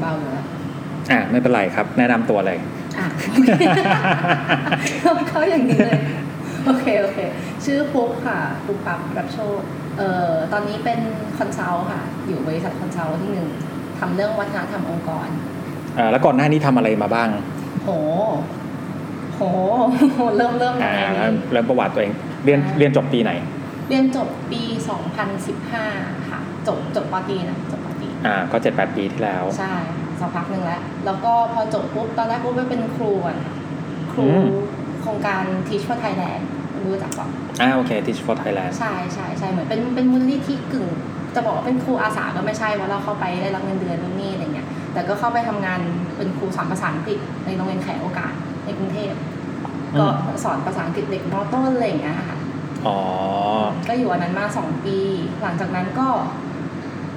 [0.00, 0.46] เบาอยู่แล้ว
[1.10, 2.58] อ่าไม่เป็นไรครับ แนะนำตัวเลย
[2.98, 3.06] อะ
[5.28, 6.00] เขาอย่างนี้เลย
[6.66, 7.18] โอเค โอเค
[7.64, 9.58] ชื่อปุ๊บค่ะปุ๊บปั๊บรับโชค
[9.98, 11.00] เอ่อตอนนี้เป็น
[11.38, 13.48] consult ค่ะ อยู่บริษัท consult ที่หนึ่ง
[13.98, 15.28] ทำเรื่องวัฒนธรรมองค์กร
[15.98, 17.28] อ่าแล้วก่อนหน้านี้ทำอะไรมาบ้าง
[17.84, 17.90] โห
[19.34, 19.40] โห
[20.36, 22.12] เริ่มเริ่มยังอ่าไงดีเริ่มประวัติตัวเอง
[22.44, 23.32] เรียนอ่า เรียนจบปีไหน
[23.88, 24.62] เรียนจบปี
[25.46, 27.67] 2015 ค่ะ จบจบปอตรีนะจบป
[28.24, 29.74] อตรีอ่าก็เจ็ดแปดปีที่แล้ว ใช่
[30.20, 33.54] สักพักหนึ่งแล้ว แล้วก็พอจบปุ๊บตอนแรกปุ๊บไปเป็นครูก่อนค่ะ
[34.12, 34.46] ครูอืม
[35.02, 36.42] โครงการ Teach for Thailand
[36.84, 37.28] รู้จักปะ
[37.60, 40.86] อ่าโอเค Teach for Thailand ใช่ใช่ใช่เหมือนเป็นเป็นมูลนิธิกึ่ง
[41.34, 45.80] จะบอกว่าเป็นครูอาสาก็ไม่ใช่เพราะเราเข้าไปได้รับเงินเดือนนู่นนี่อะไรเงี้ยแต่ก็เข้าไปทำงาน
[46.16, 48.32] เป็นครูสอนภาษาอังกฤษในโรงเรียนแขกโอกาส
[48.64, 49.12] ในกรุงเทพ
[49.94, 52.38] อืมก็สอนภาษาอังกฤษเด็กมอต้นอะไรอย่างเงี้ยค่ะ
[52.86, 52.98] อ๋อ
[53.88, 54.98] ก็อยู่อันนั้นมาสองปี
[55.42, 56.08] หลังจากนั้นก็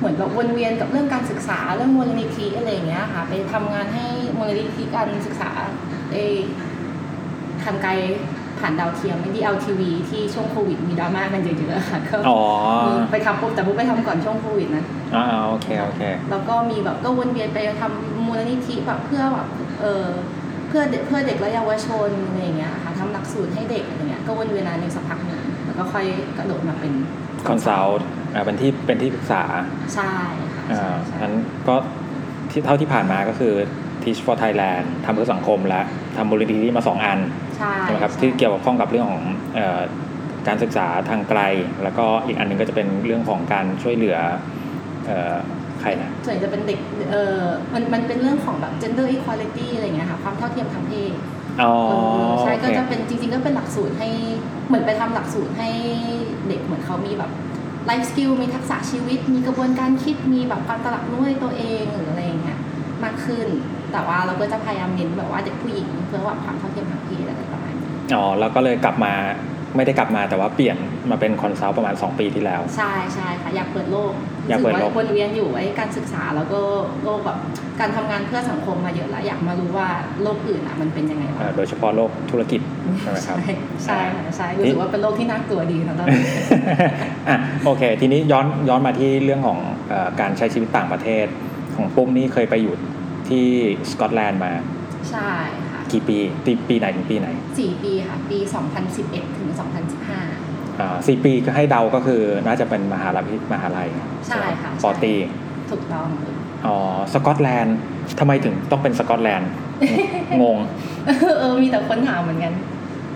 [0.02, 4.06] เหมือนแบบวนเวียนกับเรื่องการศึกษาเรื่องมูลนิธิอะไรอย่างเงี้ยค่ะ ไปทำงานให้
[4.38, 5.52] มูลนิธิการศึกษา
[6.12, 6.18] เอ
[7.64, 7.92] ทางไกล
[8.60, 12.40] ผ่านดาวเทียมไม่ดีเอลทีวีที่ช่วงโควิดมีดราม่ากันเยอะๆค่ะก็อ๋อ
[12.86, 19.48] มีไปทำปุ๊บแต่ปุ๊บไปทำก่อนช่วงโควิดนะอ่าโอเคโอเคแล้วก็มีแบบก็วนเวียนไปทำมูลนิธิแบบเพื่อแบบ
[19.82, 20.06] เออ
[20.68, 26.06] เพื่อเด็กเพื่อเด็กและเยาวชนอะไรอย่างเงี้ยค่ะทำหลักสูตรให้เด็กอะไรเงี้ยก็วนเวียนนานในสักพักหนึ่งแล้วก็ค่อย
[26.38, 26.94] กระโดดมาเป็น
[27.50, 29.44] คอนซัลท์ อ่าเป็นที่เป็นที่ปรึกษา
[29.96, 30.14] ใช่
[30.56, 31.36] ค่ะอ่าใช่ใช่นั้น
[31.68, 31.76] ก็
[32.52, 33.54] ที่เท่าที่ผ่านมาก็คือ
[34.04, 35.82] Teach for Thailand ทำเพื่อสังคมและ
[36.18, 37.20] ทำมูลนิธิมาสองอัน
[37.58, 39.24] ใช่ใช่ไหมครับใช่ที่เกี่ยวข้องกับเรื่องของ
[39.56, 39.82] เอ่อ
[40.48, 41.42] การศึกษาทางไกล
[41.84, 44.18] แล้วก็อีกอันหนึงก็จะเป็นเรื่องของการช่วยเหลือ
[45.06, 45.36] เอ่อ
[45.82, 46.80] ใครนะส่วนใหญ่จะเป็นเด็ก
[47.12, 47.40] เออ
[47.74, 51.14] มันมันเป็นเรื่องของแบบ gender equality อะไรเงี้ยค่ะความเท่าเทียมทางเพศ
[51.62, 51.94] อ๋อเอ
[52.32, 54.10] อใช่โอเคก็จะเป็นจริง ๆ ก็เป็นหลักสูตรให้
[54.68, 55.70] เหมือนไปทำหลักสูตรให้
[56.48, 57.32] เด็กเหมือนเขามีแบบ
[57.86, 62.60] life skill มีทักษะชีวิต มีกระบวนการคิดมีแบบการตระหนักรู้ในตัวเองหรืออะไรอย่างเงี้ย
[63.04, 63.48] มากขึ้น
[63.92, 69.14] แต่ว่าเราก็จะพยายามเน้นแบบว่าเด็กผู้หญิงเพื่อว่าความเท่าเทียมทางเพศอะไรประมาณนี้อ๋อแล้วก็เลยกลับมา
[69.76, 70.78] ไม่ได้กลับมาแต่ว่าเปลี่ยน
[71.10, 74.12] มาเป็น consult ประมาณ 2 ปีที่แล้ว ใช่ใช่ค่ะ อยากเปิดโลก
[74.50, 76.60] อยากเปิดโลกรู้สึกว่าวนเวียนอยู่ไอ้การศึกษาแล้วก็
[77.04, 77.38] โลกแบบ
[77.80, 79.88] การทำงานเพื่อสังคมมาเยอะแล้วอยากมารู้ว่า
[80.24, 82.62] โลกอื่นอะมันเป็นยังไงเอ่บ้าองโดยเฉพาะโลกธุรกิจ
[83.00, 83.54] ใช่ไหมครับใช่
[83.86, 86.24] ใช่ค่ะใช่รู้สึกว่าเป็นโลกที่น่ากลัวดีนะตอนนี้
[87.30, 89.60] อะโอเค ทีนี้ย้อนย้อนมาที่เรื่องของ
[89.90, 91.26] เออการใช้ชีวิตต่างประเทศ
[91.76, 92.76] ของปุ้มนี่เคยไปอยู่
[93.30, 93.46] ที่
[93.92, 94.52] สกอตแลนด์มา
[95.12, 95.32] ใช่
[95.72, 97.28] ค่ะ กี่ปีปีปีไหนถึงปีไหน
[97.60, 98.38] สี่ปีค่ะ ปี
[98.90, 99.50] 2011 ถึง
[100.16, 103.90] 2015อ่าสี่ปีก็ให้เดาก็คือน่าจะเป็นมหาลัยมหาลัย
[104.28, 105.14] ใช่ค่ะปอตรี
[105.72, 106.08] ถูกต้อง
[106.66, 106.78] อ๋อ
[107.14, 107.78] สกอตแลนด์
[108.20, 109.50] ทำไมถึงต้องเป็นสกอตแลนด์
[110.42, 110.58] งง
[111.40, 112.54] เออมีแต่คนถามเหมือนกัน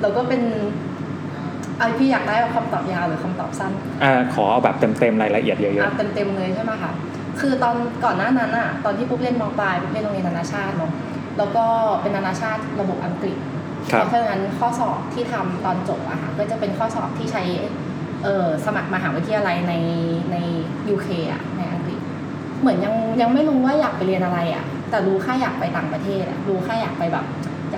[0.05, 0.41] แล้วก็เป็น
[1.77, 3.71] เอาพี่อยากได้คำตอบยาวหรือคำตอบสั้น
[4.03, 6.91] อ่าขอเอาแบบเต็มๆรายละเอียดเยอะอะเต็มๆเลยใช่ไหมคะ
[7.39, 10.91] คือตอนก่อนหน้านั้นอะตอนที่ปุ๊บเรียนมปลายปุ๊บเรียนโรงเรียนนานาชาติเนาะ
[11.37, 11.65] แล้วก็
[12.01, 17.43] เป็นนานาชาติระบบอังกฤษๆครับเพราะฉะนั้นข้อสอบที่ทำตอนจบอะค่ะก็จะเป็นข้อสอบที่ใช้
[18.23, 19.73] เออสมัครมหาวิทยาลัยใน
[20.31, 20.37] ใน
[20.93, 21.99] UK อะในอังกฤษ
[22.61, 27.25] เหมือนยังยังไม่รู้ว่าอยากไปเรียนอะไรอะแต่รู้แค่อยากไปต่างประเทศอะรู้แค่อยากไปแบบ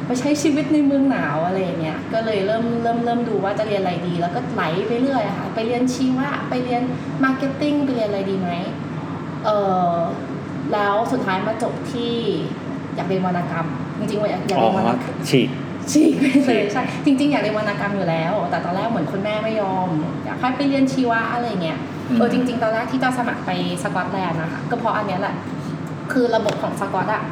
[0.07, 6.81] อยากไปใช้ชีวิตในเมืองหนาวอะไรอย่างเงี้ยก็เลยเริ่มเริ่มเริ่มดูว่าจะเรียนอะไรดี แล้วก็ไหลไปเรื่อยอะค่ะไปเรียนชีวะไปเรียน
[7.23, 8.49] marketing ไปเรียนอะไรดีไหม
[9.45, 9.49] เอ
[9.91, 9.93] อ
[10.73, 12.13] แล้วสุดท้ายมาจบที่
[12.95, 13.67] อยากเรียนวรรณกรรม
[13.99, 15.49] จริงๆว่าอยากอยากอ๋อเรียนวรรณกรรมฉีก
[15.91, 19.87] ฉีกไปเลฉียกใช่จริง ๆ อยากเรียนวรรณกรรมอยู่แล้ว แต่ตอนแรกเหมือนคุณแม่ไม่ยอม
[20.25, 21.77] อยากให้ไปเรียนชีวะอะไรเงี้ย
[22.15, 23.51] เออจริง ๆ ตอนแรกที่จะสมัครไป
[23.83, 25.35] สกอตแลนด์นะคะก็เพราะอันเนี้ยแหละ
[26.11, 27.23] คือระบบของสกอตอะ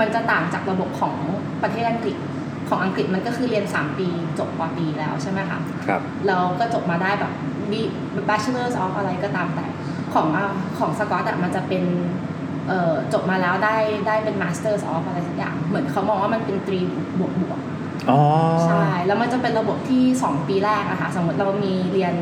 [0.00, 1.14] มันจะต่างจากระบบของ
[1.62, 2.16] ประเทศอังกฤษ
[2.68, 4.08] ของอังกฤษมันก็คือเรียน 3 ปี
[4.38, 7.32] จบปอตรีแล้วใช่ไหมคะครับแล้วก็จบมาได้แบบ
[8.28, 9.66] bachelor of อะไรก็ตามแต่
[10.14, 10.46] ของอะ
[10.78, 11.84] ของสกอตอะมันจะเป็น
[12.68, 16.80] เอ่อจบมาแล้วได้ได้เป็น masters of อะไรสักอย่าง เหมือนเขามองว่ามันเป็นตรี
[17.18, 17.58] บวกบวก
[18.10, 18.20] อ๋อ
[18.66, 22.14] ใช่ แล้วมันจะเป็นระบบที่ 2 ปีแรกอะค่ะสมมติเรามีเรียน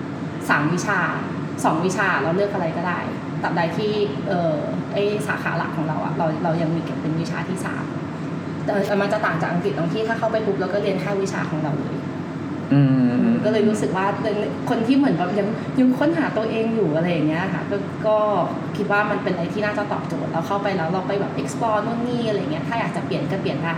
[0.00, 1.00] 3 วิชา
[1.44, 3.00] 2 วิชาเราเลือกอะไรก็ได้
[3.42, 3.92] ตราบใดที่
[4.28, 4.54] เออ
[4.92, 4.96] ไอ
[5.26, 7.84] สาขาหลักของเราอะเราเรายังมีเก็บเป็นวิชาที่สาม
[8.64, 11.96] แต่แต่มันจะต่างจากอังกฤษตรงที่ถ้าเข้าไปปุ๊บเราก็เรียนแค่วิชาของเราเลย
[12.72, 12.80] อื
[13.22, 14.06] มก็เลยรู้สึกว่า
[14.70, 15.48] คนที่เหมือนแบบยัง
[15.78, 17.76] ยังค้นหาตัวเองอยู่อะไรอย่างเงี้ยค่ะก็
[18.06, 18.16] ก็
[18.76, 23.76] คิดว่ามันเป็นอะไรที่น่าจะตอบโจทย์เราเข้าไปแล้วเราไปแบบ explore นู่นนี่อะไรเงี้ยถ้าอยากจะเปลี่ยนก็เปลี่ยนได้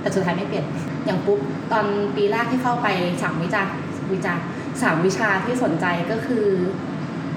[0.00, 0.64] แต่สุดท้ายไม่เปลี่ยน
[1.06, 1.38] อย่างปุ๊บ
[1.72, 1.84] ตอน
[2.16, 2.88] ปีแรกที่เข้าไป
[3.22, 3.62] สามวิชา
[4.12, 4.34] วิชา
[4.82, 6.44] สามวิชาที่สนใจก็คือ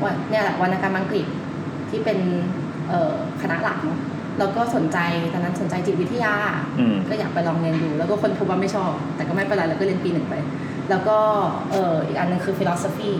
[0.03, 1.25] วันเนี่ยแหละวรรณกรรมอังกฤษ
[1.93, 2.19] ที่เป็น
[2.89, 3.99] เอ่อคณะหลักเนาะ
[4.39, 4.97] แล้วก็สนใจ
[5.33, 6.33] ตอนนั้นสนใจจิตวิทยา
[6.79, 10.35] อืมก็อยากไปลองเรียนดู แล้วก็คนพบว่าไม่ชอบ แต่ก็ไม่เป็นไรแล้วก็เรียนปีหนึ่งไป
[10.89, 11.17] แล้วก็
[11.71, 13.11] เอออีกอันหนึงคือ philosophy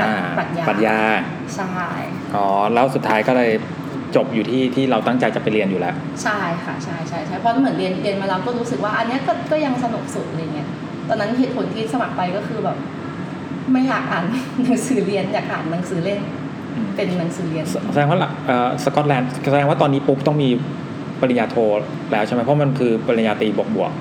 [0.00, 0.98] อ่าปรัชญาปรัชญา
[1.54, 1.88] ใช่
[2.34, 3.50] อ๋อแล้วสุดท้ายก็เลย
[4.16, 10.68] จบอยู่ที่ที่เราตั้งใจจะไปเรียนอยู่แล้ว ใช่ค่ะใช่ใช่ใช่เพราะเหมือนเรียนเรียนมาแล้วก็รู้สึกว่า อันเนี้ยก็ก็ยังสนุกสุดอะไรเงี้ย
[11.08, 12.76] ตอนนั้นเหตุผลที่สมัครไปก็คือแบบ
[13.72, 14.24] ไม่อยากอ่าน
[14.64, 16.20] หนังสือเรียนอยากอ่านหนังสือเล่น
[16.96, 20.48] เป็นหนังสือเรียน แสแสดงว่าหลักเอ่อสกอตแลนด์แสดงว่าตอนนี้ปุ๊บต้องมี
[21.20, 21.56] ปริญญาโท
[22.10, 23.92] แล้วใช่ไหมเพราะมันคือปริญญาตรีบวกบวก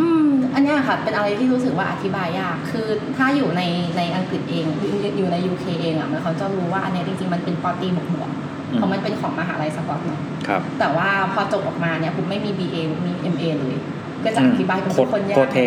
[0.00, 2.86] อืมอันเนี้ยค่ะเป็นอะไรที่รู้สึกว่าอธิบายยาก คือ
[3.16, 3.62] ถ้าอยู่ใน
[3.96, 12.76] ในอังกฤษเองอยู่อยู่ใน UK เองอะมันเขาจะรู้ว่าอันเนี้ยจริงๆมันเป็นปอตรีบวกบวกๆเพราะมันเป็นของมหาลัยสกอตเนาะครับ แต่ว่าพอจบออกมาเนี่ยผมไม่มี BA
[13.06, 13.76] มี MA เลย
[14.24, 15.60] ก็จะอธิบายเป็นโคตรคนยากโคตรเท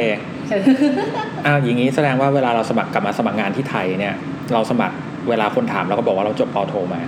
[1.46, 4.14] อ้าวอย่างนี้แสดงว่าเวลาเราสมัครกลับมาสมัครงานที่ไทยเนี่ย
[4.54, 4.96] เราสมัคร
[5.30, 7.02] เวลาคนถามเราก็บอกว่าเราจบปอโทมา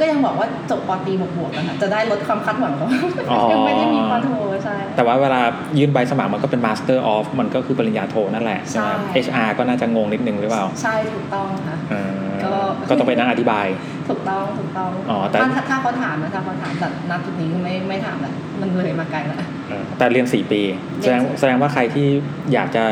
[0.00, 2.88] ก็ยังบอกว่าจบปอตรีบวกบวกๆนะคะจะได้ลดความคาดหวังเขา
[3.30, 4.30] อ๋อยังไม่ได้มีปอโท
[4.64, 5.40] ใช่แต่ว่าเวลา
[5.78, 12.04] ยื่นใบสมัครมันก็เป็น Master of มันก็คือปริญญาโทนั่นแหละใช่ไหมใช่ HR ก็น่าจะงงนิดนึงหรือเปล่า ใช่ถูกต้องค่ะอ่า
[12.44, 12.52] ก็
[12.88, 13.66] ก็ต้องไปนั่งอธิบาย
[14.08, 19.38] ถูกต้องถูกต้องอ๋อแต่ถ้าถ้าถ้าเขาถามนะถ้าเขาถามแต่ณจุดนี้ไม่ไม่ถามละมันเลยมาไกลละ
[19.68, 20.62] เออแต่เรียน4ปี
[21.00, 22.06] แสดงเรียนสี่แสดงว่าใครที่
[22.52, 22.84] อยากจะ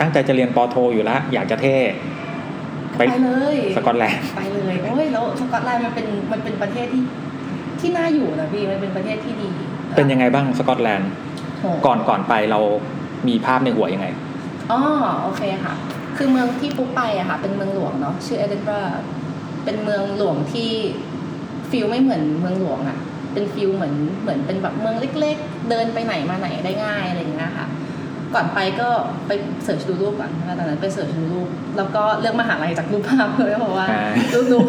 [0.00, 1.76] ตั้งใจจะเรียนปอโทอยู่แล้วอยากจะเท่
[3.08, 7.02] ไปไปเลยสกอตแลนด์ไปเลยโอ้ยแล้วสกอตแลนด์มันเป็นมันเป็นประเทศที่
[7.80, 9.50] ที่น่าอยู่นะพี่มันเป็นประเทศที่ดี
[9.96, 11.10] เป็นยังไงบ้างสกอตแลนด์
[11.60, 12.60] โหก่อนก่อนไปเรา
[13.28, 14.06] มีภาพในหัวยังไง
[14.70, 14.80] อ๋อ
[15.22, 15.74] โอเคค่ะ
[16.16, 19.02] คือเมืองที่ปุ๊บไปอะค่ะ เป็นเมืองหลวงเนาะชื่อเอดินบะระ
[19.64, 20.70] เป็นเมืองหลวงที่
[21.70, 22.98] feel ไม่เหมือนเมืองหลวงอะ
[23.32, 27.66] เป็น feel เหมือนเหมือนเป็นแบบเมืองเล็ก ๆ เดินไปไหนมาไหนได้ง่ายอะไรอย่างเงี้ยค่ะ
[28.34, 28.88] ก่อนไปก็
[29.26, 29.30] ไป
[29.64, 34.64] search ดูรูปก่อนตอนนั้นไป search ดูรูปแล้วก็เลือกมหาลัยจากรูปภาพเลยเพราะว่าอ่ารู้รู้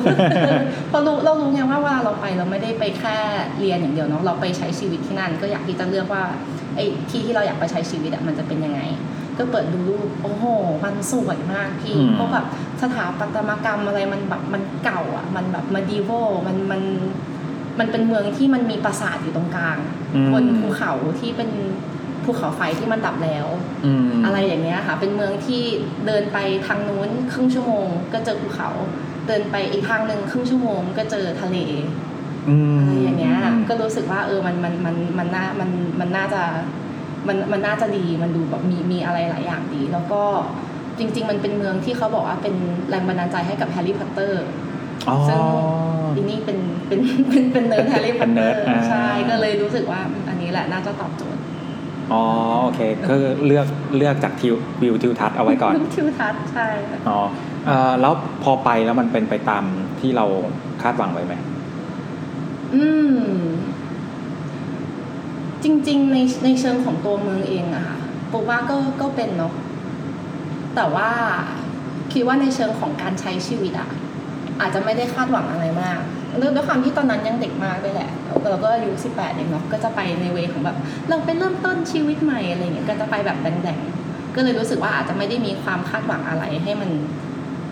[0.90, 3.18] เพราะรู้เรารู้ไงว่าเวลาเราไปเราไม่ได้ไปแค่
[3.60, 6.24] เรียนอย่างเดียวเนาะเราไปใช้ชีวิตที่นั่น ก็อยากที่จะเลือกว่า
[6.76, 8.82] ไอ้ที่ที่เราอยากไปใช้ชีวิตอะมันจะเป็นยังไง
[9.38, 10.44] ก็เปิดดูรูปโอ้โห
[10.84, 12.46] มันสวยมากพี่อืมเพราะแบบ
[12.82, 16.10] สถาปัตยกรรมอะไรมันแบบมันเก่าอะ มันแบบมาดีโว
[16.48, 16.82] มันมัน
[17.80, 19.78] มันเป็นเมืองที่มันมีปราสาทอยู่ตรงกลาง
[20.16, 21.50] อืมบนภูเขาที่เป็น
[22.26, 23.48] ภูเขาไฟที่มันดับแล้ว
[23.86, 25.62] อืมอะไรอย่างเงี้ยค่ะ เป็นเมืองที่
[26.08, 26.38] เดินไป
[26.68, 28.70] ทางนู้นครึ่งชั่วโมง ก็เจอภูเขา
[29.28, 31.58] เดินไปอีกทางหนึ่งครึ่งชั่วโมง ก็เจอทะเล
[32.50, 33.38] อืมอะไรอย่างเงี้ย
[33.70, 36.44] ก็รู้สึกว่าเออมันมันมันมันน่ามันมันน่าจะ
[37.28, 40.22] มันมันน่าจะดีมันดูแบบมีมีอะไรหลายอย่างดี แล้วก็
[40.98, 42.56] จริง ๆ มันเป็นเมืองที่เขาบอกว่าเป็น
[42.90, 44.44] แรงบันดาลใจให้กับแฮร์รี่พอตเตอร์
[45.08, 45.40] อ๋อซึ่ง
[46.16, 47.00] อีนี่เป็นเป็น
[47.30, 51.33] เป็นเป็นเนิร์ดแฮร์รี่พเป็นเตเนิอร์ดร์อ่าใช่ก็เลยรู้สึกว่าอันนี้แหละน่าจะตอบโจทย์
[52.12, 52.24] อ๋อ
[52.64, 53.14] โอเคก็
[53.46, 53.68] เลือก
[53.98, 57.20] เลือกจากทิววิวทิวทัศน์เอาไว้ก่อนทิวทัศน์ใช่ค่ะอ๋อ
[57.66, 58.14] เอ่อแล้ว
[58.44, 59.64] พอไปแล้วมันเป็นไปตาม
[60.00, 60.26] ที่เรา
[60.82, 61.34] คาดหวังไว้ไหม
[62.76, 62.86] อื
[63.16, 63.18] ม
[65.64, 67.98] จริง ๆ ในในเชิงของตัวเมืองเองอะค่ะ
[68.32, 69.54] ปุ๊บว่าก็ก็เป็นเนาะ
[70.76, 71.10] แต่ว่า
[72.14, 73.90] คิดว่าในเชิงของการใช้ชีวิตอะ
[74.60, 76.00] อาจจะไม่ได้คาดหวังอะไรมาก
[76.42, 78.10] ด้วยความที่ตอนนั้นยังเด็กมากด้วยแหละ
[78.50, 80.78] เราก็อายุสิบแปดเองเนาะก็จะไปในเวของแบบ
[81.10, 86.90] เราไปเริ่มต้นชีวิตใหม่อะไรเงี้ยก็จะไปแบบแดงๆก็เลยรู้สึกว่าอาจจะไม่ได้มีความคาดหวังอะไรให้มัน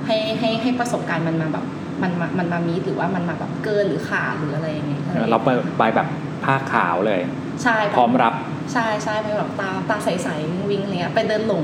[0.06, 1.66] ให้ให้ให้ประสบการณ์มันมาแบบ
[2.02, 6.08] มันมามันมามีหรือว่ามันมาแบบเกินหรือขาดหรืออะไรอย่างเงี้ยเราไปไปแบบ
[6.44, 7.22] ผ้าขาวเลย
[7.64, 8.34] ใช่พร้อมรับ
[8.74, 11.64] ใช่ใช่ไปแบบตาตาใสๆวิ่งๆอะไรเงี้ยไปเดินหลง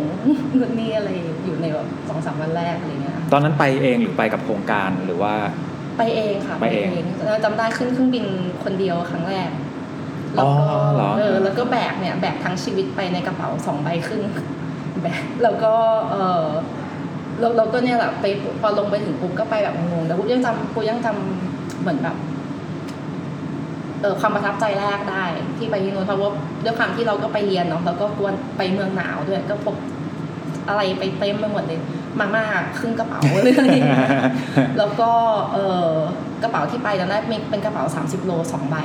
[0.57, 1.09] นู่นนี่อะไร
[1.45, 5.33] อยู่ในแบบสองสามวันแรกอะไรเงี้ยตอนนั้นไปเองหรือไปกับโครงการหรือว่า
[5.97, 8.25] ไปเองค่ะไปเองแล้วจำได้ขึ้นเครื่องบิน
[8.63, 9.49] คนเดียวครั้งแรก
[10.35, 14.23] แล้วก็อ๋อเหรอเออแล้วก็แบกเนี่ยแบกทั้งชีวิตไปในกระเป๋าสองใบครึ่ง
[15.01, 15.73] แบกแล้วก็
[16.11, 16.45] เออ
[17.39, 18.25] เราเราก็เนี่ยแหละไป
[18.61, 22.15] พอลงไปถึงปุ๊บก็ไปแบบงงๆแต่ปุ๊บยังจำปุ๊บยังจำเหมือนแบบ
[24.01, 25.23] เออความประทับใจแรกได้
[25.57, 26.31] ที่ไปที่นู้นเพราะว่า
[26.63, 29.75] ด้วยความที่เราก็ไปเรียนเนาะแล้วก็กวนไปเมืองหนาวด้วยก็พก
[30.69, 31.79] อะไรไปเต็มไปหมดเลย
[32.19, 32.45] มาม่า
[32.77, 33.53] ครึ่งกระเป๋าเลย
[34.77, 35.09] แล้วก็
[35.53, 35.57] เอ
[35.87, 35.91] อ
[36.43, 38.75] กระเป๋าที่ไปตอนแรกมีเป็นกระเป๋า 30 โลสองใบ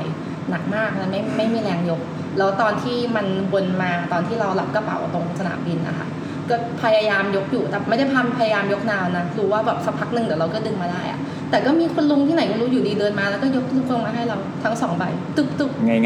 [0.51, 2.01] หนักมากนะไม่ไม่มีแรงยก
[2.39, 6.09] แล้วตอนที่มันวนมาตอนที่เรารับกระเป๋าตรงสนามบินนะคะ
[6.51, 11.19] ก็พยายามยกอยู่แต่ไม่ได้พามพยายามยกนานนะรู้ว่าแบบสักพักหนึ่งเดี๋ยวเราก็ดึงมาได้อะ
[11.51, 15.05] แต่ก็มีคุณลุงที่ไหนก็รู้อยู่ดีเดินมา แล้วก็ยกลูกลงมาให้เราทั้งสองใบ
[15.37, 16.01] ตึ๊บตึ๊บง่า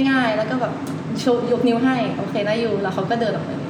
[0.00, 0.72] ยง่ายๆแล้วก็แบบ
[1.20, 3.69] โชว์ยกนิ้วให้โอเคนะ you แล้วเขาก็เดินออกไปเลย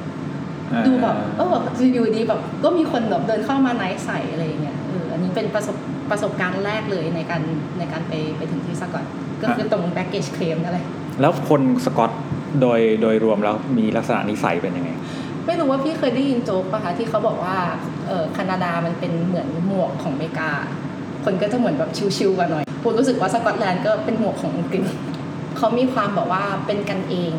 [0.87, 1.47] ดูแบบเออ
[1.93, 5.77] อยู่ดีแบบก็มีคนแบบเดินเข้ามา nice ใส่อะไรอย่างเงี้ยเอออันนี้เป็นประสบ
[6.11, 7.41] ประสบการณ์แรกเลยในการ
[7.77, 9.05] ในการไปไปถึงที่สกอต
[9.41, 10.85] ก็คือตรง baggage claim นั่นแหละ
[11.21, 12.11] แล้วคนสกอต
[12.61, 14.91] โดยโดยรวมแล้วมีลักษณะนิสัยเป็นยังไง
[15.45, 17.57] ไม่รู้ว่าพี่เคยได้ยินโจ๊กปะคะที่เขาบอกว่า
[18.07, 20.51] เออแคนาดามันเป็นเหมือนหมวกของอเมริกา
[21.25, 24.83] คนก็จะเหมือนแบบชิวๆกว่าหน่อยปูรู้สึกว่าสกอตแลนด์ก็เป็นหมวกของอังกฤษ
[25.57, 27.31] เขามีความแบบว่าเป็นกันเอง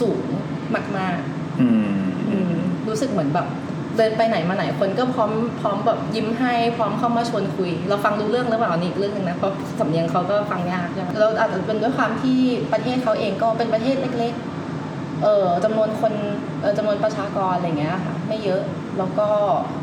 [0.00, 0.24] สูง
[0.96, 2.21] มากๆอืมอืม
[2.88, 3.46] รู้สึกเหมือนแบบ
[3.96, 12.38] เดินไปไหนมาไหนคนก็พร้อมพร้อมแบบยิ้มให้พร้อมเข้ามาชวนคุย เราฟังรู้เรื่องหรือเปล่าอันนี่อีกเรื่องหนึงนะเพราะสำเนียงเขาก็ฟังยากใช่ไหมเราอาจจะเป็นด้วยความที่
[12.72, 16.12] ประเทศเขาเองก็เป็นประเทศเล็กๆเออจำนวนคน
[16.62, 18.62] เออจำนวนประชากรอะไรเงี้ยค่ะไม่เยอะ
[18.98, 19.28] แล้วก็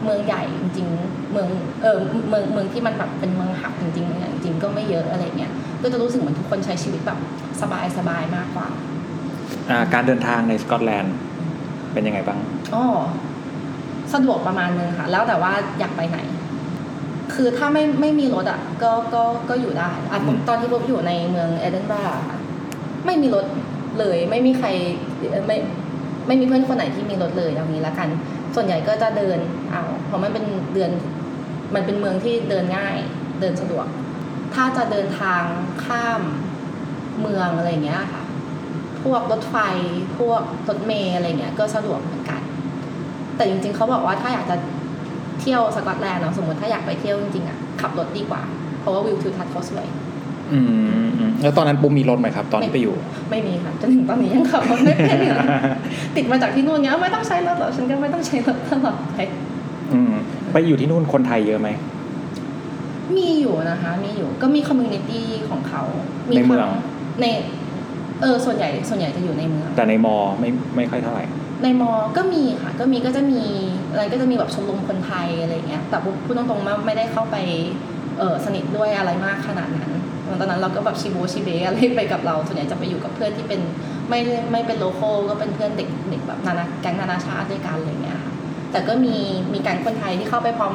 [0.03, 1.47] เมืองใหญ่จริงๆเมือง
[1.83, 1.97] เออ
[2.29, 5.51] เมืองเมืองที่มันแบบเป็นเมืองหับจริงๆเมืองใหญ่จริงก็ไม่เยอะอะไรเงี้ย
[5.81, 7.19] ก็จะรู้สึกเหมือนทุกคนใช้ชีวิตแบบ
[7.97, 8.67] สบายๆมากกว่า
[9.93, 11.13] การเดินทางในสกอตแลนด์
[11.93, 12.39] เป็นยังไงบ้าง
[12.73, 12.83] อ๋อ
[14.13, 16.17] สะดวกประมาณนึงค่ะ แล้วแต่ว่าอยากไปไหน
[17.33, 22.37] คือถ้าไม่ไม่มีรถอะ ก็ก็ก็อยู่ได้อะผมอืมตอนที่ผมอยู่ในเมืองเอเดนบราค่ะ
[23.05, 23.45] ไม่มีรถ
[23.99, 24.67] เลย ไม่มีใคร
[25.31, 25.57] เอ่อไม่
[26.27, 28.07] ไม่มีเพื่อนคนไหนที่มีรถเลยอย่างนี้ละกัน
[28.55, 29.37] ส่วนใหญ่ก็จะเดิน
[29.71, 30.91] เอาเพราะมันเป็นเดือน
[31.75, 32.95] มันเป็นเมืองที่เดินง่าย
[33.39, 33.85] เดินสะดวก
[34.53, 35.43] ถ้าจะเดินทาง
[35.85, 36.21] ข้าม
[37.21, 38.18] เมืองอะไรอย่างเงี้ยค่ะ
[39.03, 39.57] พวกรถไฟ
[40.19, 42.41] พวกรถเมล์อะไรเงี้ยก็สะดวกเหมือนกัน
[43.35, 44.55] แต่จริงๆเขาบอกว่าถ้าอยากจะ
[45.41, 48.41] เที่ยวสกอตแลนด์เนาะสมมติถ้าอยากไปเที่ยวจริงๆอะขับรถดีกว่า
[48.79, 49.85] เพราะว่าวิวทิวทัศน์เขาสวย
[50.53, 52.95] อืมอืมแล้วตอนนั้นปุ๊บมีรถไหมครับ ตอนที่ไปอยู่
[53.31, 55.35] ไม่มีค่ะจนถึงตอนนี้ยังขับรถไม่เป็นอยู่
[56.15, 59.17] ติดมาจากที่นู่นเนี้ยไม่ต้องใช้รถหรอกฉันก็ไม่ต้องใช้รถตลอดไป
[59.93, 60.13] อืม
[60.53, 61.69] ไปอยู่ที่นู่นคนไทยเยอะไหม
[63.17, 65.83] มีอยู่นะคะ มีอยู่ก็มี community ของเขา
[66.29, 66.69] มีในเมืองทั้ง
[67.21, 67.25] ใน
[68.21, 71.25] เออส่วนใหญ่ส่วนใหญ่จะอยู่ในเมืองแต่ในมอไม่ไม่ค่อยเท่าไหร่
[71.63, 73.41] ในมอก็มีค่ะก็มีก็จะมี
[73.91, 77.35] อะไรก็จะมีแบบชมรมคนไทยอะไรเงี้ยแต่พูดตรงๆว่าไม่ได้เข้าไป
[78.19, 79.91] เออสนิทด้วยอะไรมากขนาดนั้น
[80.39, 83.61] ตอนนั้นเราก็แบบชิโบชิเบอะไรไปกับเราส่วนใหญ่จะไปอยู่กับเพื่อนที่เป็น
[84.09, 88.33] ไม่ได้ไม่เป็น local ก็เป็นเพื่อนเด็กเด็กแบบนานาแก๊งนานาชาติด้วยกันอะไรเงี้ยค่ะ
[88.71, 89.15] แต่ก็มี
[89.53, 90.73] มีการคนไทยที่เข้าไปพร้อม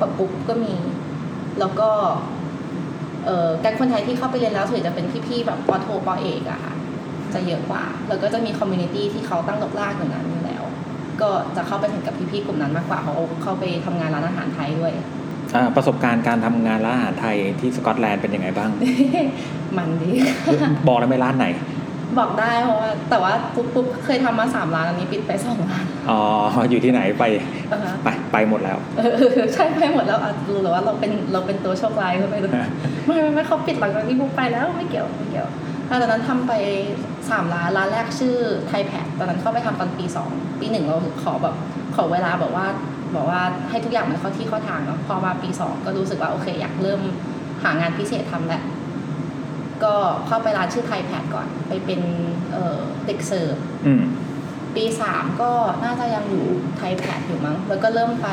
[0.00, 0.72] กับปุ๊บก็มี
[1.60, 2.37] แล้วก็เออ
[3.60, 6.74] แก๊งคนไทยที่เข้าไปเรียนแล้วส่วนใหญ่จะเป็นพี่ๆแบบปอโทปอเอกอะค่ะ
[7.34, 10.62] จะเยอะกว่า แล้วก็จะมี community ที่เขาตั้งรกรากอยู่นั้นอยู่แล้ว
[11.20, 14.92] ก็จะเข้าไปถึงกับพี่ๆกลุ่มนั้นมากกว่าเขาเข้าไปทำงานร้านอาหารไทยด้วย
[15.54, 18.70] อ่าประสบการณ์การทำงานร้านอาหารไทยที่สกอตแลนด์เป็นยังไงบ้าง
[19.76, 20.10] มันดี
[20.88, 21.46] บอกได้ไหมร้านไหน
[22.18, 26.20] บอกได้เพราะว่าแต่ว่าปุ๊บปุ๊บเคยทำมาสามร้านอันนี้ปิดไปสองร้านอ๋อ
[26.70, 27.24] อยู่ที่ไหนไป
[27.72, 29.02] อ่าฮะไปไปหมดแล้วเอ
[29.42, 32.48] อใช่ไปหมดแล้วอะรู้หรือว่าเราเป็นเราเป็นตัวโชคร้ายเขาไปดู
[33.06, 35.48] ไม่ไม่ไม่เขาปิดหลังจากที่บุ๊กไปแล้วไม่เกี่ยวไม่เกี่ยว
[35.88, 36.52] อะตอนนั้นทำไป
[37.30, 38.36] สามร้านร้านแรกชื่อ
[38.68, 41.54] ไทยแพดตอนนั้นเข้าไปทำตอนปีสองปีหนึ่งเราขอแบบ
[41.96, 42.66] ขอเวลาแบบว่า
[43.16, 47.00] บอกว่าให้ทุกอย่างมันเข้าที่เข้าทางเนาะพอมาปีสองก็รู้สึกว่าโอเคอยากเริ่ม
[47.62, 48.62] หางานพิเศษทำแหละ
[49.84, 49.94] ก็
[50.26, 52.00] เข้าไปร้านชื่อไทยแพดก่อน ไปเป็น
[52.52, 53.56] เอ่อเด็กเสิร์ฟ
[53.86, 54.04] อืม
[54.76, 55.50] ปีสามก็
[55.84, 56.44] น่าจะยังอยู่
[56.76, 58.28] ไทยแพดอยู่มั้ง แล้วก็เริ่มไป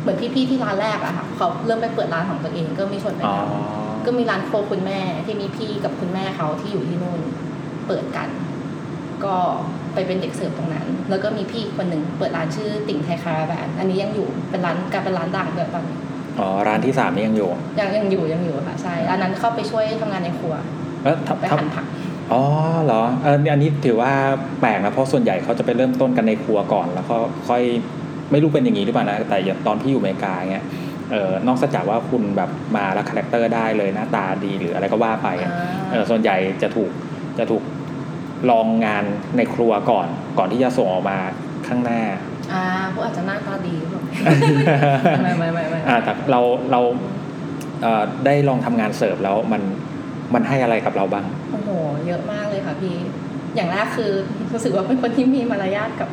[0.00, 7.20] เหมือนพี่ๆที่ร้านแรกอะค่ะเขาเริ่มไปเปิดร้านของตัวเองก็มีชวนไปอ๋อทำก็มีร้านโครัวคุณแม่ที่มีพี่กับคุณแม่เขาที่อยู่ที่นู่น
[7.86, 8.28] เปิดกัน
[9.24, 9.36] ก็
[9.94, 15.98] ไปเป็นเด็กเสิร์ฟตรงนั้น แล้วก็มีพี่อีกคนหนึ่งเปิดร้านชื่อติ่งไทยคาราแบนอันนี้ยังอยู่เป็นร้านกลารเป็นร้านดังด้วยตอนนี้
[16.40, 17.50] อ๋อร้านที่สามนี่ยังอยู่
[17.80, 20.54] ยังยังอยู่ยังอยู่ค่ะใช่อันนั้นเข้าไปช่วยทำงานในครัว
[21.02, 21.84] แล้วไปทำหั่นผัก
[22.32, 22.42] อ๋อ
[22.84, 24.12] เหรอเอออันนี้ถือว่า
[24.60, 27.16] แปลกนะเพราะส่วนใหญ่เขาจะไปเริ่มต้นกันในครัวก่อน แล้วก็
[27.48, 27.62] ค่อย
[28.30, 30.64] ไม่รู้เป็นอย่างนี้หรือเปล่านะแต่อย่างตอนที่อยู่อเมริกาเงี้ย
[31.12, 36.90] เออนอกจากว่าคุณแบบมาแล้ว character ได้เลยหน้าตาดีหรืออะไรก็ว่าไปอะอ่าเออส่วนใหญ่จะถูก
[37.38, 37.62] จะถูก
[38.50, 39.04] ลองงาน
[39.36, 40.06] ในครัวก่อน
[40.38, 41.18] ก่อนที่จะส่งออกมา
[41.66, 42.02] ข้างหน้า
[42.52, 42.62] อ่า
[42.92, 44.02] พวกอาจจะหน้าตาดีหรือเปล่า
[45.22, 46.40] ไม่ไม่ไม่ไม่อ่าแต่เรา
[46.72, 46.80] เรา
[47.82, 49.62] เอ่อได้ลองทำงานเสิร์ฟแล้วมัน
[50.34, 51.68] มันให้อะไรกับเราบ้างโอ้โห
[52.06, 52.96] เยอะมากเลยค่ะพี่
[53.56, 54.10] อย่างแรกคือ
[54.52, 56.08] รู้สึกว่าเป็นคนที่มีมารยาทกับ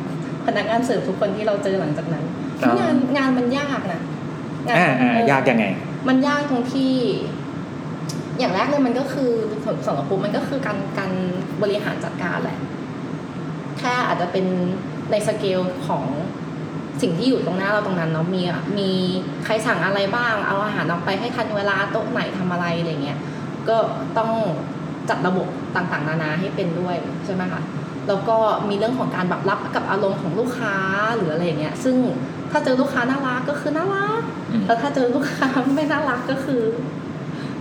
[0.46, 2.24] พนักงานเสิร์ฟทุกคนที่เราเจอหลังจากนั้น
[2.62, 4.00] อ๋องานงานมันยากนะ
[4.66, 5.64] งานอ่าอ่าเออยากยังไง
[6.08, 6.92] มันยากตรงที่
[8.38, 9.30] อย่างแรกเลยมันก็คือ
[9.86, 11.12] สำหรับปุ๊บมันก็คือการการ
[11.62, 12.58] บริหารจัดการแหละ
[13.78, 14.46] แค่อาจจะเป็น
[15.10, 16.04] ในสเกลของ
[17.02, 18.90] สิ่งที่อยู่ตรงหน้าเราตรงนั้นเนาะมีอะมี
[19.44, 23.18] ใครสั่งอะไรบ้าง เอาอาหารออกไปให้ทันเวลาโต๊ะไหนทำอะไรอะไรเงี้ย
[23.68, 23.76] ก็
[24.18, 24.30] ต้อง
[25.08, 27.62] จัดระบบต่างๆ นานาให้เป็นด้วยใช่ไหมคะ
[28.08, 30.74] แล้วก็มีเรื่องของการแบบรับกับอารมณ์ของลูกค้า
[31.16, 31.96] หรืออะไรอย่างเงี้ย ซึ่ง
[32.50, 34.20] ถ้าเจอลูกค้าน่ารักก็คือน่ารัก
[34.50, 36.62] อืมแล้วถ้าเจอลูกค้าไม่น่ารักก็คือ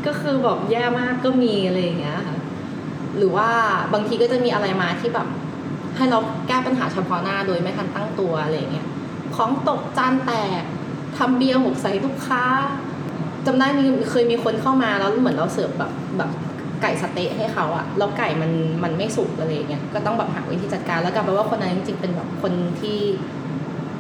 [0.06, 2.38] ก็คือแบบแย่มากก็มีอะไรอย่างเงี้ยค่ะ
[3.18, 3.50] หรือว่า
[3.94, 5.28] บางทีก็จะมีอะไรมาที่แบบ
[5.98, 8.88] ให้เราแก้ปัญหาเฉพาะหน้าโดยไม่ทันตั้งตัวอะไรอย่างเงี้ย
[9.36, 10.32] ของตกจานแต
[10.62, 10.64] ก
[11.18, 12.44] ทำเบียร์หกใส่ลูกค้า
[13.46, 16.32] จำได้มีเคยมีคนเข้ามาแล้วเหมือนเราเสิร์ฟแบบแบบ
[16.82, 18.52] ไก่สะเต๊ะให้เขาอะแล้วไก่มัน
[18.84, 23.00] มันไม่สุกอะไรอย่างเงี้ยก็ต้องแบบหาวิธีจัดการแล้วกลายเป็นว่าคนนั้นจริงๆเป็นแบบคนที่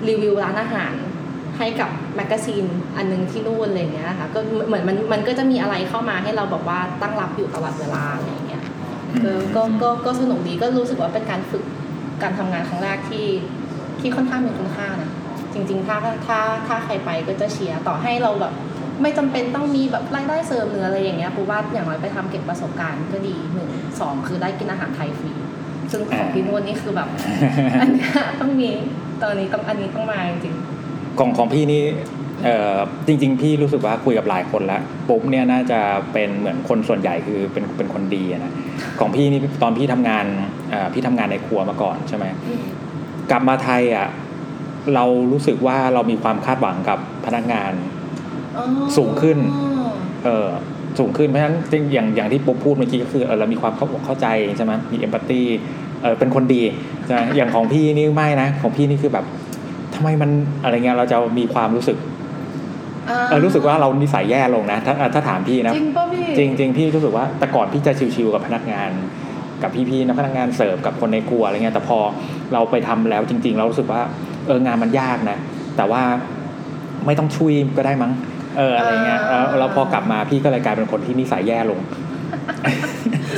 [0.07, 0.93] รีวิวร้านอาหาร
[1.57, 2.65] ให้กับแมกกาซีน
[2.97, 8.63] อันหนึงที่นู่นอะไรอย่างเงี้ยค่ะก็เหมือนมันมันก็จะมีอะไรเข้ามาให้เราแบบว่าตั้งรับอยู่ตลอดเวลาอะไรอย่างเงี้ย
[9.21, 11.63] เออก็ก็ก็สนุกดีก็รู้สึกว่าเป็นการฝึก
[12.21, 13.27] การทำงานครั้งแรกที่
[13.99, 15.11] ที่ค่อนข้างมีคุณค่านะ
[15.53, 18.53] จริง ๆ ถ้าถ้าถ้าใครไปก็จะเชียร์ต่อให้เราแบบ
[19.01, 25.31] ไม่จำเป็นต้องมีแบบรายได้เสริมหรืออะไรอย่างเงี้ยปูว่าอย่างน้อยไปทำเก็บประสบการณ์ก็ดีหนึ่งสองคือได้กินอาหารไทยฟรี
[25.91, 27.09] ซึ่งของพี่นวลนี่คือแบบ
[27.81, 28.69] อันเนี้ยต้องมี
[29.21, 30.55] ตอนนี้ต้องอันนี้ต้องมาจริง
[31.19, 31.83] ของของพี่นี่
[32.43, 35.79] เอ่อจริง ๆ พี่รู้สึกว่าคุยกับหลายคนแล้วปุ๊บเนี่ยน่าจะ
[36.13, 38.53] เป็นเหมือนคนส่วนใหญ่คือเป็นเป็นคนดีอะนะ
[38.99, 40.25] ของพี่นี่ตอนพี่ทำงาน
[40.69, 42.63] เอ่อพี่ทำงานในครัวมาก่อนใช่ไหมอืม
[43.31, 44.07] กลับมาไทยอะ
[44.95, 47.73] เรารู้สึกว่าเรามีความคาดหวังกับพนักงาน
[48.57, 48.63] อ๋อ
[48.97, 49.37] สูงขึ้น
[50.23, 50.49] เออ
[50.99, 55.41] สูงขึ้นเพราะฉะนั้นจริงอย่างอย่างที่ปุ๊บพูดเมื่อกี้ก็คือเออเรามีความเข้าอกเข้าใจใช่ไหมมีเอมพัตตี
[56.01, 56.61] เออเป็นคนดี
[57.05, 59.25] ใช่ไหมอย่างของพี่นี่ไม่นะของพี่นี่คือแบบ
[59.95, 60.29] ทำไมมัน
[60.63, 62.12] อะไรเงี้ยเราจะมีความรู้สึกอ่า
[63.29, 68.89] เออรู้สึกว่าเรานิสัยแย่ลงนะถ้าถ้าถามพี่นะจริงป่ะพี่จริงจริงพี่รู้สึกว่าแต่ก่อนพี่จะชิวๆกับพนักงาน
[69.63, 71.97] กับพี่ๆนะพนักงานเสิร์ฟกับคนในครัวอะไรเงี้ยแต่พอ
[72.53, 74.01] เราไปทำแล้วจริง ๆ เรารู้สึกว่า
[74.47, 75.37] เอองานมันยากนะ
[75.77, 76.01] แต่ว่า
[77.05, 78.11] ไม่ต้องช่วยก็ได้มั้ง
[78.57, 81.79] เอออะไรเงี้ยแล้วแล้วพอกลับมาพี่ก็เลยกลายเป็นคนที่นิสัยแย่ลง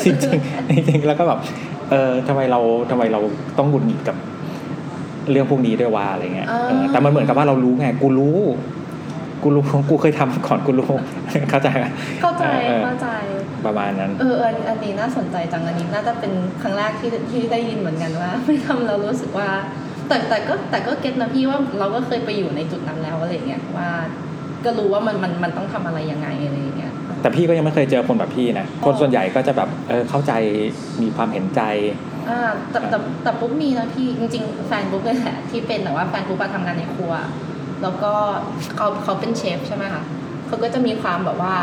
[0.04, 1.40] จริงๆจริงๆแล้วก็แบบ
[1.92, 2.60] เออทำไมเรา
[2.92, 3.20] ทำไมเรา
[3.58, 4.16] ต้องหงุดหงิดกับ
[5.32, 8.38] เรื่องพวกนี้ด้วยว่าอะไรเงี้ยเออแต่มันเหมือนกับว่าเรารู้ไงกูรู้
[9.46, 10.92] กูรู้กูเคยทำก่อนกูรู้
[11.50, 11.86] เข้าใจไหม
[12.22, 13.08] เข้าใจเออเข้าใจ
[13.66, 19.50] ประมาณนั้น เอออันอันนี้น่าสนใจจังอันนี้น่าจะเป็นครั้งแรกที่ที่ได้ยินเหมือนกันว่า ไม่ทำเรารู้สึกว่า
[20.08, 23.90] แต่แต่ก็แต่ก็เก็ตนะพี่ว่าเราก็เคยไปอยู่ในจุดนั้นแล้วอะไรเงี้ยว่า
[24.66, 30.32] ก็รู้ว่ามันมันมันต้องทำอะไรยังไงอะไรอย่างเงี้ยแต่พี่ก็ยังไม่เคยเจอคนแบบพี่นะคนส่วนใหญ่ก็จะแบบเออเข้าใจ
[31.02, 31.62] มีความเห็นใจ
[32.30, 32.40] อ่า
[32.72, 37.14] แต่แต่แต่ปุ๊บมีนะพี่จริง ๆ แฟนปุ๊บเลยแหละที่เป็นแต่ว่าแฟนปุ๊บอะทำงานในครัว
[37.82, 38.12] แล้วก็
[38.76, 40.04] เขาเขาเป็นเชฟใช่ไหมคะ
[40.48, 41.56] เขาก็จะมีความแบบว่า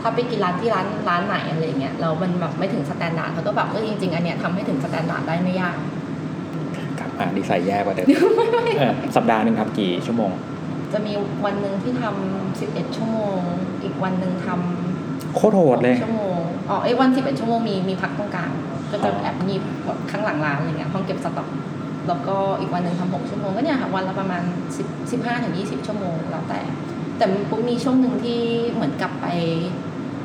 [0.00, 5.76] ถ้าไปกินร้านที่ร้านร้านไหนอะไรเงี้ยแล้วมันแบบไม่ถึง standard เขาก็แบบเออจริง ๆ อันเนี้ยทำให้ถึง standard ได้ไม่ยาก
[6.98, 8.06] ครับอ่านิสัยแย่กว่าเดิม
[8.78, 10.30] เออสัปดาห์หนึ่งทำกี่ชั่วโมง
[10.92, 11.12] จะมี
[11.44, 13.38] วันหนึ่งที่ทำ11ชั่วโมง
[13.82, 14.48] อีกวันหนึ่งท
[15.34, 16.38] โคตรโหดเลยชั่วโมง
[16.68, 18.50] อ๋อไอ้วัน11ชั่วโมงมีมีพักตรงกลาง
[18.90, 21.48] ก็จะแอบมีแบบข้างหลังร้านอะไรเงี้ยห้องเก็บสต็อก
[22.08, 24.42] แล้วก็อีกวันหนึ่งทำ6ชั่วโมงก็เนี่ยค่ะวันละประมาณ
[24.78, 26.60] 10 15ถึง20 ชั่วโมงแล้วแต่
[27.18, 28.40] แต่ปุ๊บมีช่วงหนึ่งที่
[28.72, 29.26] เหมือนกลับไป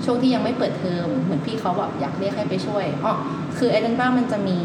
[0.05, 3.13] ช่วงที่ยังไม่เปิดเทอมเหมือนพี่เขาแบบอยากเรียกให้ไปช่วยอ๋อ
[3.57, 4.59] คือเอเดนบ้ามันจะมี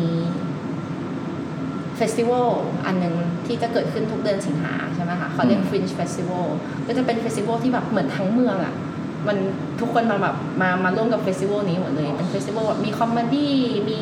[1.97, 2.49] festival
[2.87, 3.15] อันหนึ่ง
[3.47, 6.47] ที่จะเกิดขึ้นทุกเดือนสิงหาใช่ไหมคะเขาเรียกอืม Fringe Festival
[6.87, 8.75] ก็จะเป็น festival ที่แบบเหมือนทั้งเมืองอะ่ะ
[9.29, 9.37] มัน
[9.81, 13.55] ทุกคนมาแบบมามาร่วมกับ festival นี้หมดเลย เป็น festival แบบมี comedy
[13.91, 14.01] มี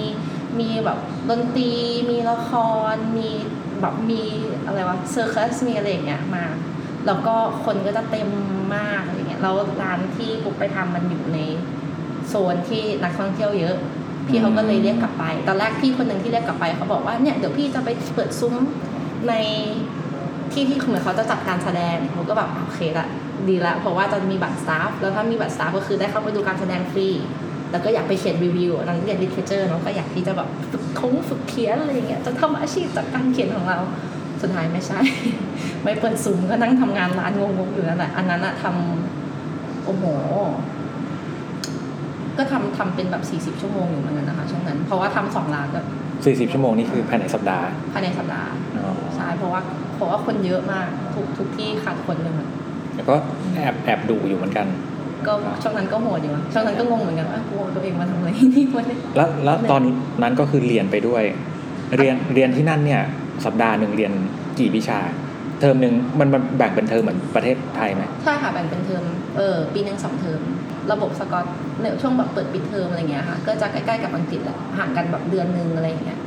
[0.60, 0.98] มีแบบ
[1.30, 1.72] ดนตรี
[2.10, 2.50] มีละค
[2.92, 3.28] ร มี
[3.80, 4.22] แบบมี
[4.66, 6.44] อะไรวะ circus มีอะไรอย่างเงี้ยมา
[7.06, 8.28] แล้วก็คนก็จะเต็ม
[8.76, 11.38] มากอะไรเงี้ยแล้วร้านที่ปุ๊บไปทำมันอยู่ใน
[12.28, 13.76] โซนที่นักท่องเที่ยวเยอะ
[14.28, 18.54] พี่เขาก็เลยเรียกกลับไป ตอนแรกพี่คนหนึ่งที่เรียกกลับไปเขาบอกว่าเนี่ยเดี๋ยวพี่จะไปเปิดซุ้ม
[19.28, 19.34] ใน
[20.52, 23.06] ที่ที่เหมือนเขาจะจัดการแสดงผมก็แบบโอเคละ
[23.48, 27.08] ดีละเพราะว่าจะมีบัตร staff แล้วถ้ามีบัตร staff ก็คือได้เข้าไปดูการแสดงฟรี
[27.70, 33.78] แล้วก็อยากไปเขียนรีวิวนั้นเรียนลิเทเจอร์เนาะก็อยากที่จะแบบฝึกคงฝึกเขียนอะไรอย่างเงี้ยจะทำอาชีพจากการเขียนของเรา
[34.42, 35.00] สุดท้ายไม่ใช่
[35.84, 40.04] ไม่เปิดซุ้มก็นั่งทำงานร้านงงๆอยู่นั่นแหละอันนั้นอะทำโอ้โห
[42.36, 43.22] ก็ทำทำเป็นแบบ
[43.56, 45.86] 40ชั่วโมงอยู่เหมือนกันนะคะช่วงนั้น เพราะว่าทำสองร้านแบบ
[46.48, 49.60] 40ชั่วโมงนี่คือภายในสัปดาห์ ภายในสัปดาห์อ๋อใช่เพราะว่า
[49.94, 52.48] เพราะว่าคนเยอะมากทุกทุกที่ขาดคนหนึ่งอะ
[52.96, 53.14] แล้วก็
[53.54, 54.66] แอบแอบดูอยู่เหมือนกัน
[55.26, 59.82] ก็ช่วงนั้นก็โหดอยู่อะช่วงนั้นก็งงเหมือนกันว่ากูเอาตัวเองมาทำอะไรที่นี่วะเนี่ยแล้วแล้วตอน
[60.22, 61.24] นั้นก็คือเรียนไปด้วย
[61.98, 63.02] เรียนเรียนที่นั่นเนี่ย
[63.44, 64.12] สัปดาห์หนึ่งเรียน
[64.58, 64.98] กี่วิชา
[65.60, 69.04] เทอมหนึ่งมันมันแบ่งเป็นเทอมเหมือนประเทศไทยไหมใช่ค่ะแบ่งเป็นเทอม
[69.36, 70.40] เออปีหนึ่งสองเทอม
[70.92, 71.46] ระบบสกอต
[71.80, 76.18] เนี่ยช่วงแบบเปิดปิดเทอมอะไรเงี้ยค่ะก็จะใกล้ๆกับอังกฤษแหละห่างกันแบบเดือนหนึ่งอะไรอย่างเงี้ย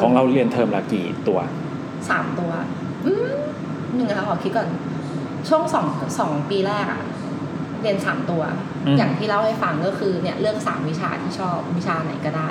[0.00, 1.38] ของเราเรียนเทอมละกี่ตัว
[2.08, 2.50] สามตัว
[3.06, 3.26] อืม
[3.94, 4.68] หนึ่งนะคะขอคิดก่อน
[5.48, 5.86] ช่วงสอง
[6.18, 7.00] สองปีแรกอะ
[7.84, 8.42] เรียนสามตัว
[8.86, 12.50] อืม อย่างที่เล่าให้ฟังก็คือเนี่ยเลือกสามวิชาที่ชอบวิชาไหนก็ได้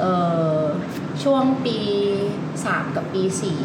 [0.00, 0.04] เอ
[0.56, 0.60] อ
[1.22, 1.76] ช่วงปี
[2.64, 3.58] สามกับปีสี่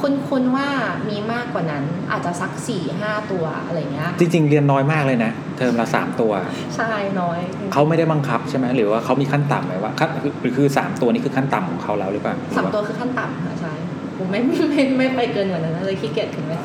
[0.00, 0.68] คุณคุณว่า
[1.10, 6.32] มีมากกว่านั้นอาจจะสักสี่ห้าตัวอะไรเงี้ยจริง ๆ เรียนน้อยมากเลยนะ เทอมละสามตัว
[6.76, 7.38] ใช่น้อย
[7.72, 13.72] เขาไม่ได้บังคับใช่ไหมหรือว่าเขามีขั้นต่ำไหมว่าขั้นคือคือคือสามตัวนี้คือขั้นต่ำของเขาแล้วหรือเปล่าหรือสามว่าตัวคือขั้นต่ำค่ะใช่
[14.16, 16.60] ผมไม่ไม่ไม่ไม่ไปเกินกว่านั้นเลยขี้เกียจถึงเลย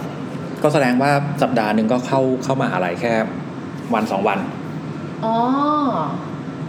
[0.63, 3.13] ก็แสดงว่าสัปดาห์หนึ่งก็เข้าเข้ามหาลัยแค่
[3.93, 4.39] วันสองวัน
[5.25, 5.35] อ๋อ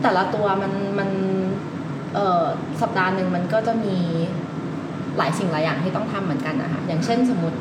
[0.03, 1.11] แต่ละตัวมันมัน
[2.15, 2.45] เอ่อ
[2.83, 3.97] สัปดาห์หนึ่งมันก็จะมี
[5.19, 7.59] หลายสิ่งหลายอย่างที่ต้องทำเหมือนกันนะคะอย่างเช่นสมมติ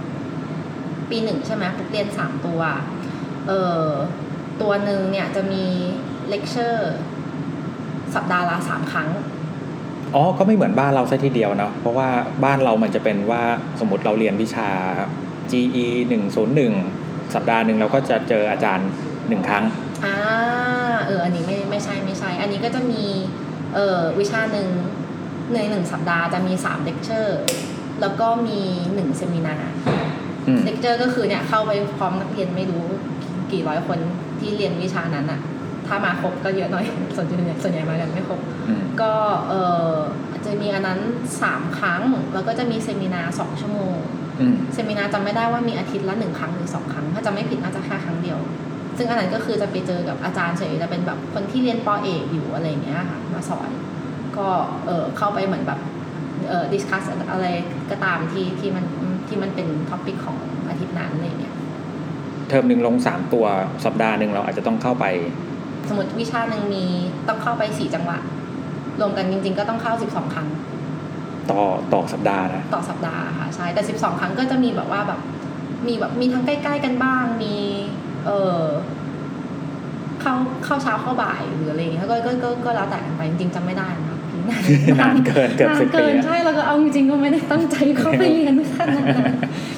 [1.09, 2.61] ปีหนึ่งใช่ไหมปุ๊บเรียนสามตัว
[3.47, 3.87] เอ่อ
[4.61, 5.63] ตัวหนึ่งเนี่ยจะมี
[6.29, 6.93] เลคเชอร์
[8.15, 9.09] สัปดาห์ละสามครั้ง
[10.15, 12.09] อ๋อ ก็ไม่เหมือนบ้านเราซะทีเดียวเนาะเพราะว่า
[12.43, 13.41] บ้านเรามันจะเป็นว่า
[13.79, 14.69] สมมติเราเรียนวิชา
[15.51, 15.87] GE
[16.59, 18.89] 101 สัปดาห์หนึ่งเราก็จะเจออาจารย์
[19.27, 19.63] หนึ่งครั้ง
[20.05, 20.15] อ่า
[21.05, 23.03] เอออันนี้ไม่ไม่ใช่ไม่ใช่ อันนี้ก็จะมี
[23.75, 24.67] เออวิชาหนึ่ง
[25.53, 27.39] ในหนึ่งสัปดาห์จะมี3เลคเชอร์
[28.01, 28.59] แล้วก็มี
[28.89, 29.55] 1 seminar
[30.47, 32.85] อืมเลคเชอร์ก็คือเนี่ยเข้าไปพร้อมนักเรียนไม่รู้
[33.51, 33.99] กี่ร้อยคน
[34.39, 35.39] ที่เรียนวิชานั้นอะ
[35.87, 36.85] ถ้ามาครบก็เยอะหน่อย
[37.15, 39.13] ส่วนใหญ่ส่วนใหญ่มากันไม่ครบอืมก็
[39.49, 39.53] เอ
[39.87, 39.91] อ
[40.45, 40.99] จะมีอันนั้น
[41.39, 42.01] 3ครั้ง
[42.33, 44.18] แล้วก็จะมี seminar สองชั่วโมงอืม
[44.73, 48.39] seminar จำไม่ได้ว่ามีอาทิตย์ละหนึ่งครั้งหรือสองครั้ง ถ้าจำไม่ผิดน่าจะแค่ครั้งเดียว
[48.97, 53.69] ซึ่งอันนั้นก็คือจะไปเจอกับอาจารย์เฉยจะเป็นแบบคนที่เรียนป.เอกอยู่อะไรอย่างเงี้ยค่ะมาสอน
[54.37, 54.47] ก็
[54.85, 55.79] เออเข้าไปเหมือนแบบ
[56.49, 57.47] เออ discuss อะไร
[57.91, 58.85] ก็ตามที่ที่มัน
[59.27, 60.37] ที่มันเป็นท็อปิกของ
[60.69, 61.55] อาทิตย์นั้นอะไรอย่างเงี้ย
[62.49, 63.45] เทอมหนึ่งลงสามตัว
[63.85, 65.05] สัปดาห์หนึ่งเราอาจจะต้องเข้าไป
[65.89, 66.85] สมมติวิชาหนึ่งมี
[67.27, 68.17] ต้องเข้าไปสี่จังหวะ
[68.99, 70.47] รวมกันจริง ๆ ก็ต้องเข้าสิบสองครั้ง
[71.51, 71.61] ต่อ
[71.93, 75.19] ต่อสัปดาห์นะต่อสัปดาห์ค่ะใช่แต่ 12 ครั้งก็จะมีแบบว่าแบบ
[75.87, 77.55] มีแบบมีทั้งใกล้ ๆ กันบ้าง มี
[78.25, 78.61] เออ
[80.21, 80.33] เข้า
[80.65, 84.17] เข้าเช้าเข้าบ่ายหรืออะไรอย่างเงี้ยก็ก็ก็ก็แล้วแต่กันไปจริงๆจำไม่ได้นะ
[84.99, 89.25] นานเกินเกือบนานสิบปีเกินอะใช่แล้วก็เอาจริงๆก็ไม่ได้ตั้งใจเข้าไปเรียนขนาดนั้น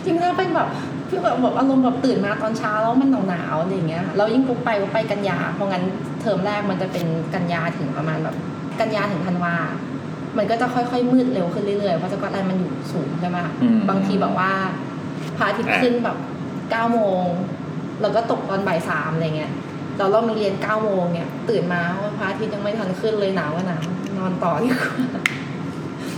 [0.03, 0.67] จริงๆแล้วเป็นแบบ
[1.10, 5.84] พี่แบบแบบอารมณ์แบบตื่นมาตอนเช้าแล้วมันหนาวๆอะไรอย่างเงี้ยแล้วยิ่งกุ๊กไปกุ๊กไปกันยาเพราะงั้น
[6.21, 8.36] เทอมแรกมันจะเป็นกันยาถึงประมาณแบบ
[8.79, 9.55] กันยาถึงธันวา
[10.37, 14.51] มันก็จะค่อยๆมืดเร็วขึ้นเรื่อยๆเพราะสกอตแลนด์มันอยู่สูงใช่ไหมคะอืมบางทีแบบว่า
[15.37, 16.17] พระอาทิตย์อะขึ้นแบบ
[16.71, 17.25] เก้าโมง
[18.01, 19.51] แล้วก็ตกตอนบ่ายสามอะไรเงี้ย
[19.97, 23.81] เราเรามีเรียนเก้าโมงเนี่ย ตื่นมาว่าพระอาทิตย์ยังไม่ทันขึ้นเลยหนาวก็หนาว
[24.17, 24.91] นอนต่อดีกว่า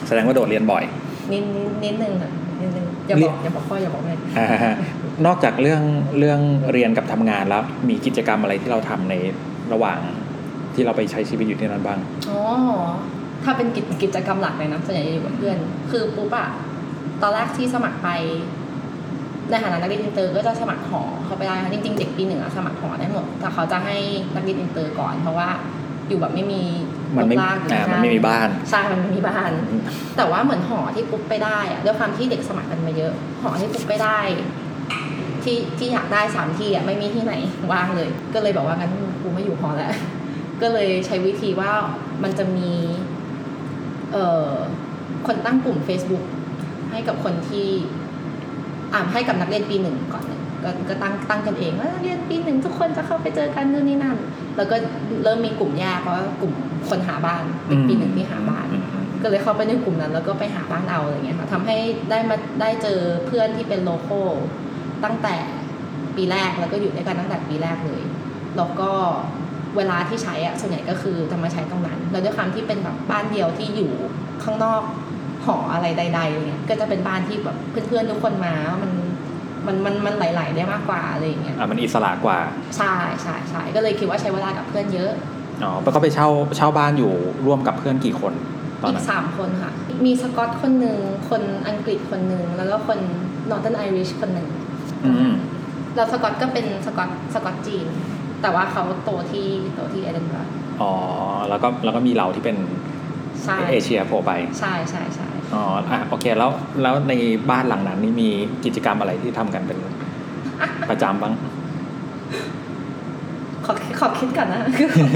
[0.07, 0.83] แสดงว่าโดดเรียนบ่อย
[1.31, 4.75] นิดนิดนิดนึงอะนิดนึงอย่าบอกอย่าบอกพ่ออย่าบอกแม่อ่าฮะ
[5.25, 5.81] นอกจากเรื่อง
[6.19, 6.39] เรื่อง
[6.71, 9.13] เรียนกับทำงานแล้ว มีกิจกรรมอะไรที่เราทำใน
[9.73, 9.99] ระหว่าง
[10.73, 11.99] ที่เราไปใช้ชีวิตอยู่ที่นั่นบ้าง
[12.29, 12.41] อ๋อ
[13.43, 15.57] ถ้าเป็นกิจกิจกรรมหลักเลยนะส่วนใหญ่จะอยู่กับเพื่อน
[15.91, 16.47] คือปุ๊บอะ
[17.21, 18.09] ตอนแรกที่สมัครไป
[19.49, 23.97] ในฐานะนักเรียนอินเตอร์ก็จะสมัครหอเข้าไปได้ค่ะจริงๆเด็กปีหนึ่งอะสมัครหอได้หมดแต่เขาจะให้
[24.35, 25.49] นักเรียนอินเตอร์ก่อน เพราะว่า
[26.07, 26.63] อยู่แบบไม่มี
[27.17, 29.51] มันไม่รกรากอยู่อ่าที่มันไม่มีบ้านใช่มันไม่มีบ้าน
[30.17, 34.19] แต่ว่าเหมือนหอที่ปุ๊บไปได้อะด้วยความที่เด็กสมัครกันมาเยอะ หอที่ปุ๊บไปได้
[35.43, 37.33] ที่ที่อยากได้สามที่อะไม่มีที่ไหน
[37.71, 39.93] ว่างเลย ก็เลยบอกว่างั้นกูไม่อยู่หอแล้ว
[40.61, 41.71] ก็เลยใช้วิธีว่า
[42.23, 43.12] มันจะมีเอ่อ
[45.27, 46.25] คนตั้งกลุ่ม Facebook
[46.91, 47.67] ให้กับคนที่
[48.93, 54.17] อ่าให้กับนักเรียนปีหนึ่งก่อนหนึ่งก็ก็ตั้งตั้งกันเองว่านักเรียนปีหนึ่งทุกคนจะเข้าไปเจอกันนู่นนี่นั่น
[54.57, 54.75] แล้วก็
[55.23, 56.53] เริ่มมีกลุ่มแยกเพราะว่ากลุ่ม
[56.89, 58.65] คนหาบ้านเด็กปีหนึ่งที่หาบ้าน
[59.21, 61.77] ก็เลยเข้าไปในกลุ่มนั้น แล้วก็ไปหาบ้านเอาอะไรเงี้ยค่ะทำให้
[62.09, 64.21] ได้มาได้เจอเพื่อนที่เป็นโลโก้
[65.03, 65.35] ตั้งแต่
[66.15, 68.03] ปีแรกแล้วก็อยู่ด้วยกันตั้งแต่ปีแรกเลย
[68.57, 68.91] แล้วก็
[69.77, 73.91] เวลาที่ใช้อะส่วนใหญ่ก็คือจะมาใช้ตรงนั้น แล้วด้วยความที่เป็นแบบบ้านเดียวที่อยู่
[74.43, 74.83] ข้างนอก
[75.45, 77.57] หออะไรใดๆอะไรเงี้ยก็จะเป็นบ้านที่แบบ
[77.87, 78.91] เพื่อนๆทุกคนมามัน
[79.67, 82.39] มันมันมันไหลๆได้มากกว่าอะไรอย่างเงี้ยอ่ามันอิสระกว่า
[82.77, 85.11] ใช่ใช่ใช่ก็เลยคิดว่าใช้เวลากับเพื่อนเยอะ
[85.63, 87.13] อ๋อแล้วก็ไปเช่าเช่าบ้านอยู่
[87.45, 88.33] ร่วมกับเพื่อนกี่คน
[88.81, 89.71] ตอนอีนั้กนสามคนค่ะ
[90.05, 90.97] มีสกอตคนหนึ่ง
[91.29, 92.99] คนอังกฤษคนหนึ่งแล้วก็คน
[93.49, 94.47] นอร์ t เ r n ไอริชคนหนึ่ง
[95.05, 95.33] อืม
[95.95, 97.87] แล้วสกอตก็เป็นสกอตสกอตจีน
[98.43, 100.45] แต่ว่าเขาโตที่โตที่เอเดนบะระ
[100.81, 100.91] อ๋อ
[101.49, 102.57] แล้วก็แล้วก็มีเราที่เป็น
[103.43, 106.49] ใช่เอเชียโผล่ไป ใช่ใช่ใช่อ๋ออะโอเคแล้ว
[106.81, 107.13] แล้วใน
[107.49, 108.29] บ้านหลังนั้นนี่มี
[108.65, 109.77] กิจกรรมอะไรที่ทำกันเป็น
[110.89, 111.33] ประจำบ้าง
[113.65, 114.63] ขอขอคิดก่อนนะ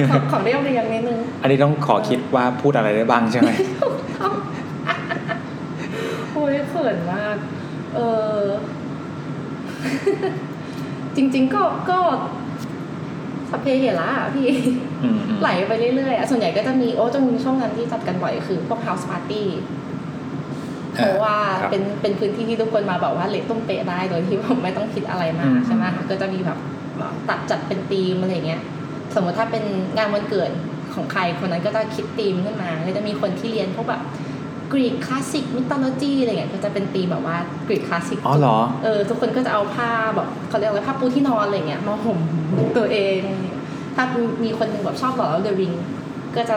[0.09, 3.49] ขอขอเรียบเรียงนิดนึง อันนี้ต้องขอคิดว่าพูดอะไรได้บ้างใช่ไหม
[6.31, 7.35] โอ้ยเขินมาก
[7.95, 7.99] เอ
[8.39, 8.41] อ
[11.15, 11.99] จริง ๆ ก็ก็
[13.51, 14.47] สัพเพเหระอะพี่
[15.03, 19.43] อืมอืมไหลไปเรื่อยๆอะส่วนใหญ่ก็จะมีโอ้จะมีช่วงนั้นที่จัดกันบ่อยคือพวก house party
[20.93, 26.57] เพราะว่าครับเป็นเป็นพื้นที่ที่ทุกคนมาแบบว่าเละตุ้มเปะได้โดยที่ผมไม่ต้องคิดอะไรมาอืกมใช่ไหมก็จะมีแบบ
[27.29, 28.61] ตัดจัดเป็นธีมอะไรเงี้ย
[29.15, 29.63] สมมติถ้าเป็น
[29.97, 30.51] งานวันเกิด
[30.95, 34.01] ของใครคนนั้นก็จะคิดธีมขึ้นมาก็จะมีคนที่เรียนพวกแบบ
[34.71, 42.19] กรีกคลาสสิกมิตโลจีอะไรเงี้ยก็จะเป็นธีมแบบว่ากรีกคลาสสิกอ๋อเหรอเออทุกคนก็จะเอาผ้าแบบเขาเรียกอะไรผ้าปูที่นอนอะไรเงี้ยมาห่ม
[42.77, 43.19] ตัวเอง
[43.95, 44.03] ถ้า
[44.43, 45.73] มีคนหนึ่งแบบชอบหลอดเดอะริง
[46.35, 46.55] ก็จะ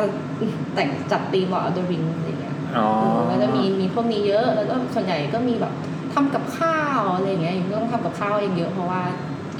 [0.74, 2.88] แต่งจัดธีมหลอดเดอะริงอะไรเงี้ยอ๋อ
[3.26, 5.72] แล้วจะมีมีพวกนี้เยอะแล้วก็ส่วนใหญ่ก็มีแบบ
[6.14, 9.02] ทำกับข้าวอะไรเงี้ยยังต้องทำกับข้าวเองเยอะเพราะว่า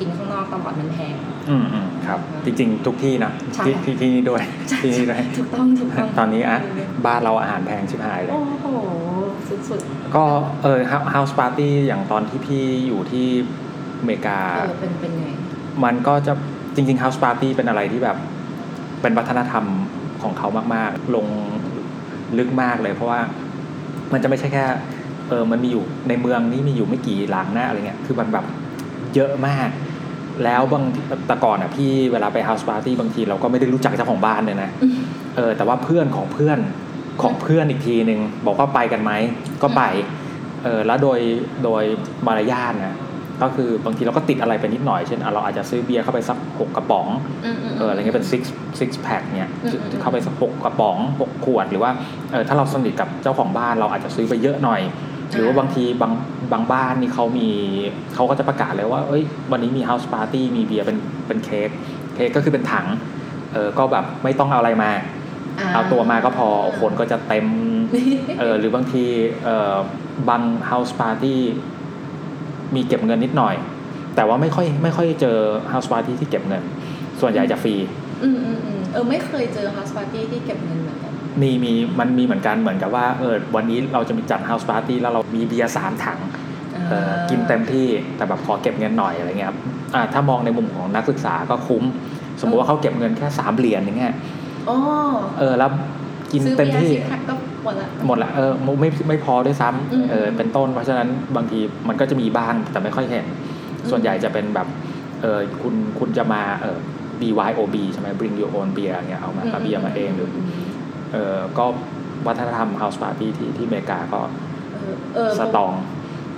[0.01, 1.15] กินข้างนอกตลอดมันแพง
[1.51, 4.43] อืมอืมครับ จริง ๆ ทุกที่นะใช่ที่ที่ที่นี่ด้วย
[4.83, 6.59] ที่นี่ด้วยถูกต้องถูกต้องตอนนี้อะ
[7.07, 8.67] บ้านเราอาหารแพงชิบหายเลย โอ้โห
[9.69, 9.81] สุด
[10.15, 10.25] ก็
[10.63, 10.79] เออ
[11.15, 13.27] house party อย่างตอนที่พี่อยู่ที่
[14.01, 15.27] อเมริกาๆเออเป็นเป็นไง
[15.85, 16.33] มันก็จะ
[16.75, 18.17] จริง ๆ house party เป็นอะไรที่แบบ
[19.03, 19.65] เป็นวัฒนธรรม
[20.23, 21.27] ของเขามาก ๆ ลง
[22.39, 23.21] ลึกมากเลยเพราะว่า
[24.13, 24.65] มันจะไม่ใช่แค่
[25.29, 28.45] เออมันมีอยู่ในเมืองนี่มีอยู่ไม่กี่หลังนะอะไรเงี้ย คือมันแบบ
[29.15, 29.69] เยอะมาก
[30.45, 30.85] แล้วบาง
[31.27, 34.99] แต่ก่อนอะพี่เวลาไป house party บางทีเราก็ไม่ได้รู้จักเจ้าของบ้านเลยนะอืม
[35.37, 36.59] เออแต่ว่าเพื่อนของเพื่อน
[37.23, 39.13] ของเพื่อนอีกทีหนึ่งบอกว่าไปกันไหม
[39.63, 39.83] ก็ไป
[40.65, 41.21] เออแล้วโดย
[41.65, 41.83] โดย
[42.27, 42.97] มารยาทนะ
[43.43, 47.07] ก็คือบางทีเราก็ติดอะไรไปนิดหน่อยเช่นอะเราอาจจะซื้อเบียร์เข้าไปสักหกกระป๋อง
[47.45, 48.43] อืมมเอออะไรเงี้ยเป็น six
[48.81, 51.91] six pack เนี่ยอืมอืมเข้าไปสักหกกระป๋องหกขวดหรือว่า
[52.33, 54.81] เออถ้าเราสนิทกับเจ้าของบ้านเราอาจจะซื้อไปเยอะหน่อย
[55.35, 56.13] หรือว่าบางทีบาง
[56.53, 57.49] บางบ้านนี่เขามี
[58.15, 61.69] เขาก็จะประกาศเลยว่าเอ้ย วันนี้มี house party มีเบียร์เป็นเป็นเค้ก
[62.15, 62.87] เค้กก็คือเป็นถัง
[63.53, 64.91] เออก็แบบไม่ต้องเอาอะไรมา
[65.75, 66.49] เอาตัวมาก็พอ
[66.81, 67.47] คนก็จะเต็ม
[68.41, 69.05] เออหรือบางที
[69.45, 69.75] เออ
[70.29, 71.37] บาง house party
[72.75, 73.55] มีเก็บเงินนิดหน่อย
[74.17, 75.39] แต่ว่าไม่ค่อยไม่ค่อยเจอ
[75.73, 76.63] house party ที่เก็บเงิน
[77.21, 77.75] ส่วนใหญ่จะฟรี
[78.23, 81.10] อืมอืมอืมเออไม่เคยเจอ house party ที่เก็บเงินเหมือนกัน
[81.43, 86.19] มีมีมันมีเหมือนกันเหมือนกับว่าเออวันนี้เราจะมีจัด house party แล้วเรามีเบียร์สามถัง
[86.89, 89.59] เออกินเต็มที่แต่แบบขอเก็บเงินหน่อยอะไรเงี้ยครับ
[89.95, 91.85] อ่าถ้ามองในมุมของนักศึกษาก็คุ้ม
[92.41, 94.15] สมมุติว่าเขาเก็บเงินแค่สามเหรียญอย่างเงี้ย
[94.69, 94.77] อ๋อ
[95.39, 95.71] เออแล้ว
[96.33, 103.27] กินซื้อเต็มเบียร์ที่สิบแพ็คก็หมดละหมดละเออไม่ไม่ไม่พอด้วยซ้อืมำเออเป็นต้น เพราะฉะนั้นบางทีมันก็จะมีบ้างแต่ไม่ค่อยเห็น
[103.81, 104.69] อืมส่วนใหญ่จะเป็นแบบ
[105.21, 106.79] เออคุณคุณจะมาเออ
[107.21, 110.37] BYOB ใช่ไหม bring your own beer เงี้ยเอามาเอาเบียร์มาเองหรือม
[111.13, 111.65] เออก็
[112.27, 114.21] วัฒนธรรม house party ที่ที่อเมริกาก็
[114.73, 115.73] เออเออสตรอง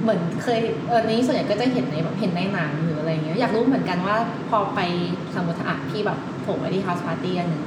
[0.02, 4.16] เหมือนเคยเออนี้ส่วนใหญ่ก็จะเห็นในแบบเห็นในหนังหรืออะไรเงี้ยอยากรู้เหมือนกันว่า
[4.50, 4.80] พอไป
[5.34, 7.64] สมมติอะพี่แบบโผล่ไปที่ house party อันหนึ่ง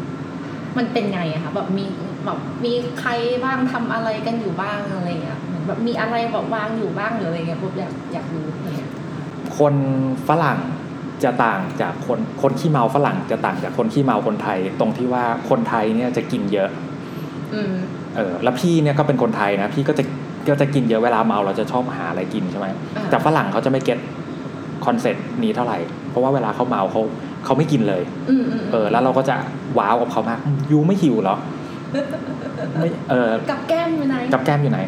[0.77, 1.85] มันเป็นไงอะคะแบบมี
[2.25, 3.11] แบบมีใคร
[3.43, 8.91] บ้างทำอะไรกันอยู่บ้างอะไรเงี้ยเหมือนแบบมีอะไรแบบวางอยู่บ้างหรืออะไรเงี้ยปุ๊บอยากอยากรู้อะไรเงี้ย
[9.57, 9.75] คน
[10.27, 10.59] ฝรั่ง
[11.23, 16.94] จะต่างจากคนคนขี้เมาฝรั่งจะต่างจากคนขี้เมาคนไทย ตรงที่ว่าคนไทยเนี่ยจะกินเยอะอืม
[18.15, 20.03] เออแล้วพี่เนี่ยก็เป็นคนไทยนะพี่ก็จะ
[20.47, 23.99] ก็จะกินเยอะเวลาเมาเราจะชอบหาอะไรกินใช่ไหมอ่าแต่ฝรั่งเขาจะไม่ get
[24.85, 25.77] concept นี้เท่าไหร่
[26.09, 27.01] เพราะว่าเวลาเขาเมาเขา
[27.45, 29.35] เขาไม่กินเลยอืมอืมเออ แล้วเราก็จะ
[29.77, 30.39] wow กับเขามาก
[30.71, 31.37] you ไม่หิวเหรอ
[32.79, 34.79] ไม่เออกับแกล้มอยู่ไหนกับแกล้มอยู่ไหน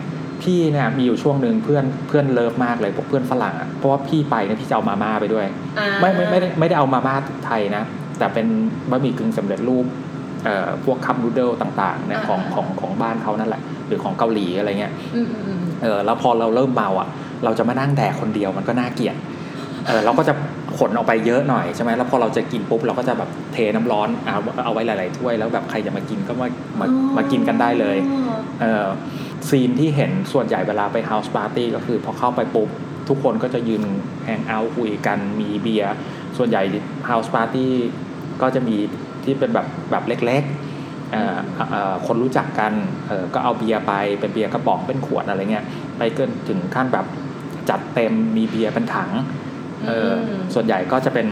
[0.41, 5.46] พี่เนี่ยมีอยู่ช่วงหนึ่งเพื่อนเพื่อน love มากเลยพวกเพื่อนฝรั่งอะเพราะว่าพี่ไปเนี่ยพี่จะเอามาม่าไปด้วย
[5.80, 7.15] อ่าไม่ไม่ไม่ได้ไม่ได้เอามาม่า
[7.46, 7.84] ไทยนะ
[8.17, 8.48] แต่เป็น
[8.89, 10.07] บะหมี่กึ่งสำเร็จรูปเอ่อ
[10.86, 17.08] พวก cup noodle ต่างๆเนี่ยของของของบ้านเขานั่นแหละ หรือของเกาหลีอะไรเงี้ยอืมอืมอืมเออแล้วพอเราเริ่มเมาอะ
[17.44, 19.16] เราจะมานั่งแดกคนเดียวมันก็น่าเกลียด
[19.86, 20.34] เออเราก็จะ
[20.78, 26.48] ขนออกไปเยอะหน่อยใช่ไหมแล้วพอเราจะกินปุ๊บเราก็จะแบบเทน้ำร้อนเอาเอาไว้หลาย ๆ ถ้วยแล้วแบบใครจะมากินก็มา
[26.80, 28.88] มามากินกันได้เลยอ๋อเอ่อ
[29.50, 32.70] scene ที่เห็นส่วนใหญ่เวลาไป house party ก็คือพอเข้าไปปุ๊บ
[33.10, 33.84] ทุกคนก็จะยืน
[34.24, 35.94] hang out คุยกันมีเบียร์
[36.38, 36.62] ส่วนใหญ่
[37.08, 37.72] house party
[38.42, 38.78] ก็จะมี
[39.28, 41.38] ที่เป็นแบบแบบเล็กๆเอ่อ
[41.70, 42.74] เอ่อคนรู้จักกัน
[43.08, 45.66] เอ่อก็เอาเบียร์ไปเป็นเบียร์กระป๋องเป็นขวดอะไรเงี้ย
[45.98, 47.06] ไปเกินถึงขั้นแบบ
[47.70, 49.12] จัดเต็มมีเบียร์เป็นถัง
[49.86, 51.28] เอออมส่วนใหญ่ก็จะเป็น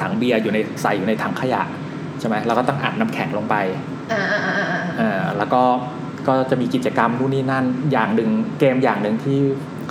[0.00, 1.62] ถังเบียร์อยู่ในใส่อยู่ในถังขยะ
[2.20, 3.56] ใช่ไหมเราก็ต้องอัดน้ำแข็งลงไป
[4.12, 5.62] อ่าอ่าอ่าอ่าเอ่อแล้วก็
[6.28, 9.38] ก็จะมีกิจกรรมนู่นนี่นั่นอย่างหนึ่งเกมอย่างหนึ่งที่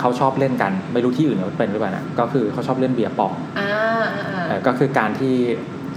[0.00, 3.68] เขาชอบเล่นกัน ไม่รู้ที่อื่นเขาเป็นหรือเปล่านะก็คือเขาชอบเล่น beer pong อ่า
[4.14, 5.34] อ่าอ่าเอ่อก็คือการที่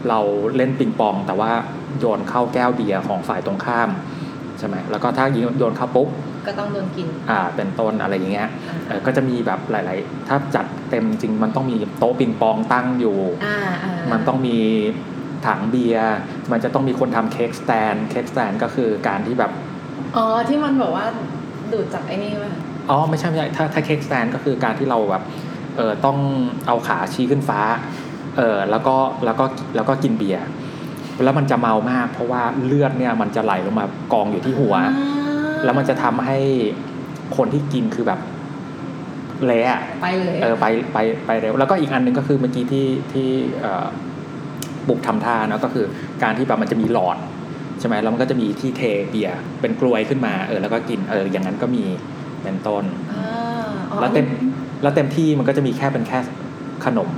[0.09, 0.19] เรา
[0.55, 1.51] เล่นปิงปอง แต่ว่า
[1.99, 3.89] โยนเข้าแก้วเบียร์ของฝ่ายตรงข้าม
[4.59, 5.25] ใช่ไหมแล้วก็ถ้า
[5.59, 6.07] โยนเข้าปุ๊บ
[6.47, 14.57] ก็ต้องโดนกิน อ่า เป็นต้นอะไรอย่างเงี้ยอ่าเอ่อก็จะมีแบบหลาย ๆ ถ้าจัดเต็มจริงมันต้องมีโต๊ะปิงปองตั้งอยู่อ่าอ่ามันต้องมี
[15.47, 16.13] ถังเบียร์
[16.51, 19.51] มันจะต้องมีคนทำ keg stand keg stand ก็คือการที่แบบ
[20.15, 21.05] อ๋อ ที่มันบอกว่า
[21.71, 22.51] ดูดจากไอ้นี่ป่ะ
[22.89, 25.23] อ๋อ ไม่ใช่ไม่ใช่ ถ้าถ้าเค้กสแตนก็คือการที่เราแบบ
[25.77, 26.17] เออต้อง
[26.67, 27.61] เอาขาชี้ขึ้นฟ้า
[28.37, 30.45] เออแล้วก็แล้วก็แล้วก็กินเบียร์
[31.23, 34.93] แล้วมันจะเมามาก เพราะว่าเลือดเนี่ยมันจะไหลลงมากองอยู่ที่หัวอ่า
[35.63, 36.37] แล้วมันจะทำให้
[37.37, 38.19] คนที่กินคือแบบ
[39.45, 43.29] เละอะไปเลยเออไปไปไปเร็วแล้วก็อีกอันหนึงก็คือเมื่อกี้ที่ที่
[43.61, 43.85] เอ่อ
[44.87, 45.85] บุกทำท่าเนอะก็คือ
[46.23, 47.17] การที่แบบมันจะมีหลอด
[47.79, 51.83] ใช่ไหมแล้วมันก็จะมีที่เทเบียร์เป็นกลวยขึ้นมาเออแล้วก็กินเอออย่างนั้นก็มี
[52.43, 53.23] เป็นต้นอ่า
[53.91, 54.25] อ๋อแล้วเต็ม
[54.81, 56.19] แล้วเต็มที่มันก็จะมีแค่เป็นแค่
[56.85, 57.09] ขนม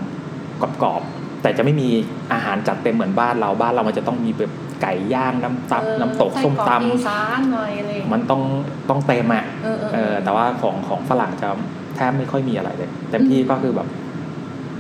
[0.62, 1.88] กรอบๆแต่จะไม่มี
[2.34, 8.42] อาหารจัดเต็มเหมือนบ้านเราบ้านเรามันจะต้องมีแบบไก่ย่างน้ำตับเออน้ำตกส้มตไกรอกอีสานหน่อยอะไรอย่างำเงี้ยมันต้อง
[8.90, 11.50] ต้องเต็มอะเออเออเออแต่ว่าของของฝรั่งจะ
[11.96, 13.88] แทบไม่ค่อยมีอะไรเลยเต็มที่ก็คือแบบ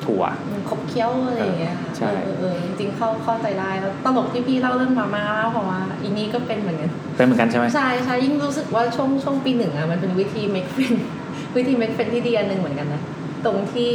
[0.05, 10.97] ถั่วมันขบเคี้ยวอะไรอย่างเงี้ยค่ะใช่เออเออเออจริงๆเข้าเข้าใจได้แล้วตลกที่พี่เล่าเรื่องมาม่าเพราะว่าอีนี้ก็เป็นเหมือนกันเป็นเหมือนกันใช่ไหมใช่ใช่ยิ่งรู้สึกว่าช่วงช่วงปีหนึ่งอะมันเป็นวิธี make friend
[11.57, 13.01] วิธี make friend ที่ดีอันหนึ่งเหมือนกันนะ
[13.45, 13.91] ตรงที่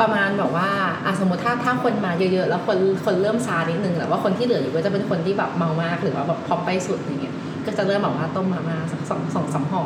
[0.00, 0.68] ประมาณแบบว่า
[1.04, 7.34] อะสมมติถ้าถ้าคนมาเยอะๆ แล้วคนคนเริ่มซานิดนึงแต่ว่าคนที่เหลืออยู่ก็จะเป็นคนที่แบบเมามากหรือว่าแบบพอปไปสุดอย่างเงี้ย
[7.66, 9.82] ก็จะเริ่มแบบว่าต้มมาม่าสักสองสองสามห่อ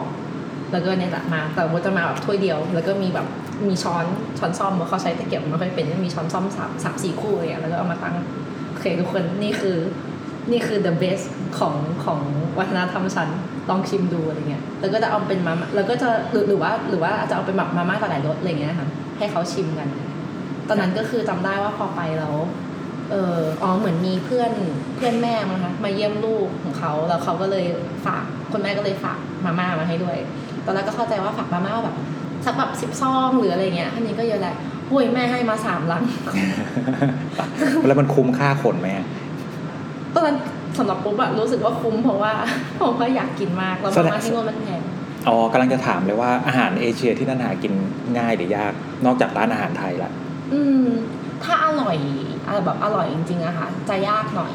[0.72, 3.26] แล้วก็เนี่ยแหละมาแต่ว่าจะมาแบบถ้วยเดียว แล้วก็มีแบบ
[3.68, 4.04] มีช้อน
[4.38, 8.14] ช้อนซ่อมเพราะเขาใช้ตะเกียบไม่ค่อยเป็นมีช้อนซ่อมสามสามสี่คู่เลยอะแล้วก็เอามาตั้ง
[8.70, 9.76] โอเคทุกคนนี่คือ
[10.50, 11.24] นี่คือ the best
[11.58, 12.20] ของของ
[12.58, 13.28] วัฒนธรรมฉัน
[13.70, 19.88] ลองชิมดูอะไรเงี้ย แล้วก็จะเอาเป็นมาแล้วก็จะหรือหรือว่าหรือว่าอาจจะเอาเป็นแบบมาม่าหลายรสอะไรเงี้ยค่ะให้เขาชิมกัน
[20.68, 22.36] ตอนนั้นก็คือจำได้ว่าพอไปแล้ว
[23.10, 24.52] เอออ๋อเหมือนมีเพื่อน
[24.96, 27.66] เพื่อนแม่มั้งคะมาเยี่ยมลูกของเขาแล้วเขาก็เลย
[28.06, 30.16] ฝากคุณแม่ก็เลยฝากมาม่ามาให้ด้วย
[30.64, 31.96] ตอนแรกก็เข้าใจว่าฝากมาม่าแบบ
[32.44, 34.54] สักแบบสิบซองหรืออะไรเงี้ยอันนี้ก็เยอะแหละ
[34.90, 36.04] หุ้ยแม่ให้มาสามลัง
[37.86, 38.88] แล้วมันคุ้มค่าขนไหม
[40.14, 40.36] ตอนนั้น
[40.78, 42.32] สำหรับปุ๊บอะรู้สึกว่าคุ้มเพราะว่า
[42.76, 44.82] เพราะว่าอยากกินมากแล้วมาม่าที่นู่นมันแพง
[45.28, 47.72] อ๋อกำลังจะถามเลยว่าอาหารเอเชียที่นั่นหากิน
[48.18, 48.72] ง่ายหรือยาก
[49.06, 50.10] นอกจากร้านอาหารไทยละ
[50.52, 50.86] อืม
[51.44, 51.96] ถ้าอร่อย
[52.46, 54.52] อะแบบอร่อยจริงๆอะค่ะ จะยากหน่อย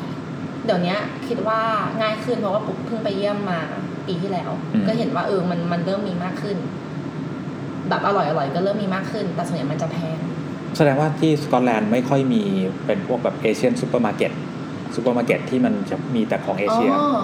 [0.66, 0.96] เดี๋ยวนี้
[1.28, 1.62] คิดว่า
[2.02, 3.60] ง่ายขึ้นเพราะว่าปุ๊บเพิ่งไปเยี่ยมมา
[4.08, 4.50] ปีที่แล้ว
[4.88, 6.58] ก็เห็นว่าเออมันมันเริ่มมีมากขึ้น
[7.90, 10.18] แบบอร่อยอร่อยก็เริ่มมีมากขึ้น แต่ส่วนใหญ่มันจะแพง
[10.78, 12.42] แสดงว่าที่สกอตแลนด์ไม่ค่อยมี
[12.86, 14.32] เป็นพวกแบบ Asian supermarket
[14.96, 17.20] ซูเปอร์มาร์เก็ตที่มันจะมีแต่ของเอเชียอ๋อ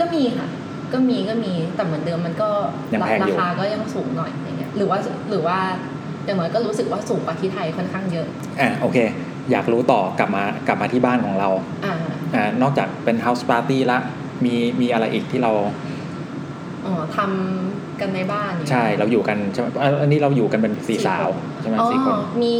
[0.00, 0.48] ก็มีค่ะ
[0.92, 2.50] ก็มีก็มีแต่เหมือนเดิมมันก็
[2.92, 4.98] ยังแพงอยู่ราคาก็ยังสูงหน่อยอย่างเงี้ยหรือว่า
[5.30, 5.58] หรือว่า
[6.24, 8.26] อย่างน้อยก็รู้สึกว่าสูงกว่าที่ไทยค่อนข้างเยอะ
[8.60, 8.98] อะโอเค
[9.50, 11.48] อยากรู้ต่อกลับมากลับมาที่บ้านของเรา
[11.84, 11.94] อ่า
[12.34, 13.98] อ่านอกจากเป็นเฮาส์ปาร์ตี้ละ
[14.44, 15.52] มีมีอะไรอีกที่เรา
[16.86, 22.56] อ๋อทำกันในบ้านอย่างเงี้ยใช่เราอยู่กันใช่ไหมอะอันนี้เราอยู่กันเป็นสี่สี่สาวคนใช่ไหมอ๋อสี่คนมี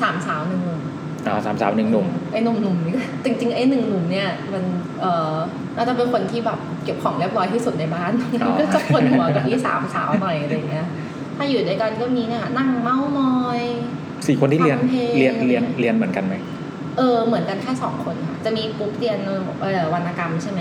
[0.00, 0.80] สามสาวหนึ่งหนุ่ม
[1.26, 4.64] อ๋อสามสาวหนึ่งหนุ่มไอ้หนุ่มหนุ่มๆนี่จริงๆไอ้หนึ่งหนุ่มเนี่ยมัน
[5.00, 5.34] เออ
[5.76, 8.12] น่าจะเป็นคนที่แบบเก็บของเรียบร้อยที่สุดในบ้าน
[8.42, 10.86] อ๋อก็จะคนหัวกับที่สามสาวหน่อยอะไรอย่างเงี้ย
[11.36, 13.60] ถ้าอยู่ด้วยกันก็มีเนี่ยนั่งเมาส์มอย
[14.26, 16.34] สี่คนที่เรียนฟังเพลง เรียนเรียนเรียนเหมือนกันไหม
[16.98, 19.18] เออเหมือนกันแค่สองคนค่ะ จะมีปุ๊บเรียน
[19.60, 20.60] เออวรรณกรรมใช่ไหม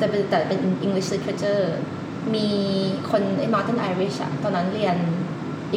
[0.00, 1.64] จะเป็นแต่เป็น English literature
[2.34, 2.48] มี
[3.10, 4.96] คนไอ้ Northern Irish อะตอนนั้นเรียน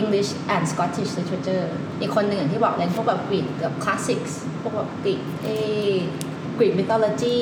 [0.01, 1.65] English and Scottish literature
[1.99, 5.47] อีกคนหนึ่งอย่างที่บอกเรียนพวกแบบ Greek แบบ classics พวกแบบ Greek เอ
[6.57, 7.39] Greek mythology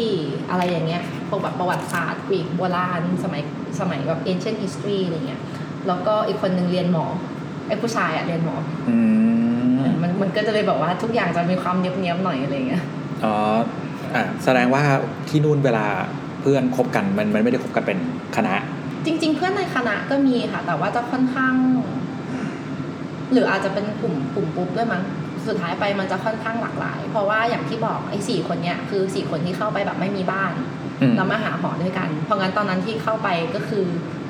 [0.50, 3.42] อะไรอย่างเงี้ยพวกแบบประวัติศาสตร์ Greek โบราณสมัย
[3.80, 5.42] สมัยแบบ ancient history อะไรเงี้ย
[5.88, 7.06] แล้วก็อีกคนหนึ่งเรียนหมอ
[7.68, 8.56] ไอ้ผู้ชายอะเรียนหมอ
[8.90, 8.98] อื
[9.70, 12.84] มมันมันก็จะเลยแบบว่าทุกอย่างจะมีความเนียบๆหน่อยอะไรเงี้ย
[13.24, 13.36] อ๋อ
[14.16, 14.84] อะแสดงว่า
[15.30, 15.86] ที่นู่นเวลา
[16.42, 18.00] เพื่อนคบกันมันมันไม่ได้คบกันเป็น
[18.36, 18.56] คณะ
[19.06, 21.54] จริง ๆ เพื่อนในคณะก็มีค่ะ แต่ว่าจะค่อนข้าง
[23.32, 25.04] หรืออาจจะเป็นกลุ่มกลุ่มปุ๊บด้วยมั้ง
[25.48, 30.54] สุดท้ายไปมันจะค่อนข้างหลากหลาย เพราะว่าอย่างที่บอกไอ้สี่คนเนี้ยคือสี่คนที่เข้าไปแบบไม่มีบ้าน
[31.02, 33.86] อืมแล้วมาหาหอด้วยกัน เพราะงั้นตอนนั้นที่เข้าไปก็คือ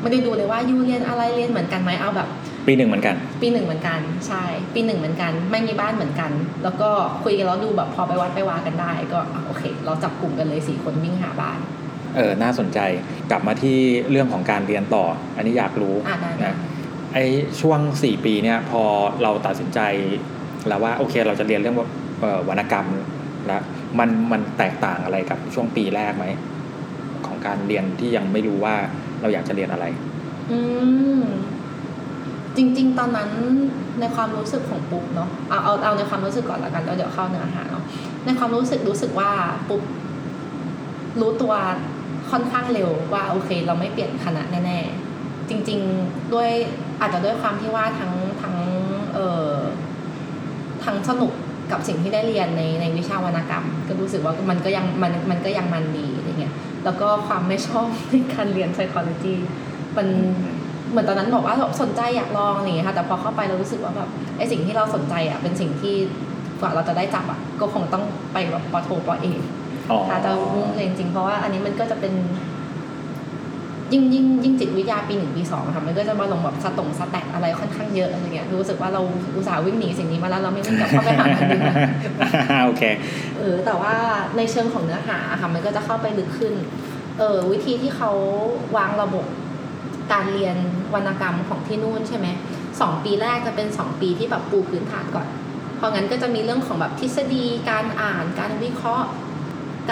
[0.07, 2.27] ไม่ได้ดูเลยว่ายูเรียนอะไรเรียนเหมือนกันไหมเอาแบบ
[2.67, 4.43] ปีหนึ่งเหมือนกัน ปีหนึ่งเหมือนกันใช่
[4.73, 6.31] ปีหนึ่งเหมือนกัน ไม่มีบ้านเหมือนกัน
[6.63, 6.89] แล้วก็
[7.23, 11.57] คุยกันแล้วดูแบบพอไปวัดไปวากันได้ ก็อะโอเค เราจับกลุ่มกันเลยสี่คนวิ่งหาบ้าน
[12.15, 12.79] เออน่าสนใจ
[13.31, 13.77] กลับมาที่
[14.11, 16.55] เรื่องของการเรียนต่อ อันนี้อยากรู้อะได้นะ
[17.13, 17.17] ไอ
[17.61, 18.83] ช่วงสี่ปีเนี่ยพอ
[19.23, 19.79] เราตัดสินใจ
[20.67, 21.75] แล้วว่าโอเคเราจะเรียนเรื่อง
[22.21, 22.87] เอ่อวรรณกรรม
[23.47, 23.61] แล้ว
[23.99, 26.25] มันมันแตกต่างอะไรกับช่วงปีแรกไหม
[27.27, 28.75] ของการเรียนที่ยังไม่รู้ว่า
[29.21, 29.85] เราอยากจะเรียนอะไร
[30.51, 30.59] อื
[31.19, 31.21] ม
[32.55, 33.29] จริง ๆ ตอนนั้น
[33.99, 37.83] ในความรู้สึกของปุ๊บเนาะเอาเอาเอาในความรู้สึกก่อนละกันแล้วเดี๋ยวเข้าเนื้อหาเนาะ
[38.25, 39.31] ในความรู้สึกรู้สึกว่า
[39.69, 39.81] ปุ๊บ
[41.19, 41.53] รู้ตัว
[42.31, 46.49] ค่อนข้างเร็วว่าโอเค เราไม่เปลี่ยนคณะแน่ๆจริง ๆด้วย
[47.01, 48.55] อาจจะด้วยความที่ว่าทั้งทั้ง
[49.13, 49.55] เอ่อ
[50.85, 51.31] ทั้งสนุก
[51.71, 56.53] กับสิ่งที่ได้เรียนในในวิชาวรรณกรรม ก็รู้สึกว่ามันก็ยังมันมันก็ยังมันดีอะไรเงี้ย
[56.87, 59.35] แล้วก็ความไม่ชอบในการเรียน psychology
[59.97, 60.07] มัน
[60.89, 65.95] เหมือนตอนนั้นบอกว่าสนใจอยากลองอะไรอย่างเงี้ยค่ะแต่พอเข้าไปเรารู้สึกว่าแบบไอสิ่งที่เราสนใจอะเป็นสิ่งที่
[66.59, 69.41] กว่าเราจะได้จับอะก็คงต้องไปแบบปอโทปอเอก
[69.89, 72.13] อ๋อถ้าจะมุ่งเรียนจริงๆเพราะว่าอันนี้มันก็จะเป็น
[73.93, 79.01] ยิ่งยิ่งยิ่งจิตวิทยาปีหนึ่งปีสองอะค่ะมันก็จะมาลงแบบสตงสแตทอะไรค่อนข้างเยอะอะไรเงี้ยรู้สึกว่าเรา
[79.35, 81.73] อุตส่าห์วิ่งหนีสิ่งนี้มาแล้วเราไม่วิ่งกลับเข้าไปหามันดีกว่า
[82.65, 82.83] โอเค
[83.39, 83.95] เออแต่ว่า
[84.37, 86.53] ในเชิงของเนื้อหาอะค่ะมันก็จะเข้าไปลึกขึ้น
[87.17, 88.11] เออวิธีที่เขา
[88.77, 89.25] วางระบบ
[90.13, 90.57] การเรียน
[90.93, 92.27] วรรณกรรมของที่นู่นใช่ไหม
[92.81, 95.27] สองปีแรกจะเป็นสองปีที่แบบปูพื้นฐานก่อน
[95.77, 99.07] เพราะงั้นก็จะมีเรื่องของแบบทฤษฎีการอ่านการวิเคราะห์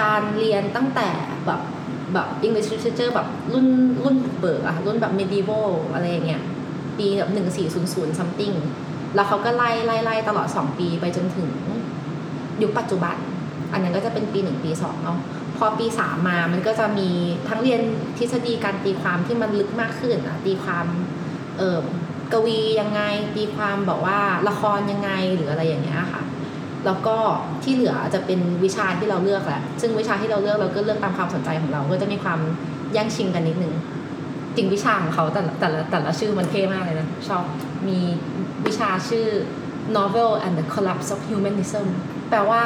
[0.01, 1.09] การเรียนตั้งแต่
[1.45, 1.61] แบบ
[2.16, 3.68] แบบ English literature แบบรุ่น
[4.03, 6.41] รุ่นเบิกอะรุ่นแบบ medieval อะไรอย่างเงี้ย
[6.97, 8.55] ปีแบบหนึ่งสี่ศูนย์ศูนย์ something
[9.16, 11.49] แล้วเขาก็ไล่ไล่ไล่ตลอดสองปีไปจนถึง
[12.61, 13.16] ยุคปัจจุบัน
[13.72, 15.20] อันนั้นก็จะเป็นปีหนึ่งปีสองเนาะ
[15.57, 17.09] พอปีสามมามันก็จะมี
[17.47, 17.82] ทั้งเรียน
[18.18, 20.86] ทฤษฎีการตีความที่มันลึกมากขึ้นอะตีความ
[21.57, 21.80] เออ
[22.32, 23.01] กวียังไง
[23.36, 26.22] ตีความบอกว่าละครยังไงหรืออะไรอย่างเงี้ยค่ะ
[26.86, 27.17] แล้วก็
[27.63, 32.39] ที่เหลือจะเป็นวิชาที่เราเลือกแหละ ซึ่งวิชาที่เราเลือกเราก็เลือกตามความสนใจของเรา ก็จะมีความ
[32.93, 33.73] แย่งชิงกันนิดนึง
[34.55, 37.43] จริงวิชาของเขาแต่ละแต่ละแต่ละชื่อมันเท่มากเลยนะ ชอบ
[37.88, 37.99] มี
[38.65, 39.27] วิชาชื่อ
[39.97, 41.86] novel and the collapse of humanism
[42.29, 42.63] แปลว่า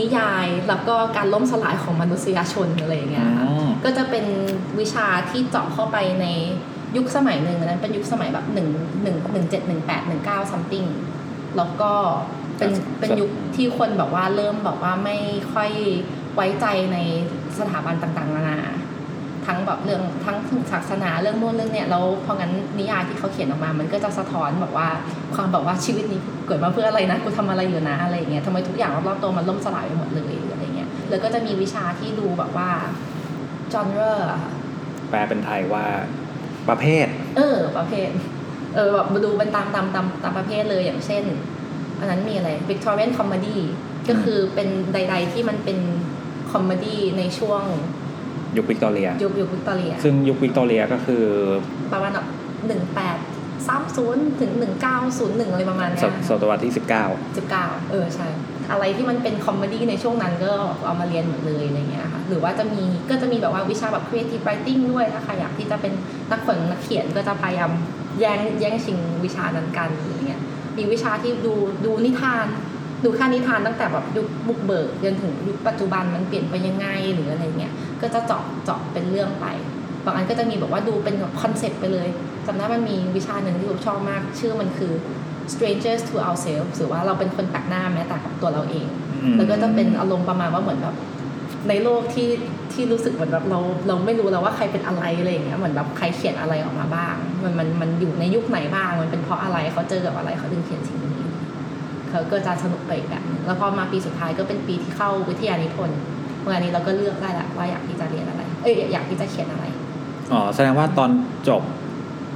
[0.00, 4.24] นิยายแล้วก็การล่มสลายของมนุษยชนอะไรอย่างเงี้ยค่ะอืมก็จะเป็น
[4.80, 6.26] วิชาที่เจาะเข้าไปใน
[6.96, 8.68] ยุคสมัยหนึ่งอันนั้นเป็นยุคสมัยแบบหนึ่ง
[9.02, 10.88] หนึ่งหนึ่งเจ็ดหนึ่งแปดหนึ่งเก้า something
[11.56, 11.92] แล้วก็
[12.70, 15.16] เป็นครับเป็นยุคที่คนแบบว่าเริ่มแบบว่าไม่
[15.52, 15.70] ค่อย
[16.34, 16.98] ไว้ใจใน
[17.58, 18.58] สถาบันต่างๆนานา
[19.46, 20.36] ทั้งแบบเรื่องทั้ง
[20.72, 24.88] ศาสนาเรื่องนู่นเรื่องเนี่ยแล้วพองั้นนิยายที่เขาเขียนออกมา มันก็จะสะท้อนแบบว่า
[25.34, 32.70] ความแบบว่าชีวิตนี้เกิดมาเพื่ออะไรนะกูทำอะไรอยู่นะอะไรอย่างเงี้ยทำไมทุกอย่างรอบๆตัวมันล่มสลายไปหมดเลยหรืออะไรเงี้ยแล้วก็จะมีวิชาที่ดูแบบว่า
[33.72, 34.52] genre อะค่ะ
[35.10, 35.84] แปลเป็นไทยว่า
[36.68, 37.06] ประเภท
[37.36, 38.08] เออ ประเภท
[38.74, 41.24] เออแบบดูเป็นตามตามตามตามประเภทเลยอย่างเช่น
[42.04, 43.58] อันนั้นมีอะไร Victorian comedy
[44.08, 45.78] ก็คือเป็นใด ๆ ที่มันเป็น
[46.52, 47.62] comedy ในช่วง
[48.56, 51.24] ยุควิกตอเรีย ยุคยุควิกตอเรีย ซึ่งยุควิกตอเรียก็คือ
[51.92, 52.26] ประมาณแบบ
[52.66, 53.18] หนึ่งแปด
[53.68, 58.28] สามศูนย์ถึงหนึ่งเก้าศูนย์หนึ่งอะไรประมาณศเนี้ตยศตวรรษที่19สิบเก้าเออใช่
[58.70, 60.52] อะไรที่มันเป็น comedy ในช่วงนั้นก็
[60.86, 65.92] เอามาเรียนหมดเลยอะไรเงี้ยค่ะ หรือว่าจะมีก็จะมีแบบว่าวิชาแบบ creative writing ด้วยถ้าใครอยากที่จะเป็น
[66.30, 67.70] นักเขียนนักเขียนก็จะพยายาม
[68.20, 70.40] แย่งแย่งชิงวิชานั้นกันอะไรเงี้ย
[70.78, 71.54] มีวิชาที่ดู
[71.84, 72.46] ดูนิทาน
[73.04, 79.46] ดูค่านิทานตั้งแต่แบบยุคบุกเบิกจนถึงยุคปัจจุบันมันเปลี่ยนไปยังไงหรืออะไรเงี้ยก็จะเจาะเจาะเป็นเรื่องไป
[80.04, 82.08] บางอันก็จะมีแบบว่าดูเป็นแบบ concept ไปเลย
[82.46, 84.92] จำได้มันมีวิชาหนึ่งที่ปุ๊บชอบมาก ชื่อมันคือ
[85.52, 88.86] strangers to ourselves หรือว่าเราเป็นคนแปลกหน้าแม้แต่กับตัวเราเอง
[89.22, 90.94] อืมแล้วก็จะเป็นอารมณ์ประมาณว่าเหมือนแบบ
[91.68, 92.28] ในโลกที่
[92.72, 93.58] ที่รู้สึกเหมือนแบบเรา
[93.88, 101.26] เราไม่รู้แล้วว่าใครเป็นอะไรอะไรอย่างเงี้ยเหมือนแบบใครเขียนอะไรออกมาบ้าง มันมันมันอยู่ในยุคไหนบ้าง มันเป็นเพราะอะไรเขาเจอกับอะไรเขาถึงเขียนสิ่งนี้
[102.10, 105.98] เขาก็จะสนุกไปอีกแบบนึงแล้วพอมาปีสุดท้ายก็เป็นปีที่เข้าวิทยานิพนธ์
[106.40, 109.64] เมื่อนี้เราก็เลือกได้ละว่าอยากที่จะเรียนอะไร เอ้ยอยากที่จะเขียนอะไร
[110.32, 111.10] อ๋อแสดงว่าตอน
[111.48, 111.62] จบ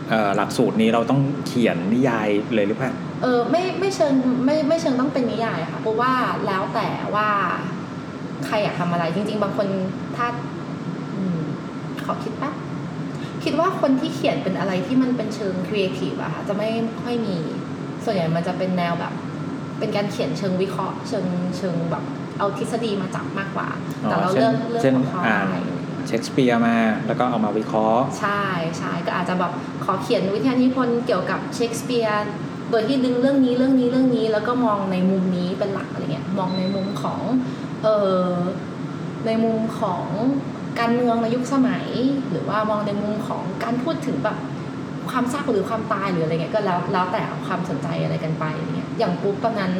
[0.09, 4.15] เอ่อหลักสูตรนี้เราต้องเขียนนิยายเลยหรือเปล่าเออไม่ไม่เชิง
[4.45, 6.13] ไม่ไม่เชิงต้องเป็นนิยายค่ะเพราะว่า
[6.47, 7.29] แล้วแต่ว่า
[8.47, 9.67] ใครอยากทำอะไร จริง ๆ บางคน
[10.17, 10.27] ถ้า
[11.17, 11.41] อืม
[12.07, 12.55] ขอคิดแป๊บ
[13.45, 16.69] คิดว่าคนที่เขียนเป็นอะไรที่มันเป็นเชิงครีเอทีฟอะค่ะจะไม่
[17.03, 17.37] ค่อยมี
[18.05, 19.13] ส่วนใหญ่มันจะเป็นแนวแบบ
[19.79, 21.27] เป็นการเขียนเชิงวิเคราะห์ เชิง
[21.57, 22.05] เชิงแบบ
[22.39, 23.69] เอาทฤษฎีมาจับมากกว่า
[24.01, 25.61] แต่เราเช่เลืนอกเลือกเช่นของเขาอ่านได้
[26.07, 26.77] เชคสเปียร์มา
[27.07, 28.43] แล้วก็เอามาวิเคราะห์ ใช่
[28.79, 29.53] ใช่ก็อาจจะแบบ
[29.85, 32.29] ขอเขียนวิทยานิพนธ์เกี่ยวกับเชคสเปียร์
[32.71, 37.21] โดยที่ดึงเรื่องนี้เรื่องนี้เรื่องนี้ แล้วก็มองในมุมนี้เป็นหลักอะไรเงี้ยมองในมุมของ
[37.85, 38.23] เออ
[39.27, 40.03] ในมุมของ
[40.81, 41.87] การเมืองในยุคสมัย
[42.31, 44.37] หรือว่ามองในมุมของการพูดถึงแบบ
[45.11, 49.73] ความซากหรือความตายหรืออะไรเงี้ยก็แล้วแล้วแต่ความสนใจอะไรกันไปอะไรเงี้ยอย่างปุ๊บตอนนั้น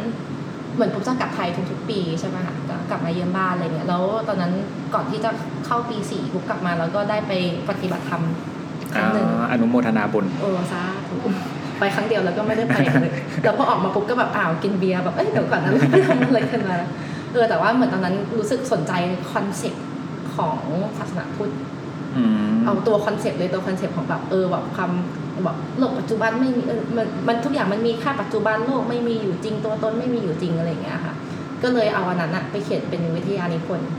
[0.75, 4.53] เหมือนปุ๊บจะกลับไทยทุกๆปีใช่ไหมคะก็กลับมาเยี่ยมบ้านอะไรเงี้ยแล้วตอนนั้น
[4.95, 5.31] ก่อนที่จะ
[5.67, 7.33] เข้าปีสี่ปุ๊บกลับมาแล้วก็ได้ไป
[7.69, 8.23] ปฏิบัติธรรม
[8.95, 11.17] ครั้งหนึ่งอ่าอนุโมทนาบุญเออสาธุ
[11.79, 16.77] ไปครั้งเดียวแล้วก็ไม่ได้ไปเลยแล้วพอออกมาปุ๊บก็แบบอ้าวกินเบียร์แบบเอ้ยเดี๋ยวก่อนนะเราไปทำอะไรกันมา
[17.33, 18.93] เออแต่ว่าเหมือนตอนนั้นรู้สึกสนใจ
[19.33, 19.85] concept
[20.35, 20.59] ของ
[20.99, 21.53] ศาสนาพุทธ
[22.17, 24.91] อืมเอาตัว concept เลยตัว concept ของแบบเออแบบความ
[25.45, 31.15] แบบโลกปัจจุบันไม่มีเออมันมันทุกอย่างมันมีค่าปัจจุบันโลกไม่มีอยู่จริงตัวตนไม่มีอยู่จริงอะไรอย่างเงี้ยค่ะ
[31.63, 33.91] ก็เลยเอาอันนั้นอะไปเขียนเป็นวิทยานิพนธ์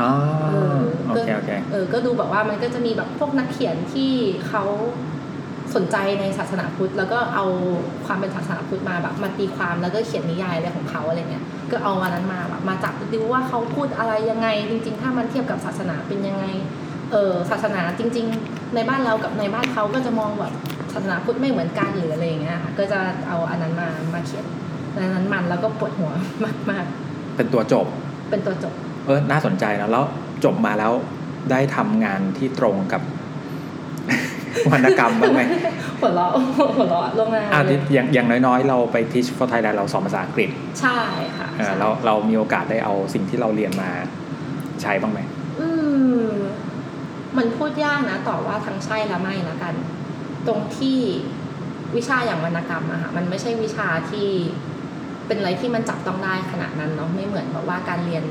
[0.00, 0.10] อ๋อ
[0.42, 4.10] เออโอเคโอเคเออก็ดูแบบว่ามันก็จะมีแบบพวกนักเขียนที่
[4.48, 4.64] เขา
[5.74, 7.46] สนใจในศาสนาพุทธ แล้วก็เอา
[8.06, 16.44] ความเป็นศาสนาพุทธมาแบบมาตีความแล้วก็เขียนนิยายอะไรของเขาอะไรเงี้ย ก็เอาอันนั้นมาแบบมาจับดูว่าเขาพูดอะไรยังไง จริง ๆ ถ้ามันเทียบกับศาสนาเป็นยังไง
[17.12, 20.52] เออศาสนาจริง ๆ ในบ้านเรากับในบ้านเขาก็จะมองแบบ
[20.92, 24.44] ศาสนาพุทธไม่เหมือนกันหรืออะไรอย่างเงี้ยค่ะก็จะเอาอันนั้นมามาเขียน
[24.96, 26.10] ดังนั้นมันแล้วก็ปวดหัว
[26.70, 26.84] มาก
[27.36, 28.72] เป็นตัวจบๆเป็นตัวจบ
[29.06, 30.04] เออน่าสนใจนะแล้ว
[30.44, 30.92] จบมาแล้ว
[31.50, 33.02] ได้ทำงานที่ตรงกับ
[34.70, 35.40] วรรณกรรมบ้างไหม
[36.00, 36.30] หัวเราะ
[36.76, 40.50] หัวเราะล่วงหน้าอ่าเลยอย่างอย่างน้อยๆ เราไป Teach for Thailand เราสอนภาษาอังกฤษ
[40.80, 40.98] ใช่
[41.38, 43.90] ค่ะเออใช่เราเรามีโอกาสได้เอาสิ่งที่เราเรียนมา
[44.82, 45.20] ใช้บ้างไหม
[45.60, 45.68] อื
[46.26, 46.30] ม
[47.36, 49.74] มันพูดยากนะต่อว่าทั้งใช่และไม่ละกัน
[50.46, 50.98] ตรงที่
[51.96, 54.28] วิชาอย่างวรรณกรรมอะค่ะมันไม่ใช่วิชาที่
[55.26, 58.24] เป็นอะไรที่มันจับต้องได้ขนาดนั้นเนาะไม่เหมือนแบบว่าการเรียน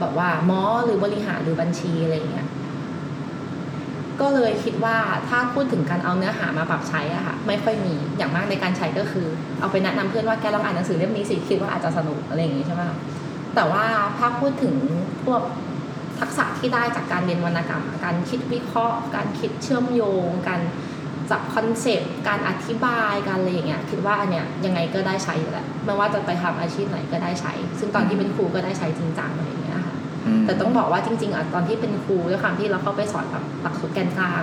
[0.00, 2.46] แบบว่าหมอหรือบริหารหรือบัญชีอะไรอย่างเงี้ย
[4.20, 4.96] ก็เลยคิดว่า
[5.28, 9.26] ถ้าพูดถึงการเอาเนื้อหามาปรับใช้อะค่ะไม่ค่อยมีอย่างมากในการใช้ก็คือ
[9.60, 12.82] เอาไปแนะนำเพื่อนว่าแกลองอ่านหนังสือเล่มนี้สิคิดว่าอาจจะสนุกอะไรอย่างงี้ใช่ไหม
[13.54, 13.84] แต่ว่า
[14.18, 14.74] ถ้าพูดถึง
[15.24, 15.42] พวก
[16.20, 20.60] ทักษะที่ได้จากการเรียนวรรณกรรม การคิดวิเคราะห์ การคิดเชื่อมโยง การ
[21.30, 29.69] จับ concept การอธิบายการอะไรอย่างเงี้ยคิดว่าอันเนี้ยยังไงก็ได้ใช้อยู่แหละไม่ว่าจะไปทำอาชีพไหนก็ได้ใช้ ซึ่งตอนที่เป็นครูก็ได้ใช้จริงจังอะไรอย่างเงี้ย
[30.46, 34.42] แต่ต้องบอกว่าจริง ๆอะตอนที่เป็นครูด้วยความที่เราเข้าไปสอนแบบหลักสูตรแกนกลาง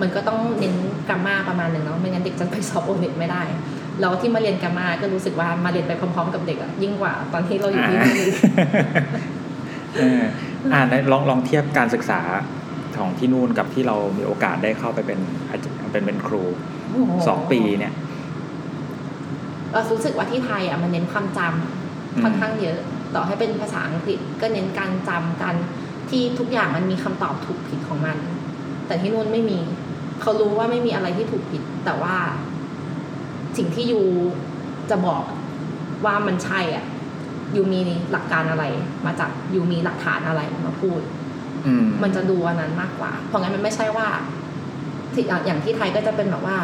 [0.00, 0.74] มันก็ต้องเน้น
[1.08, 3.42] grammar ประมาณหนึ่งเนาะไม่งั้นเด็กจะไปสอบโอเน็ตไม่ได้
[4.00, 8.28] แล้วที่มาเรียน grammar ก็รู้สึกว่ามาเรียนไปพร้อมๆ กับเด็กอะยิ่งกว่าตอนที่เราอยู่ที่นี่
[9.96, 10.20] เออ
[10.72, 12.20] อ่าไหนลองลองเทียบการศึกษา
[12.96, 15.18] ของที่นู่นกับที่เรามีโอกาสได้เข้าไปเป็น
[15.50, 16.44] อาจารย์เป็นเป็นครู
[17.26, 17.92] สองปีเนี่ย
[19.72, 22.80] เรารู้สึกว่าที่ไทยอะมันเน้นความจำอืมค่อนข้างเยอะ
[23.14, 25.56] ต่อให้เป็นภาษาอังกฤษก็เน้นการจำการ
[26.10, 28.16] ที่ทุกอย่างมันมีคำตอบถูกผิดของมัน
[28.86, 29.58] แต่ที่นู่นไม่มี
[30.20, 32.16] เขารู้ว่าไม่มีอะไรที่ถูกผิด แต่ว่า
[33.56, 34.00] สิ่งที่ยู
[34.90, 35.22] จะบอก
[36.04, 36.84] ว่ามันใช่อะ
[37.56, 37.80] ยูมี
[38.12, 38.64] หลักการอะไร
[39.06, 41.00] มาจากยูมีหลักฐานอะไรมาพูด
[41.66, 44.06] อืมมันจะดูอันนั้นมากกว่า เพราะงั้นมันไม่ใช่ว่า
[45.14, 46.56] ที่อะอย่างที่ไทยก็จะเป็นแบบว่า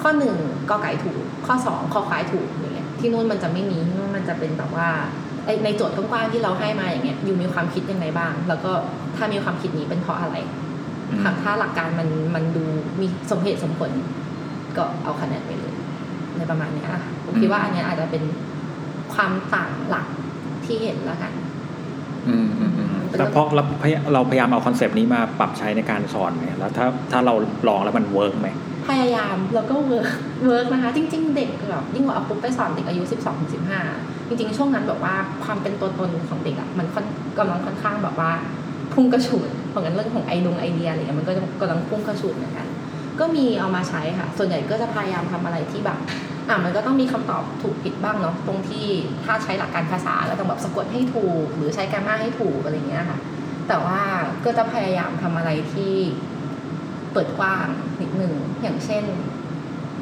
[0.00, 0.34] ข้อหนึ่ง
[0.70, 5.19] กอไก่ถูก ข้อสองคอควายถูกอย่างเงี้ยที่นู่นมันจะไม่มีที่นู่นมันจะเป็นแบบว่าไอ้
[5.64, 8.72] ในโจทย์กว้างๆที่เราให้มาอย่างเงี้ยอยู่มีความคิดยังไงบ้าง แล้วก็
[9.16, 10.36] ถ้ามีความคิดนี้เป็นเพราะอะไร
[11.10, 12.64] อืมถ้าถ้าหลักการมันมันดู
[13.00, 13.90] มีสมเหตุสมผล
[14.76, 15.74] ก็เอาคะแนนไปเลย
[16.36, 18.22] ในประมาณเนี้ยค่ะปุ๊บคิดว่าอันเนี้ยอาจจะเป็น
[19.14, 20.06] ความต่างหลัก
[20.64, 21.32] ที่เห็นแล้วกัน
[22.28, 22.88] อืมอืมอืม
[23.18, 27.34] แต่เพราะเราพยเราพยายามเอา concept นี้มาปรับใช้ในการสอนเนี่ยแล้วถ้าถ้าเรา
[27.68, 28.48] ลองแล้วมัน work ไหม
[28.88, 30.08] พยายามแล้วก็ work
[30.46, 35.14] work นะคะ จริง ๆ เด็กแบบยิ่งกว่าเอาปุ๊บไปสอนเด็กอายุ12ถึง15 จริงๆ ช่วงนั้นแบบว่า
[35.44, 37.04] ความเป็นตัวตนของเด็กอะมันค่อน
[37.38, 38.30] กำลังค่อนข้างแบบว่า
[38.92, 42.66] พุ่งกระฉูดเพราะงั้นเรื่องของไอดงไอเดียอะไรเงี้ยมันก็กำลังพุ่งกระฉูดเหมือนกัน
[43.20, 45.98] ก็มีเอามาใช้ค่ะ ส่วนใหญ่ก็จะพยายามทำอะไรที่แบบ
[46.48, 48.86] อะมันก็ต้องมีคำตอบถูกผิดบ้างเนาะตรงที่
[49.24, 53.18] ถ้าใช้หลักการภาษาแล้วต้องแบบสะกดให้ถูก หรือใช้ grammar ให้ถูกอะไรเงี้ยค่ะ
[53.68, 54.00] แต่ว่า
[54.44, 55.94] ก็จะพยายามทำอะไรที่
[57.12, 57.66] เปิดกว้าง
[58.00, 59.04] นิดหนึ่งอย่างเช่น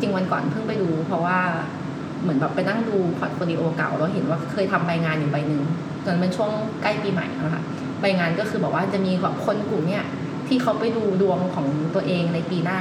[0.00, 1.38] จริงวันก่อนเพิ่งไปดู เพราะว่า
[2.22, 5.62] เหมือนแบบไปนั่งดู portfolio เก่าแล้วเห็นว่าเคยทำใบงานอยู่ใบหนึ่ง
[6.04, 6.50] ตอนนั้นเป็นช่วง
[6.82, 7.62] ใกล้ปีใหม่นะคะ
[8.00, 10.04] ใบงานก็คือบอกว่าจะมีแบบคนกลุ่มเนี้ย
[10.48, 12.80] ที่เขาไปดูดวงของตัวเองในปีหน้า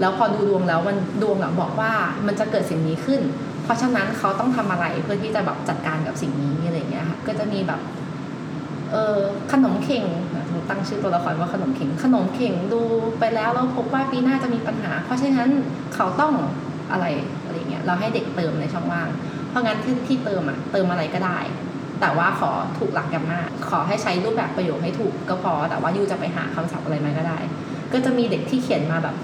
[0.00, 1.92] แล้วพอดูดวงแล้วมันดวงอะบอกว่า
[2.26, 3.20] มันจะเกิดสิ่งนี้ขึ้น
[3.64, 7.80] เพราะฉะนั้นเขาต้องทำอะไรเพื่อที่จะแบบจัดการกับสิ่งนี้อะไรอย่างเงี้ยค่ะก็จะมีแบบ
[8.92, 9.18] เออ
[9.52, 10.04] ขนมเข่ง
[10.70, 12.80] ตั้งชื่อตัวละครว่าขนมเข่งขนมเข่งดู
[13.18, 15.48] ไปแล้วเราพบว่าปีหน้าจะมีปัญหา เพราะฉะนั้น
[15.94, 16.32] เขาต้อง
[16.92, 17.06] อะไร
[17.52, 19.08] อะไรเงี้ยเราให้เด็กเติมในช่องว่าง
[19.48, 21.38] เพราะงั้นที่ที่เติมอะเติมอะไรก็ได้
[22.00, 27.38] แต่ว่าขอถูกหลักแกรมมาขอให้ใช้รูปแบบประโยคให้ถูกก็พอ แต่ว่ายูจะไปหาคำศัพท์อะไรมาก็ได้
[27.92, 29.16] ก็จะมีเด็กที่เขียนมาแบบ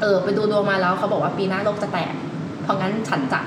[0.00, 2.14] เออไปดูดวงมาแล้วเขาบอกว่าปีหน้าโลกจะแตก
[2.62, 3.40] เพราะงั้นฉันจะ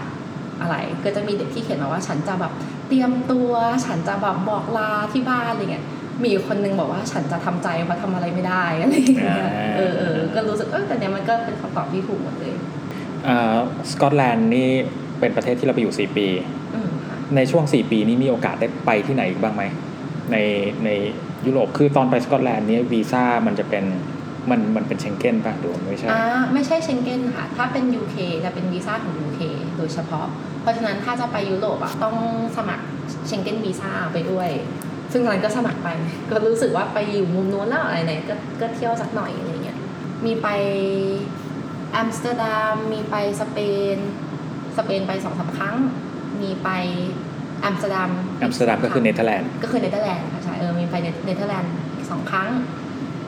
[0.61, 2.53] อะไร ก็จะมีเด็กที่เขียนมาว่าฉันจะแบบ
[2.87, 3.51] เตรียมตัว
[3.85, 5.85] ฉันจะแบบบอกลาที่บ้านอะไรเงี้ย
[6.21, 12.78] มีอยู่คนนึงบอกว่าฉันจะทำใจเพราะทำอะไรไม่ได้อะไรอย่างเงี้ยอ่าเออเออก็รู้สึกเออแต่เนี้ยมันก็เป็นคำตอบที่ถูกหมดเลยอ่า
[13.91, 14.69] สกอตแลนด์นี่
[15.19, 16.27] เป็นประเทศที่เราไปอยู่ 4 ปี
[16.75, 19.63] อืมค่ะในช่วง 4 ปีนี้มีโอกาสได้ไปที่ไหนอีกบ้างไหม
[20.31, 20.37] ใน
[20.85, 20.89] ใน
[21.45, 23.85] ยุโรปคือตอนไปสกอตแลนด์นี้วีซ่ามันจะเป็น
[24.49, 28.15] มันมันเป็นเชงเก้นป่ะหรือว่าไม่ใช่อ่าไม่ใช่เชงเก้นค่ะ ถ้าเป็น UK
[28.45, 29.39] จะเป็นวีซ่าของ UK
[29.77, 30.27] โดยเฉพาะ
[30.61, 32.15] เพราะฉะนั้นถ้าจะไปยุโรปอะต้อง
[32.57, 32.85] สมัคร
[33.27, 34.49] เชงเก้นวีซ่าไปด้วย
[35.11, 35.87] ซึ่งตอนนั้นก็สมัครไป
[36.29, 39.77] ก็รู้สึกว่าไปอยู่มุมนู้นแล้วอะไรไหนก็ก็เที่ยวสักหน่อยอะไรเงี้ย
[40.25, 40.47] มีไป
[41.95, 43.57] อัมสเตอร์ดัมมีไปสเป
[43.95, 43.97] น
[44.77, 45.75] สเปนไปสองสามครั้ง
[46.41, 46.69] มีไป
[47.63, 48.11] อัมสเตอร์ดัม
[48.41, 50.93] อัมสเตอร์ดัมก็คือเนเธอร์แลนด์ก็คือเนเธอร์แลนด์ค่ะใช่เออมีไป
[51.25, 52.49] เนเธอร์แลนด์อีกสองครั้ง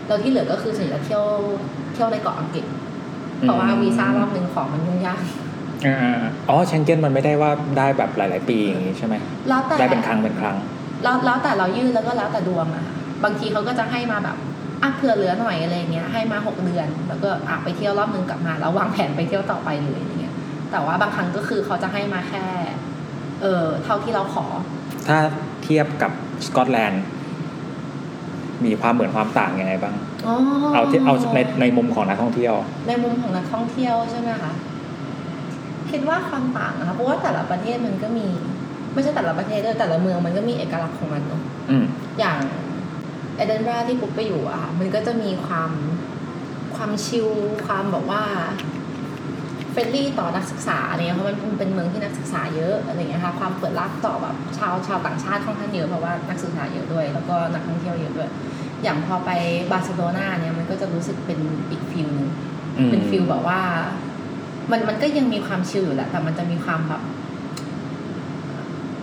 [0.08, 1.26] แล้วที่เหลือก็คือส่วนใหญ่จะเที่ยว
[1.94, 2.66] เที่ยวในเกาะอังกฤษ
[3.42, 5.22] เพราะว่าวีซ่ารอบหนึ่งของมันยุ่งยาก
[5.86, 9.16] อ่าๆอ๋อเชงเก้นมันไม่ได้ว่าได้แบบหลาย ๆ ปีอย่างนี้ใช่ไหม
[9.48, 10.56] แล้วแต่ได้เป็นครั้งเป็นครั้ง
[11.04, 14.38] แล้วแล้วแต่เรายื่นแล้วก็แล้วแต่ดวงอะค่ะบางทีเขาก็จะให้มาแบบ
[14.84, 20.36] อะเผื่อเหลือหน่อยอะไรเงี้ยให้มาหกเดือน แล้วก็อะไปเที่ยวรอบนึงกลับมา แล้ววางแผนไปเที่ยวต่อไปเลยอะไรเงี้ย
[20.72, 22.46] แต่ว่าบางครั้งก็คือเขาจะให้มาแค่
[23.42, 24.46] เออเท่าที่เราขอ
[25.08, 25.18] ถ้า
[25.64, 26.12] เทียบกับ
[26.48, 27.04] สกอตแลนด์
[28.66, 29.96] มีความเหมือนความต่างยังไงบ้าง
[30.28, 30.36] อ๋อ
[30.74, 32.56] เอาที่เอาในในมุมของนักท่องเที่ยว
[32.88, 34.52] ในมุมของนักท่องเที่ยวใช่ไหมคะ
[35.92, 38.28] คิดว่าความต่างนะคะเพราะว่าแต่ละประเทศมันก็มี
[38.94, 41.86] ไม่ใช่แต่ละประเทศด้วยแต่ละเมืองมันก็มีเอกลักษณ์ของมันเนอะอืม
[42.20, 42.40] อย่าง
[42.71, 45.72] เอเดนบราที่ปุ๊บไปอยู่อะค่ะมันก็จะมีความ
[46.76, 47.28] ความ chill
[47.66, 48.24] ความแบบว่า
[49.72, 58.30] friendly ต่อนักศึกษาอะไรเงี้ยเพราะมันเป็นเมืองที่นักศึกษาเยอะอะไรเงี้ยค่ะความเปิดรับต่อแบบชาวชาวต่างชาติค่อนข้างเยอะเพราะว่านักศึกษาเยอะด้วย แล้วก็นักท่องเที่ยวเยอะด้วย
[58.84, 59.30] อย่างพอไป
[59.72, 61.40] บาร์เซโลนาเนี่ยมันก็จะรู้สึกเป็น
[61.70, 62.30] อีก feel หนึ่ง
[62.78, 63.62] อืมเป็น feel แบบว่า
[64.72, 67.02] มันมันก็ยังมีความ chill อยู่แหละแต่มันจะมีความแบบ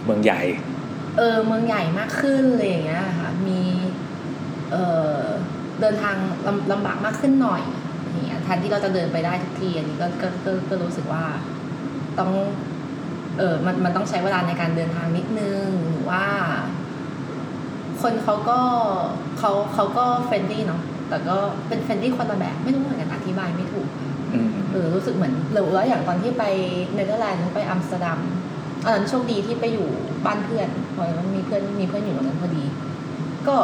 [0.05, 0.43] เมืองใหญ่
[1.17, 3.61] เออเมืองใหญ่มากขึ้นอะไรอย่างเงี้ยค่ะมี
[4.73, 4.77] เอ
[5.15, 5.19] อ
[5.81, 6.17] เดินทาง
[6.47, 7.63] ลำลำบากมากขึ้นหน่อย
[8.11, 11.25] อย่างเงี้ยแทนที่เราจะเดินไปได้ทุกที่อันนี้ก็ก็ก็ก็รู้สึกว่า
[12.19, 12.31] ต้อง
[13.39, 16.25] เออมันมันต้องใช้เวลาในการเดินทางนิดนึงหรือว่า
[18.03, 18.61] คนเขาก็
[19.39, 21.37] เขาเขาก็ friendly เนาะแต่ก็
[21.69, 23.89] เป็น friendly คนละแบบไม่รู้เหมือนกันอธิบายไม่ถูก
[24.33, 26.45] อืมเออรู้สึกเหมือนหรือว่าอย่างตอนที่ไป
[26.95, 28.19] เนเธอร์แลนด์ไปอัมสเตอร์ดัม
[28.85, 29.89] อันนั้นโชคดีที่ไปอยู่
[30.27, 32.65] บ้านเพื่อนเพราะว่ามีเพื่อนมีเพื่อนอยู่ตรงนั้นพอดี
[33.49, 33.57] ก็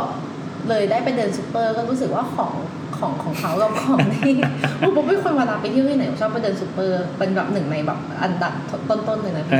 [0.69, 2.53] เลยได้ไปเดินซูเปอร์ก็รู้สึกว่าของ
[2.99, 4.35] ของของเขากับของที่
[4.95, 8.53] ผมเป็นคนเวลาไปเที่ยวที่ไหนชอบไปเดินซูเปอร์เป็นแบบหนึ่งในแบบอันดับ
[8.91, 9.59] ต้นๆเลยนะพี่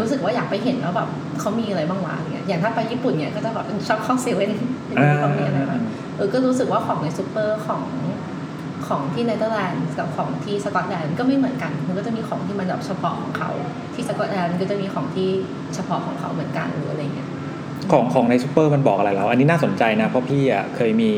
[0.00, 1.08] รู้สึกว่าอยากไปเห็นว่าแบบ
[1.40, 4.50] เขามีอะไรบ้างวะอย่างเงี้ยอย่างถ้าไปญี่ปุ่นเนี่ยก็จะแบบชอบเข้าเซเว่น
[4.96, 5.80] อ่เขามีอะไรบ้าง
[6.16, 7.82] เออก็รู้สึกว่าของในซูเปอร์ของ
[8.88, 13.50] ของที่เนเธอร์แลนด์กับของที่สกอตแลนด์ก็ไม่เหมือนกัน มันก็จะมีของที่มันแบบเฉพาะของเขา
[13.94, 15.28] ที่สกอตแลนด์ก็จะมีของที่
[15.74, 17.28] เฉพาะของเขาเหมือนกันหรืออะไรเงี้ย
[17.92, 21.10] ของของในซูเปอร์มันบอกอะไรเราอันนี้น่าสนใจนะ เพราะพี่อะเคยมี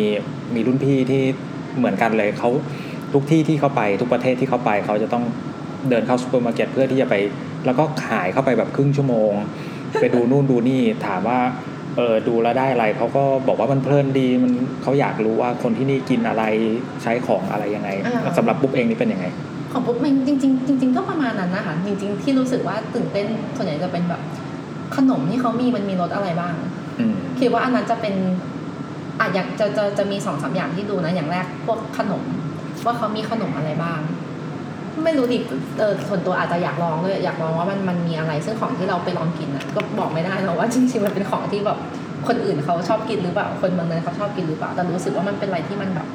[0.54, 1.22] มีรุ่นพี่ที่
[1.78, 2.50] เหมือนกันเลยเขา
[3.12, 5.24] ทุกที่ที่เขาไปทุกประเทศที่เขาไปเขาจะต้อง
[5.88, 7.14] เดินเข้าซูเปอร์มาร์เก็ตเพื่อที่จะไป
[7.66, 9.32] แล้วก็หายเข้าไปแบบครึ่งชั่วโมง
[10.00, 11.40] ไปดูนู่นดูนี่ถามว่า
[11.96, 14.52] เออดูแล้วได้อะไรเขาก็บอกว่ามันเพลินดีมัน
[14.82, 16.44] เขาอยากรู้ว่าคนที่นี่กินอะไร
[17.02, 19.26] ใช้ของอะไรยังไงอ่าสำหรับปุ๊กเองนี่เป็นยังไง
[19.72, 24.20] ของปุ๊บมันจริงๆจริงๆก็ประมาณนั้นนะคะจริง ๆ ที่รู้สึกว่าตื่นเต้นส่วนใหญ่จะเป็นแบบ
[24.96, 26.54] ขนมที่เขามีมันมีรสอะไรบ้าง
[26.98, 28.14] อืมคิดว่าอันนั้นจะเป็น
[29.20, 32.22] อะอยากจะจะจะมีสองสามอย่างที่ดูนะ อย่างแรกพวกขนม
[32.84, 34.00] ว่าเขามีขนมอะไรบ้าง
[35.04, 35.38] ไม่รู้ดิ
[35.78, 41.78] เออส่วนตัวอาจจะอยากลองด้วยอยากลองว่ามันมันมีอะไร ซึ่งของที่เราไปลองกินอะก็บอกไม่ได้หรอกว่าจริงๆมันเป็นของที่แบบ
[42.26, 46.06] คนอื่นเขาชอบกินหรือเปล่าคนเมืองนั้นเขาชอบกินหรือเปล่าแต่รู้สึกว่ามันเป็นอะไรที่มันแบบ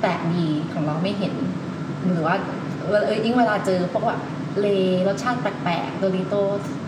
[0.00, 1.34] แปลกดีของเราไม่เห็น
[2.06, 2.34] หรือว่า
[2.86, 4.16] เออยิ่งเวลาเจอพวกว่า
[4.60, 4.66] เล
[5.08, 6.34] รสชาติแปลกๆโดริโต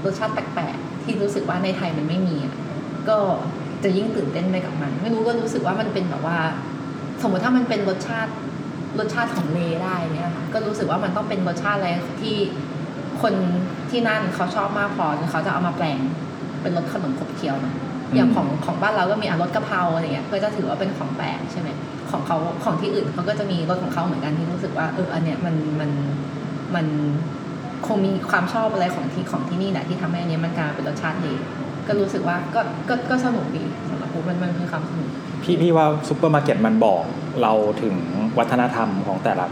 [0.05, 2.55] รสชาติแปลกๆ ที่รู้สึกว่าในไทยมันไม่มีอะ
[3.09, 3.19] ก็
[3.85, 6.39] จะยิ่งตื่นเต้นไปกับมัน ไม่รู้ก็รู้สึกว่ามันเป็นแบบว่า
[7.23, 8.33] สมมติถ้ามันเป็นรสชาติ
[8.99, 11.91] รสชาติของเลได้เนี่ยค่ะก็รู้สึกว่ามันต้องเป็นรสชาติอะไร
[12.21, 12.37] ที่
[13.23, 13.35] คน
[13.91, 15.99] ที่นั่นเขาชอบมากพอจนเขาจะเอามาแปลง
[16.63, 17.75] เป็นรสขนมขบเคี้ยวเนอะ
[18.15, 21.69] อย่างของของบ้านเราก็มีอะรสกะเพราอะไรเงี้ยก็จะถือว่าเป็นของแปลกใช่ไหม
[22.11, 25.91] ของเขาของที่อื่นเขาก็จะมีรสของเขาเหมือนกันที่รู้สึกว่าเอออันเนี้ยมันมัน
[26.75, 26.87] มัน
[27.41, 27.41] ค
[27.97, 31.34] งมีความชอบอะไรของที่ของที่นี่แหละที่ทำให้อันเนี้ยมันกลายเป็นรสชาติดี
[31.86, 35.09] ก็รู้สึกว่าก็ก็ก็สนุกดีสำหรับผมมันมันคือความสนุก
[35.43, 37.03] พี่พี่ว่าซูเปอร์มาร์เก็ตมันบอก
[37.43, 37.95] เราถึง
[38.38, 39.47] วัฒนธรรมของแต่ละ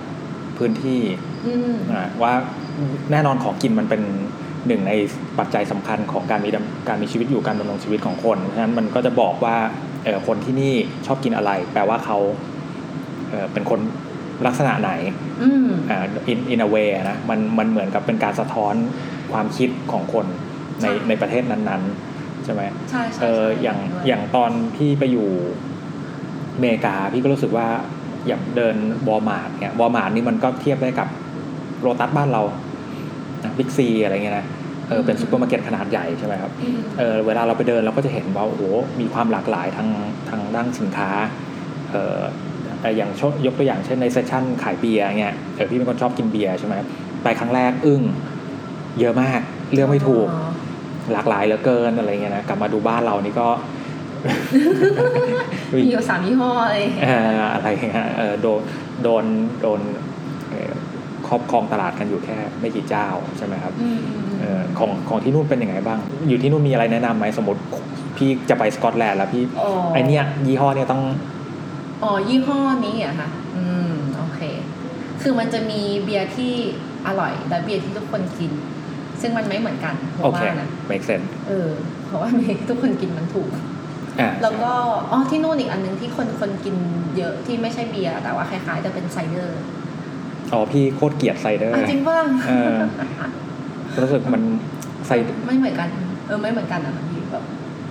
[0.59, 1.01] พื้นที่
[1.47, 2.33] อืมอ่าว่า
[3.13, 4.03] แน่นอนของกินมันเป็น
[4.67, 4.93] หนึ่งใน
[5.39, 9.57] ปัจจัยสำคัญของการมีดำการมีชีวิตอยู่การดำรงชีวิตของคนเพราะฉะนั้นมันก็จะบอกว่า
[10.05, 10.75] เออคนที่นี่
[11.07, 12.19] ชอบกินอะไร แปลว่าเขา
[13.31, 13.81] เออเป็นคน
[14.47, 14.91] ลักษณะไหน
[15.43, 18.75] อืมอ่า in in a way อะนะมันมันเหมือนกับเป็นการสะท้อน
[19.33, 20.27] ความคิดของคน
[20.83, 25.29] ในใช่ในประเทศนั้นๆ ใช่ไหมใช่ใช่เออใช่อย่างด้วยอย่างตอนพี่ไปอยู่
[26.55, 27.69] อเมริกาพี่ก็รู้สึกว่า
[28.27, 28.77] อย่างเดิน
[29.09, 31.09] วอลมาร์ทเนี่ยวอลมาร์ทนี่มันก็เทียบได้กับ
[31.81, 32.43] โลตัสบ้านเรา
[33.59, 34.47] บิ๊กซีอะไรเงี้ยนะ
[34.89, 38.63] เออเป็นซูเปอร์มาร์เก็ตขนาดใหญ่ใช่ไหมครับอืมเออเวลาเราไปเดินเราก็จะเห็นว่าโอ้โห
[39.01, 39.89] มีความหลากหลายทาง
[40.29, 41.11] ทางด้านสินค้า
[41.91, 42.21] เออ
[42.81, 46.75] เอ่ออย่างชยกตัวอย่างเช่นใน section ขายเบียร์เงี้ยเออพี่เป็นคนชอบกินเบียร์ใช่ไหม
[47.23, 48.03] ไปครั้งแรกอึ้ง
[49.01, 49.41] เยอะมาก
[49.73, 50.51] เลือกไม่ถูกอ๋อ
[51.13, 53.49] หลากหลายเหลือเกินอะไรเงี้ยนะกลับมาดูบ้านเรานี่ก็
[55.75, 58.63] มีอยู่สามยี่ห้อเลยเอ่ออะไรเงี้ยเออโดน
[59.03, 59.25] โดน
[59.63, 59.81] โดน
[60.51, 60.73] เอ่อ
[61.29, 63.07] ครอบครองตลาดกันอยู่แค่ไม่กี่เจ้า
[63.39, 67.61] ใช่ไหมครับอืมอืมเออของของที่นู่นเป็นยังไงบ้าง อยู่ที่นู่นมีอะไรแนะนำไหมสมมติ
[68.17, 71.03] พี่จะไปสกอตแลนด์แล้วพี่อ๋อไอเนี้ยยี่ห้อเนี่ยต้อง
[72.03, 74.41] อ๋อยี่ห้อนี้เหรอะค่ะอืมโอเค
[75.23, 76.53] คือมันจะมีเบียร์ที่
[77.07, 78.53] อร่อยและเบียร์ที่ทุกคนกิน
[79.21, 81.69] ซึ่งมันไม่เหมือนกันผมโอเค ว่านะ make sense เออ
[82.07, 83.51] เพราะว่ามีทุกคนกินมันถูก
[84.21, 84.71] อ่าแล้วก็
[85.11, 86.77] อ๋อที่นู่นอีกอันหนึงที่คนคนกิน
[87.17, 89.59] เยอะที่ไม่ใช่เบียร์แต่ว่าคล้ายๆจะเป็น cider
[90.53, 92.77] อ๋อพี่โคตรเกลียด cider อะจริงป่ะเออ
[94.03, 94.43] รู้สึกมัน
[95.07, 95.11] ไซ
[95.47, 95.89] ไม่เหมือนกัน
[96.27, 97.45] เออไม่เหมือนกันอะพี่แบบ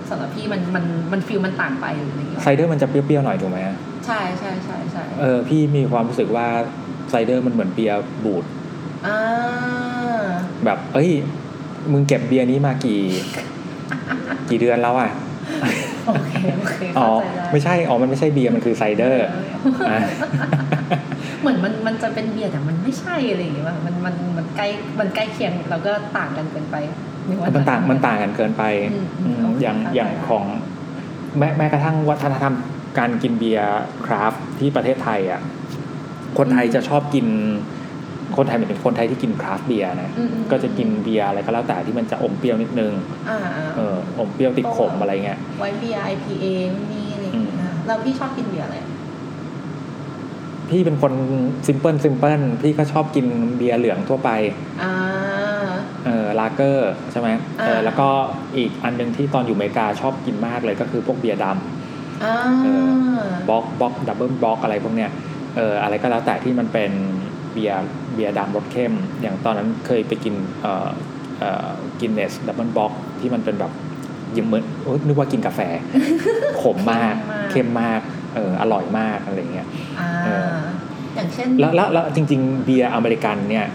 [0.08, 3.58] สำหรับพี่มันมันมัน feel มันต่างไปหรืออะไรอย่างเงี้ยไซเดอร์มันจะเปรี้ยวๆหน่อยถูกไหม
[4.06, 6.46] ใช่ใช่ใช่ใช่เออพี่มีความรู้สึกว่า
[7.10, 8.44] cider มันเหมือนเบียร์บูด
[9.06, 9.18] อ่า
[10.64, 11.10] แบบ เอ้ย
[11.92, 13.00] มึงเก็บเบียร์นี้มากี่
[14.48, 15.10] กี่เดือนแล้วอะ
[16.06, 19.30] โอเคโอเคอ๋อเข้าใจได้ไม่ใช่อ๋อมันไม่ใช่เบียร์มันคือ cider อะ
[21.40, 24.66] เหมือนมันมันจะเป็นเบียร์แต่มันไม่ใช่อะไรอย่างเงี้ยว่ะมันมันมันใกล้
[25.00, 26.76] มันใกล้เคียงแล้วก็ต่างกันเกินไป
[27.28, 30.44] นึกว่มันต่างมันต่างกันเกินไปอืมอืมโอเคอย่างเข้าใจอย่างของ
[31.38, 32.54] แม้แม้กระทั่งวัฒนธรรม
[32.98, 33.68] การกินเบียร์
[34.04, 35.40] craft ที่ประเทศไทยอะ
[36.38, 37.26] คนไทยจะชอบกิน
[38.36, 42.92] คนไทยหมายถึงคนไทยที่กิน craft beer นะอืมอืมก็จะกินเบียร์อะไรก็แล้วแต่ที่มันจะอมเปรี้ยวนิดนึง
[43.30, 46.44] อ่าอ่าเอออมเปรี้ยวติดขมอะไรเงี้ย white beer IPA
[46.92, 48.76] นี่อะไรอย่างเงี้ยแล้วพี่ชอบกินเบียร์อะไร
[50.70, 51.12] พี่เป็นคน
[51.66, 53.26] simple simple พี่ก็ชอบกิน
[53.56, 54.30] เบียร์เหลืองทั่วไป
[54.82, 54.94] อ่า
[56.06, 57.28] เออลาเกอร์ใช่ไหม
[57.58, 58.08] เอออ่าแล้วก็
[58.56, 61.60] อีกอันหนึ่งที่ตอนอยู่อเมริกาชอบกินมากเลยก็คือพวกเบียร์ดอ่าเอำ
[63.48, 65.10] bock bock double bock อะไรพวกเนี้ย
[65.56, 66.90] เอออะไรก็แล้วแต่ที่มันเป็น
[67.52, 70.88] เบียร์เบียร์ดำรสเข้ม อย่างตอนนั้นเคยไปกินเอ่อ
[71.40, 71.68] เอ่อ
[72.00, 73.72] Guinness double bock ที่มันเป็นแบบ
[74.36, 75.60] ยิ่งเหมือนโอ๊ยนึกว่ากินกาแฟ
[76.62, 77.14] ขมมาก
[77.50, 78.00] เข้มมาก
[78.34, 79.66] เอออร่อยมากอะไรเงี้ย
[80.00, 80.52] อ่าเออ
[81.14, 83.66] อย่างเช่นแล้วแล้วแล้วจริง ๆ เบียร์อเมริกันเนี่ย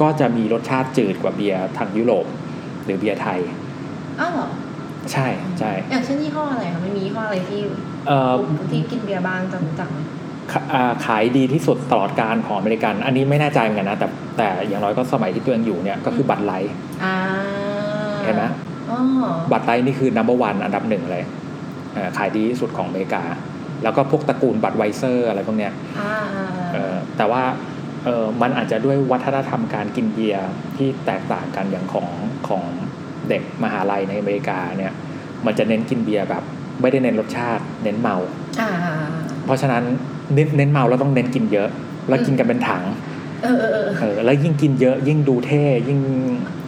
[0.00, 2.26] ก็จะมีรสชาติจืดกว่าเบียร์ทางยุโรป
[2.84, 3.40] หรือเบียร์ไทย
[4.20, 4.48] อ้าวเหรอ
[5.12, 5.26] ใช่
[5.58, 7.76] ใช่อย่างเช่นยี่ห้ออะไรคะไม่มียี่ห้ออะไรที่เอ่อ
[8.70, 9.98] ที่กินเบียร์บ้างจะรู้จักไหม
[10.52, 16.72] ขาอ่าขายดีที่สุดตลอดการของอเมริกัน อันนี้ไม่แน่ใจเหมือนกันนะ แต่แต่อย่างน้อยก็สมัยที่ตัวเองอยู่เนี่ยก็คือ Bud Light
[17.04, 17.16] อ่า
[18.24, 18.44] เห็นไหม
[18.90, 18.98] อ๋อ
[19.52, 21.24] บัตรไลท์นี่คือ number one อันดับหนึ่งเลย
[21.94, 23.22] เอ่อขายดีที่สุดของอเมริกา
[23.82, 27.42] แล้วก็พวกตระกูลบัตรไวเซอร์อะไรพวกเนี้ยอ่าอ่าเอ่อแต่ว่า
[28.04, 32.08] เออมันอาจจะด้วยวัฒนธรรมการกินเบียร์ที่แตกต่างกันอย่างของ
[32.48, 32.62] ของ
[33.28, 34.92] เด็กมหาลัยในอเมริกาเนี่ย
[35.46, 36.44] มันจะเน้นกินเบียร์แบบ
[36.80, 38.16] ไม่ได้เน้นรสชาติ เน้นเมา
[38.60, 38.70] อ่า
[39.44, 39.84] เพราะฉะนั้น
[40.34, 41.68] เน้นเน้นเมาแล้วต้องเน้นกินเยอะ
[42.08, 42.82] แล้วกินกันเป็นถัง
[43.42, 46.00] เออเออเออเออแล้วยิ่งกินเยอะ ยิ่งดูเท่ยิ่ง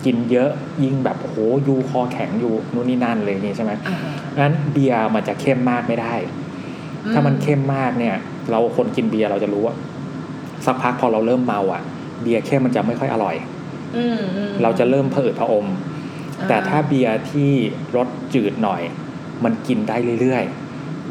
[0.05, 0.51] กินเยอะ
[0.83, 1.37] ยิ่งแบบโอ้โห
[1.69, 3.97] ยูคอแข็งอยู่นู่นนี่นั่นเลยนี่ใช่ไหมอ่า
[4.41, 6.15] งั้นเบียร์มันจะเข้มมากไม่ได้
[7.13, 8.17] ถ้ามันเข้มมากเนี่ย
[8.51, 9.75] เราคนกินเบียร์เราจะรู้ว่า
[10.67, 11.83] สักพักพอเราเริ่มเมาอะ
[12.23, 13.37] เบียร์เข้มมันจะไม่ค่อยอร่อย
[13.97, 15.67] อืมอืมเราจะเริ่มผะอืดผะอม
[16.49, 17.51] แต่ถ้าเบียร์ที่
[17.97, 18.83] รสจืดหน่อย
[19.45, 20.45] มันกินได้เรื่อย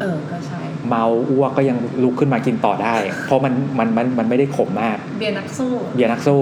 [0.00, 2.94] เออก็ใช่ๆเมาอ้วกก็ยังลุกขึ้นมากินต่อได้
[3.26, 6.40] เพราะมันมันมันมันไม่ได้ขมมาก เบียร์นักสู้ เบียร์นักสู้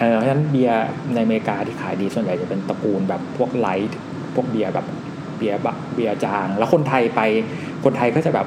[0.00, 0.82] เออเพราะฉะนั้นเบียร์
[1.14, 3.98] ในอเมริกาที่ขายดีส่วนใหญ่จะเป็นตระกูลแบบพวก light
[4.34, 4.86] พวกเบียร์แบบ
[5.36, 7.20] เบียร์บะเบียร์จาง แล้วคนไทยไป
[7.84, 8.46] คนไทยก็จะแบบ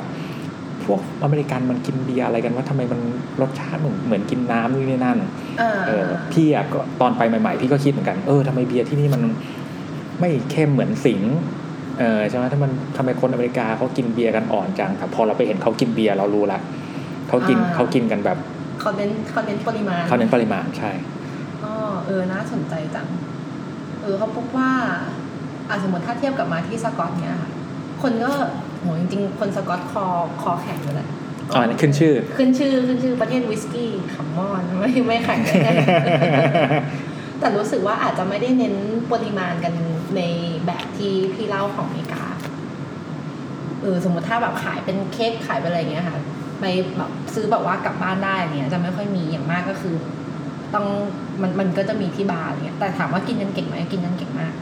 [0.85, 2.99] พวกอเมริกันมันกินเบียร์อะไรกันว่าทำไมมัน
[3.41, 5.17] รสชาติเหมือนเหมือนกินน้ำนี่นี่นั่น
[5.61, 9.21] อ่าเออพี่อะก็ตอนไปใหม่ ๆ พี่ก็คิดเหมือนกันเออทำไมเบียร์ที่นี่มัน
[10.19, 11.35] ไม่เข้มเหมือนสิงห์
[11.99, 16.59] เออใช่ไหมถ้ามันทำไมคนอเมริกาเขากินเบียร์กันอ่อนจังแต่พอเราไปเห็นเขากินเบียร์เรารู้ละ
[17.29, 18.37] เขากินเขากินกันแบบ
[18.81, 20.91] เขาเน้นเขาเน้นปริมาณ เขาเน้นปริมาณใช่
[21.63, 21.73] อ๋อ
[22.05, 23.07] เออน่าสนใจจัง
[24.01, 24.69] เออเขาพบว่า
[25.69, 27.51] อะสมมติถ้าเทียบกับมาที่สกอตเนี่ยค่ะ
[28.01, 28.31] คนก็
[28.79, 30.05] โหจริงๆ คนสกอตคอ
[30.41, 31.07] คอแข็งอยู่แหละ
[31.51, 35.73] อ๋ออันนี้ขึ้นชื่อ ขึ้นชื่อขึ้นชื่อประเทศวิสกี้ขำมอนไม่ไม่แข็งแน่
[37.39, 38.75] แต่รู้สึกว่าอาจจะไม่ได้เน้น
[39.11, 39.73] ปริมาณกัน
[40.15, 40.21] ใน
[40.65, 42.23] แบบที่พี่เล่าของอเมริกา
[43.81, 46.17] เออสมมติถ้าแบบขายเป็น keg ขายเป็นอะไรอย่างเงี้ยค่ะ
[46.59, 46.65] ไป
[46.97, 49.95] แบบซื้อแบบว่ากลับบ้านได้อะไรเงี้ยจะไม่ค่อยมีอย่างมากก็คือ
[50.73, 50.85] ต้อง
[51.41, 54.53] มันมันก็จะมีที่บาร์อะไรเงี้ยแต่ถามว่ากินกันเก่งไหมกินกันเก่งมาก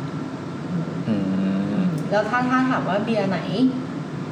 [1.07, 1.23] อืม
[1.71, 3.39] อืมแล้วถ้าถ้าถามว่าเบียร์ไหน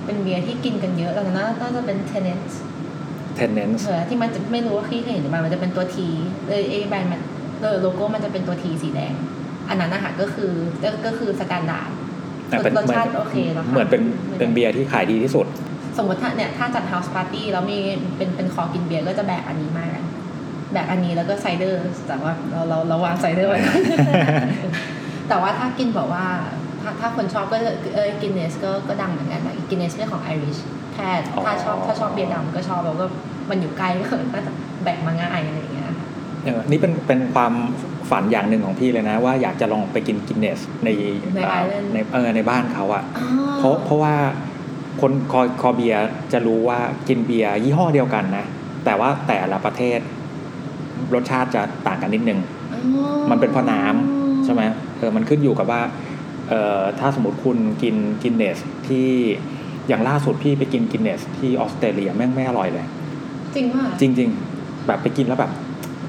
[0.05, 2.53] เป็นเบียร์ที่กินกันเยอะแล้วน่าน่าจะเป็นเทนเนส
[3.37, 6.07] tenants เออที่มันจะไม่รู้ว่าพี่เคยเห็นหรือเปล่ามันจะเป็นตัว T
[6.47, 7.30] เลยเอแบรนด์มันเออ
[7.81, 9.13] โลโก้มันจะเป็นตัว T สีแดง
[9.69, 10.51] อันนั้นนะคะก็คือ
[10.83, 11.89] ก็ก็คือ standard
[12.49, 14.01] แต่เป็นรสเหมือนช้างโอเคแล้วค่ะเหมือนเป็น
[14.37, 15.45] เป็นเบียร์ที่ขายดีที่สุด
[15.97, 17.79] สมมติถ้าเนี่ยถ้าจัด house party แล้วมี
[18.17, 20.05] เป็นเป็นคอกินเบียร์ก็จะแบกอันนี้มากกัน
[20.71, 23.59] แบกอันนี้แล้วก็ cider แต่ว่าเราเราเราวาง cider ไว้
[25.29, 26.25] แต่ว่าถ้ากินแบบว่า
[26.81, 27.57] ถ้าถ้าคนชอบก็
[27.95, 30.57] เออ Guinness ก็ก็ดังเหมือนกันนะ Guinness เรื่องของ Irish
[30.93, 31.09] แค่
[31.45, 33.05] ถ้าชอบอ๋อถ้าชอบเบียร์ดำก็ชอบแล้วก็
[33.49, 34.51] มันอยู่ใกล้ก็น่าจะ
[34.83, 35.80] แบกมาง่ายอะไรอย่างเงี้ย
[36.45, 37.53] เออนี่เป็นเป็นความ
[38.09, 40.89] ฝันอย่างหนึ่งของพี่เลยนะ ว่าอยากจะลองไปกินกินเนสใน
[41.35, 43.27] ในเอ่อ Ireland ในเออในบ้านเขาอะอ๋อ
[43.57, 44.15] เพราะเพราะว่า
[45.01, 48.45] คนคอคอเบียร์จะรู้ว่ากินเบียร์ยี่ห้อเดียวกันนะ
[48.85, 49.99] แต่ว่าแต่ละประเทศ
[51.13, 52.39] รสชาติจะต่างกันนิดนึง
[52.73, 52.81] อ๋อ
[53.29, 54.61] มันเป็นเพราะน้ำใช่ไหม
[54.97, 55.81] เออมันขึ้นอยู่กับว่า
[56.49, 59.07] เอ่อถ้าสมมติคุณกินกินเนสที่
[59.87, 62.85] อย่างล่าสุดพี่ไปกินกินเนสที่ออสเตรเลียแม่งไม่อร่อยเลย
[63.55, 65.51] จริงว่าจริงๆแบบไปกินแล้วแบบ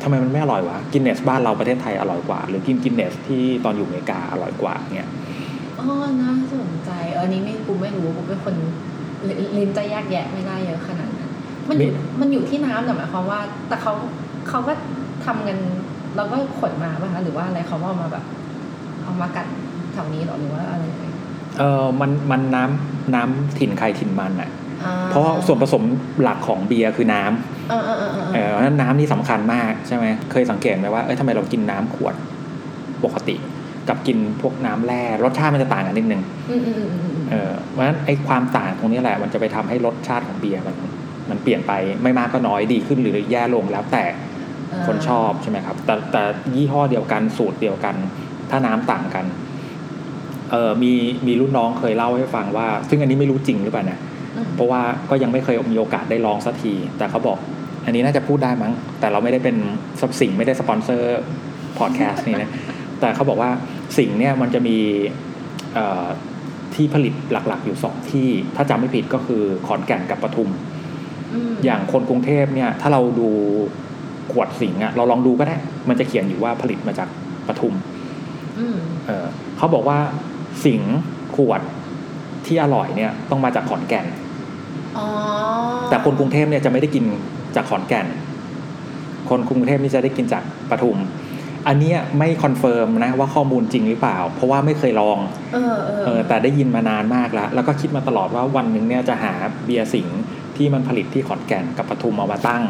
[0.02, 5.08] ทำไมมันไม่อร่อยวะกินเนสบ้านเราประเทศไทยอร่อยกว่า หรือกินกินเนสที่ตอนอยู่อเมริกาอร่อยกว่าเนี่ย
[5.78, 5.86] อ๋อ
[6.20, 8.54] น่าสนใจเอออันนี้ไม่กูไม่รู้กูเป็นคน
[9.28, 11.30] ลิลิ้นจะแยกแยะไม่ได้เยอะขนาดนั้น
[11.68, 13.92] มันอยู่มีมันอยู่ที่น้ำแต่หมายความว่า แต่เขา
[14.48, 14.72] เขาก็
[15.24, 15.58] ทำกัน
[16.16, 18.24] เราก็ขนมาป่ะคะหรือว่าอะไรเขาเอามาแบบ
[19.04, 19.46] เอามากัด
[19.92, 21.04] แถวนี้เหรอหรือว่าอะไรยังไง
[21.58, 24.61] เออมันมันน้ำน้ำถิ่นใครถิ่นมันอะอ่
[25.10, 25.82] เพราะว่าส่วนผสม
[26.22, 32.14] หลักของเบียร์คือน้ำเออเออเออเออเออเพราะฉะนั้นน้ำนี่สำคัญมากใช่ไหมเคยสังเกตไหมว่าเอ้ยทำไมเรากินน้ำขวด
[33.04, 33.36] ปกติ
[33.88, 40.76] กับกินพวกน้ำแร่รสชาติมันจะต่างกันนิดนึงอืมอืมอืมอืมเออเพราะฉะนั้นไอ้ความต่างตรงนี้แหละ มันจะไปทำให้รสชาติของเบียร์มัน
[41.30, 41.72] มันเปลี่ยนไป
[42.02, 44.04] ไม่มากก็น้อยดีขึ้นหรือแย่ลงแล้วแต่
[44.86, 46.22] คนชอบใช่ไหมครับ แต่แต่
[46.56, 47.94] ยี่ห้อเดียวกันสูตรเดียวกัน
[48.50, 49.24] ถ้าน้ำต่างกัน
[50.50, 50.92] เออมี
[51.26, 54.11] มีรุ่นน้องเคยเล่าให้ฟังว่า ซึ่งอันนี้ไม่รู้จริงหรือเปล่านะอืม
[54.54, 57.38] เพราะว่าก็ยังไม่เคยมีโอกาสได้ลองสักที แต่เขาบอก
[57.84, 59.56] อันนี้น่าจะพูดได้มั้ง แต่เราไม่ได้เป็น
[60.20, 61.08] สิ่งไม่ได้สปอนเซอร์
[61.78, 62.50] พอดแคสต์นี่นะ
[63.00, 63.50] แต่เขาบอกว่า
[63.98, 64.76] สิ่งเนี่ยมันจะมี
[65.74, 66.06] เอ่อ
[66.74, 70.50] ที่ผลิตหลักๆ อยู่สองที่ ถ้าจำไม่ผิดก็คือขอนแก่นกับปทุมม
[71.64, 73.28] อย่างคนกรุงเทพเนี่ย ถ้าเราดู
[74.32, 75.56] ขวดสิงห์อะเราลองดูก็ได้
[75.88, 77.08] มันจะเขียนอยู่ว่าผลิตมาจาก
[77.48, 77.74] ปทุม
[78.58, 78.76] อืม
[79.06, 79.26] เออ
[79.56, 79.98] เขาบอกว่า
[80.64, 80.96] สิงห์
[81.36, 81.60] ขวด
[82.46, 84.21] ที่อร่อยเนี่ยต้องมาจากขอนแก่นอ๋อ
[85.88, 87.04] แต่คนกรุงเทพเนี่ยจะไม่ได้กิน
[87.56, 88.06] จากขอนแก่น
[89.30, 90.98] คนกรุงเทพนี่จะได้กินจากปทุม
[91.68, 95.18] อันเนี้ยไม่ confirm นะว่าข้อมูลจริงหรือเปล่า เพราะว่าไม่เคยลอง
[95.54, 99.32] เออเออเออแต่ได้ยินมานานมากแล้ว แล้วก็คิดมาตลอดว่าวันหนึ่งเนี่ยจะหา
[99.64, 100.20] เบียร์สิงห์
[100.56, 102.62] ที่มันผลิตที่ขอนแก่นกับปทุมเอามาตั้ง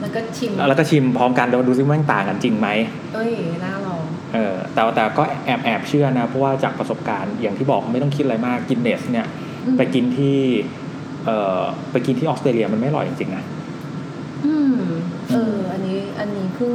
[0.00, 2.68] แล้วก็ชิม แล้วก็ชิมพร้อมกันเดี๋ยวดูซิว่ามันต่างกันจริงไหม
[3.14, 3.32] เอ้ย
[3.64, 4.02] น่าลอง
[4.34, 9.26] เออแต่แต่ก็แอบแอบเชื่อนะ เพราะว่าจากประสบการณ์อย่างที่บอกไม่ต้องคิดอะไรมาก Guinness เนี่ย
[9.66, 10.38] อืมไปกินที่
[11.26, 11.60] เอ่อ
[11.90, 13.44] ไปกินที่ออสเตรเลียมันไม่อร่อยจริงๆนะ
[14.44, 14.74] อืม
[15.30, 16.72] เออ อันนี้อันนี้เพิ่ง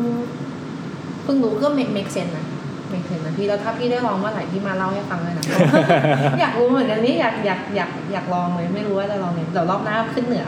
[1.24, 2.46] เพิ่งรู้ก็ make make sense นะ
[2.90, 5.44] make sense นะพี่แล้วถ้าพี่ได้ลองเมื่อไหร่พี่มาเล่าให้ฟังเลยนะ
[6.42, 10.46] อยากรู้เหมือนกันนี่อยากอยากอยากอยากลองเลยไม่รู้ว่าจะลองไงเดี๋ยวรอบหน้าขึ้นเหนือ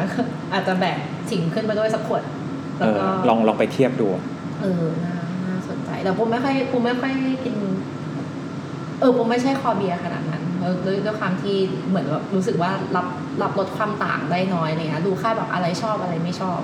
[0.53, 0.97] อาจจะแบก
[1.29, 2.23] สิ่งขึ้นมาด้วยสักขวด
[2.79, 4.07] เอแล้วอก็ลองลองไปเทียบดู
[4.61, 7.13] เออน่าน่าสนใจแต่ผมไม่ค่อยผมไม่ค่อย
[7.45, 7.55] กิน
[8.99, 10.20] เออผมไม่ใช่คอเบียร์ขนาดนั้นเออ
[10.85, 11.57] ด้วยด้วยความที่
[11.89, 13.05] เหมือนแบบรู้สึกว่ารับ
[13.41, 16.59] รับลดความต่างได้น้อยอะไรเลยนะดูแค่แบบอะไรชอบอะไรไม่ชอบ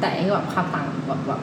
[0.00, 1.40] แต่ไอ้แบบความต่างแบบแบบ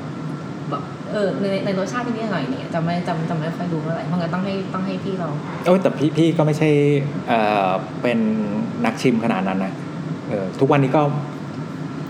[0.70, 5.30] แบบเออในในรสชาติที่นี่หน่อยเนี่ยจะไม่จะจะไม่ค่อยดูเท่าไหร่เพราะงั้นต้องให้ต้องให้พี่เรา
[5.66, 6.70] โอ้ยแต่พี่พี่ก็ไม่ใช่
[7.28, 7.70] เอ่อ
[8.02, 8.20] เป็น
[8.86, 9.74] นักชิมขนาดนั้นนะ
[10.30, 11.02] เออทุกวันนี้ก็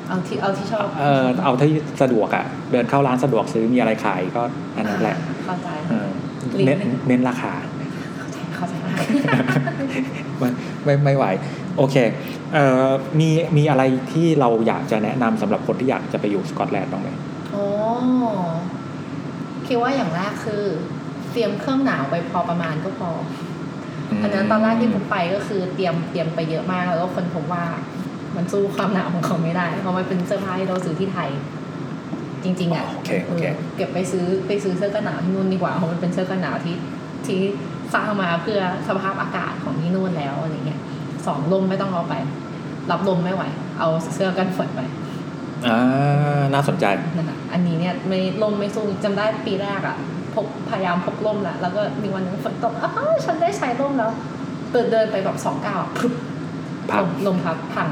[0.08, 1.72] เอาที่เอาที่ชอบเออเอาที่
[2.02, 4.43] สะดวกอะ่ะ เดินเข้าร้านสะดวกซื้อมีอะไรขายก็
[4.78, 6.10] อันนั้นแหละเข้าใจเออ
[6.66, 7.54] เน้นเน้นราคา
[10.38, 10.50] ไม่
[10.84, 11.26] ไม่ไม่ไหว
[11.78, 11.95] โอเค
[12.54, 12.88] เอ่อ
[13.20, 17.10] มีมีอะไรที่เราอยากจะแนะนำสำหรับคนที่อยากจะไปอยู่สกอตแลนด์บ้างไหม
[17.56, 17.66] อ๋อ
[19.68, 20.64] คิดว่าอย่างแรกคือ
[21.32, 23.12] เตรียมเครื่องหนาวไปพอประมาณก็พอ
[24.24, 27.66] อันนั้นตอนแรกที่ผมไปก็คือเตรียมเตรียมไปเยอะมากแล้วก็คนพบว่า
[28.36, 31.30] มันสู้ความหนาวของเขาไม่ได้ เพราะมันเป็นเสื้อผ้าที่เราซื้อที่ไทย
[32.43, 36.76] จริง ๆอะโอเคโอเคเออเก็บไปซื้อไปซื้อเสื้อกันหนาวที่นู่นดีกว่าเพราะมันเป็นเสื้อกันหนาวที่
[37.26, 37.39] ที่
[37.93, 40.81] สร้างมาเพื่อสภาพอากาศของที่นู่นแล้วอะไรเงี้ย
[41.27, 42.13] สองลมไม่ต้องเอาไป
[42.91, 43.43] รับลมไม่ไหว
[43.79, 44.81] เอาเสื้อกันฝนไป
[45.67, 46.85] อ่าน่าสนใจ
[47.15, 49.97] นั่นแหะอันนี้เนี่ยไม่ลมไม่สู้จำได้ปีแรกอะ
[50.33, 54.11] พกพยายามพกล่มแหละแล้วก็มีวันหนึงฝนตกอ้าวฉันได้ใช้ล่มแล้ว
[54.71, 56.13] เดินเดินไปแบบสองก้าวอะพรึบ
[56.91, 57.89] พังลมลมพัดพัง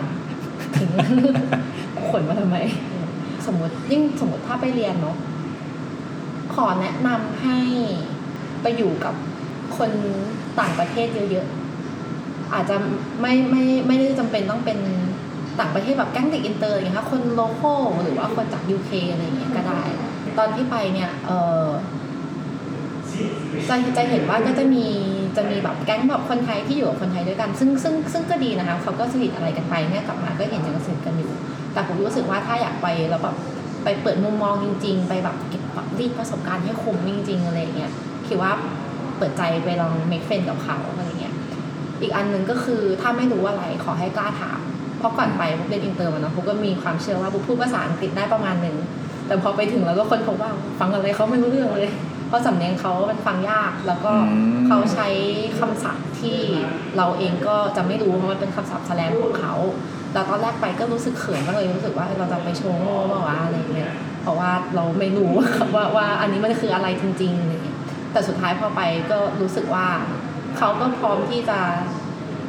[0.77, 0.89] ถึง
[2.09, 2.57] ขนมาทำไม
[3.45, 5.17] สมมติยิ่งสมมติถ้าไปเรียนเนาะ
[6.55, 7.59] ขอแนะนำให้
[8.61, 9.13] ไปอยู่กับ
[9.77, 9.91] คน
[10.59, 12.75] ต่างประเทศเยอะๆ อาจจะ
[13.21, 14.79] ไม่ไม่ไม่ได้จำเป็นต้องเป็น
[15.59, 17.73] ต่างประเทศแบบแก๊งเด็กอินเตอร์อย่างเงี้ยค่ะคน local
[18.03, 19.81] หรือว่าคนจาก UK อะไรอย่างเงี้ยก็ได้
[20.37, 21.31] ตอนที่ไปเนี่ยเอ
[21.65, 21.67] อ
[23.69, 24.85] จะจะเห็นว่าก็จะมี
[25.37, 31.31] จะมีแบบแก๊งแบบคนไทยที่อยู่กับคนไทยด้วยกัน ซึ่งซึ่งซึ่งก็ดีนะคะเขาก็สนิทอะไรกันไปเนี่ยกลับมาก็เห็นยังสนิทกันอยู่
[31.73, 33.35] แต่ปุ๊บรู้สึกว่าถ้าอยากไปแล้วแบบ
[33.83, 37.91] ไปเปิดมุมมองจริง ๆ ไปแบบเก็บแบบรีดประสบการณ์ให้คุ้มจริงๆอะไรอย่างเงี้ย
[38.27, 38.51] คิดว่า
[39.17, 41.35] เปิดใจไปลอง make friend กับเขาอะไรเงี้ย
[42.01, 44.59] อีกอันหนึ่งก็คือถ้าไม่รู้อะไรขอให้กล้าถาม
[44.99, 48.77] เพราะก่อนไปปุ๊บเรียนอินเตอร์มาเนาะปุ๊บก็มีความเชื่อว่าปุ๊บพูดภาษาอังกฤษได้ประมาณหนึ่ง
[49.27, 51.93] แต่พอไปถึงแล้วก็ค้นพบว่าฟังอะไรเขาไม่รู้เรื่องเลย
[52.27, 55.07] เพราะสำเนียงเขามันฟังยาก แล้วก็อืมเขาใช้
[55.59, 56.37] คำศัพท์ที่
[56.97, 59.53] เราเองก็จะไม่รู้เพราะมันเป็นคำศัพท์สแลงของเขา
[60.13, 63.91] แล้วตอนแรกไปก็รู้สึกเขินมากเลยรู้สึกว่าเราจะไปโชว์โง่เปล่าวะอะไรเงี้ย
[64.21, 65.31] เพราะว่าเราไม่รู้
[65.75, 67.64] ว่าว่าอันนี้มันคืออะไรจริงๆอะไรเงี้ย
[68.15, 69.87] แต่สุดท้ายพอไปก็รู้สึกว่า
[70.57, 71.59] เขาก็พร้อมที่จะ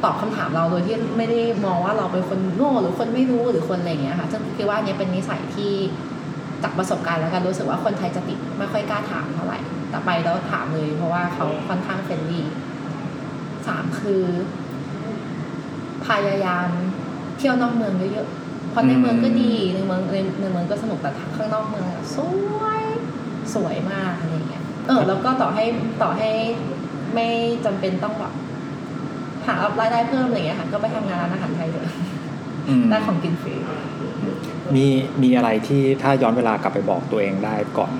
[0.03, 5.73] ตอบคำถามเราโดยที่ไม่ได้มองว่าเราเป็นคนโง่หรือคนไม่รู้หรือคนอะไรอย่างเงี้ยค่ะซึ่งคิดว่าอันเนี้ยเป็นนิสัยที่
[6.63, 9.59] จากประสบการณ์แล้วกันรู้สึกว่าคนไทยจะติดไม่ค่อยกล้าถามเท่าไหร่
[9.89, 12.45] แต่ไปแล้วถามเลย เพราะว่าเขาค่อนข้างเฟรนลี่
[13.67, 14.23] สามคือ
[16.07, 16.67] พยายาม
[17.37, 22.17] เที่ยวนอกเมืองเยอะๆเพราะในเมืองก็ดีในเมืองในในเมืองก็สนุกแต่ข้างนอกเมืองอะส
[22.59, 22.83] วย
[23.53, 24.46] สวยมากอะไรอย่าง
[24.87, 25.65] เงี้ยเออแล้วก็ต่อให้
[26.01, 26.29] ต่อให้
[27.13, 27.27] ไม่
[27.65, 28.33] จำเป็นต้องแบบ
[29.47, 31.87] หารายได้เพิ่มอะไรอย่างเงี้ยค่ะก็ไปทำงานร้านอาหารไทยเลย
[32.67, 33.53] อืมได้ของกินฟรี
[34.75, 34.85] มี
[35.23, 37.91] มีอะไรที่ถ้าย้อนเวลากลับไปบอกตัวเองได้ก่อน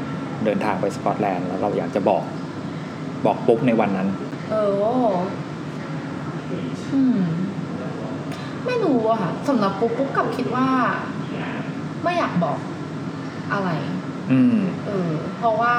[0.45, 2.23] เดินทางไปสกอตแลนด์แล้วเราอยากจะบอก
[3.25, 4.07] บอกปุ๊บในวันนั้น
[4.51, 4.55] เอ
[5.09, 5.15] อ
[6.93, 7.19] อืม
[8.65, 10.67] ไม่รู้อะค่ะสำหรับปุ๊กปุ๊กกลับคิดว่า
[12.03, 12.57] ไม่อยากบอก
[13.53, 13.69] อะไร
[14.31, 14.57] อืม
[14.87, 15.75] เออเพราะว่า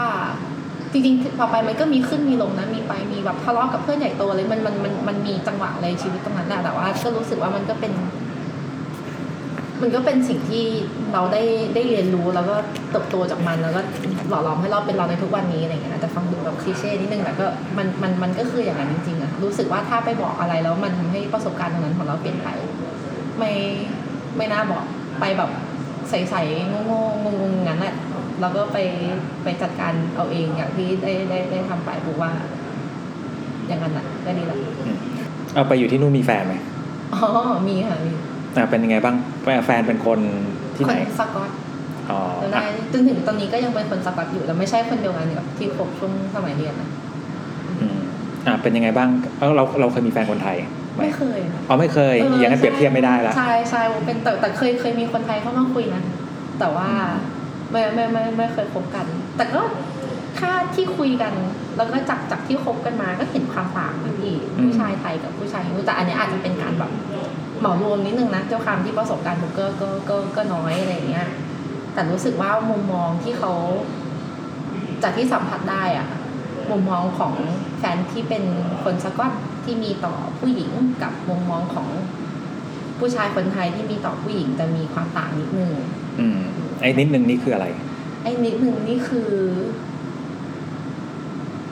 [0.93, 7.93] จริงๆพอไปมันก็มีขึ้นมีลงนะ มีไป มีแบบทะเลาะกับเพื่อนใหญ่โตเลย มันมันมันมันมีจังหวะในชีวิตตรงนั้นแหละแต่ว่าก็รู้สึกว่ามันก็เป็น
[9.82, 10.64] มันก็เป็นสิ่งที่
[11.12, 11.43] เราได้
[11.74, 12.57] ได้เรียนรู้แล้วก็
[12.91, 13.80] เติบโตจากมันแล้วก็
[14.28, 22.49] หล่อหลอมให้เราเป็นเราในทุกวันนี้อะไรเงี้ยนะแต่ฟังดูแบบคลีเช่นิดนึงแต่ก็มันมันมันก็คืออย่างนั้นจริงๆอะรู้สึกว่าถ้าไปบอกอะไรแล้วมันทำให้ประสบการณ์ตรงนั้นของเราเปลี่ยนไป
[23.39, 23.53] ไม่
[24.36, 24.84] ไม่น่าบอก
[25.20, 25.51] ไปแบบ
[26.11, 27.95] ใส่ๆโง่ๆงงๆงั้นแหละ
[28.41, 28.78] แล้วก็ไป
[29.43, 32.30] ไปจัดการเอาเองอย่างที่ได้ได้ได้ทำไปบอกว่า
[33.66, 34.57] อย่างนั้นแหละก็ดีละ
[35.55, 36.55] เอาไปอยู่ที่นู่นมีแฟนไหม
[37.14, 37.28] อ๋อ
[37.68, 38.12] มีค่ะมี
[38.57, 39.16] อะเป็นยังไงบ้าง
[39.66, 40.18] แฟนเป็นคน
[40.76, 41.51] ที่ไหนคนสกอต
[42.11, 46.89] อ๋อแล้วอะได้จนถึงตอนนี้ก็ยังเป็นคนสกอตอยู่แต่ไม่ใช่คนเดียวกันกับที่คบช่วงสมัยเรียนนะ
[47.80, 47.99] อืม
[48.47, 49.09] อะเป็นยังไงบ้าง
[49.39, 50.57] เอ้าเราเราเคยมีแฟนคนไทย
[50.95, 56.03] ไหมไม่เคยค่ะอ๋อไม่เคย อย่างนั้นเปรียบเทียบไม่ได้ละใช่ใช่เป็นแต่แต่เคยเคยมีคนไทยเข้ามาคุยนะ
[56.59, 56.89] แต่ว่า
[57.70, 59.06] ไม่ไม่ไม่ไม่เคยคบกัน
[59.36, 59.62] แต่ก็
[60.40, 61.32] ค่าที่คุยกัน
[61.76, 66.92] แล้วก็จากจากที่คบกันมาก็เห็นความต่างนะพี่ผู้ชายไทยกับผู้ชายนู้นแต่อันนี้อาจจะเป็นการแบบ
[67.60, 71.28] เหมารวมนิดนึงนะเจ้าความที่ประสบการณ์ผมก็ก็ก็ก็น้อยอะไรอย่างเงี้ย
[71.92, 73.52] แต่รู้สึกว่ามุมมองที่เขา
[75.02, 76.08] จากที่สัมผัสได้อะ
[76.70, 77.34] มุมมองของ
[77.78, 78.44] แฟนที่เป็น
[78.82, 79.32] คนสกอต
[79.64, 80.70] ที่มีต่อผู้หญิง
[81.02, 81.88] กับมุมมองของ
[82.98, 85.72] ผู้ชายคนไทยที่มีต่อผู้หญิงจะมีความต่างนิดนึง
[86.18, 86.38] อืม
[86.80, 87.66] ไอ้นิดนึงนี่คืออะไร
[88.22, 89.30] ไอ้นิดนึงนี่คือ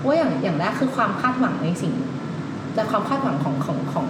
[0.06, 1.94] ว่าอย่างอย่างแรกคือความคาดหวังในสิ่ง
[2.74, 4.08] แต่ความคาดหวังของของของ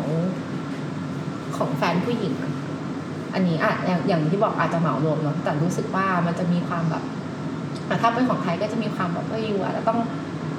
[1.56, 2.34] ของแฟนผู้หญิง
[3.34, 7.02] อันนี้อะอย่างอย่างที่บอกอาจจะเหมารวมเนาะแต่รู้สึกว่ามันจะมีความแบบ
[8.02, 9.98] ถ้าเป็นของไทยก็จะมีความแบบว่าอยู่อาจจะต้อง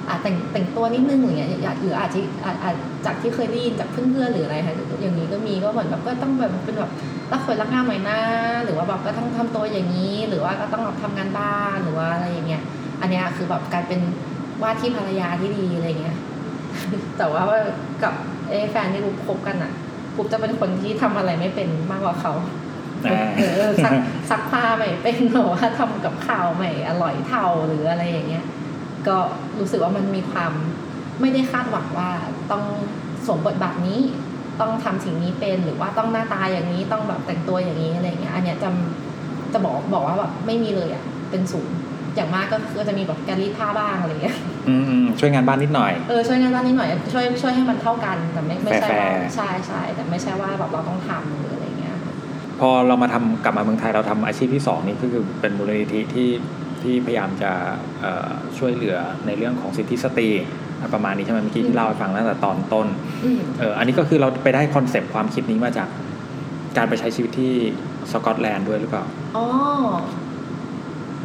[0.08, 1.48] อาจแต่งแต่งตัวนิดนึงอย่างเงี้ย
[1.80, 2.74] หรืออาจจะจอาจ
[3.06, 6.90] จากที่เคยได้ยินจากเพื่อนๆหรืออะไรค่ะอย่างนี้ก็มีก็เหมือนแบบก็ต้องแบบเป็นแบบ
[7.32, 8.18] รักสวยรักงามหน่อยนะ
[8.64, 12.62] หรือว่าแบบก็ต้องทำตัวอย่างนี้ หรือว่าก็ต้องแบบทำงานบ้านหรือว่าอะไรอย่างเงี้ย
[13.00, 14.00] อันเนี้ยคือแบบการเป็น
[14.62, 16.16] ว่าที่ภรรยาที่ดีอะไรเงี้ย
[17.18, 17.42] แต่ว่า
[18.02, 18.14] กับ
[18.48, 19.72] เอ้แฟนที่ปุ๊บคบกันอะ
[20.16, 22.32] ปุ๊บจะเป็นคนที่ทำอะไรไม่เป็นมากกว่าเขา
[23.06, 23.92] อ่าเออซัก
[24.30, 28.44] ซักผ้าไม่เป็นหรือว่าทำกับข้าวไม่อร่อยเท่าหรืออะไรอย่างเงี้ย
[29.08, 29.16] ก็
[29.58, 30.52] รู้สึกว่ามันมีความ
[31.20, 32.10] ไม่ได้คาดหวังว่า
[32.50, 32.64] ต้อง
[33.26, 34.00] สวมบทบาทนี้
[34.60, 38.68] ต้องทำสิ่งนี้เป็นหรือว่าต้องหน้าตาอย่างนี้ต้องแบบแต่งตัวอย่างนี้อะไรเงี้ยอันเนี้ยจะ
[39.52, 41.76] จะบอกบอกว่าแบบไม่มีเลยอะเป็นศูนย์
[42.16, 44.36] อย่างมากก็คือจะมีแบบการรีดผ้าบ้างอะไรเงี้ย
[44.68, 51.96] อืมอืมช่วยงานบ้านนิดหน่อยเออช่วยงานบ้านนิดหน่อยช่วยช่วยให้มันเท่ากันแต่ไม่ไม่ใช่แฟว่าร์ๆใช่ใช่แต่ไม่ใช่ว่าแบบเราต้องทำหรืออะไรเงี้ย
[52.60, 56.30] พอเรามาทำกลับมาเมืองไทยเราทำอาชีพที่สองนี่ก็คือเป็นมูลนิธิที่
[56.82, 57.52] ที่พยายามจะ
[58.00, 58.96] เอ่อช่วยเหลือ
[59.26, 60.28] ในเรื่องของสิทธิสตรี
[60.94, 62.86] ประมาณนี้ใช่ไหมเมื่อกี้ที่เล่าให้ฟังตั้งแต่ตอนต้น
[63.24, 65.88] อืมเอออันนี้ก็คือเราไปได้ concept ความคิดนี้มาจาก
[66.76, 67.52] การไปใช้ชีวิตที่
[68.12, 69.04] สกอตแลนด์ด้วยหรือเปล่า
[69.36, 69.46] อ๋อ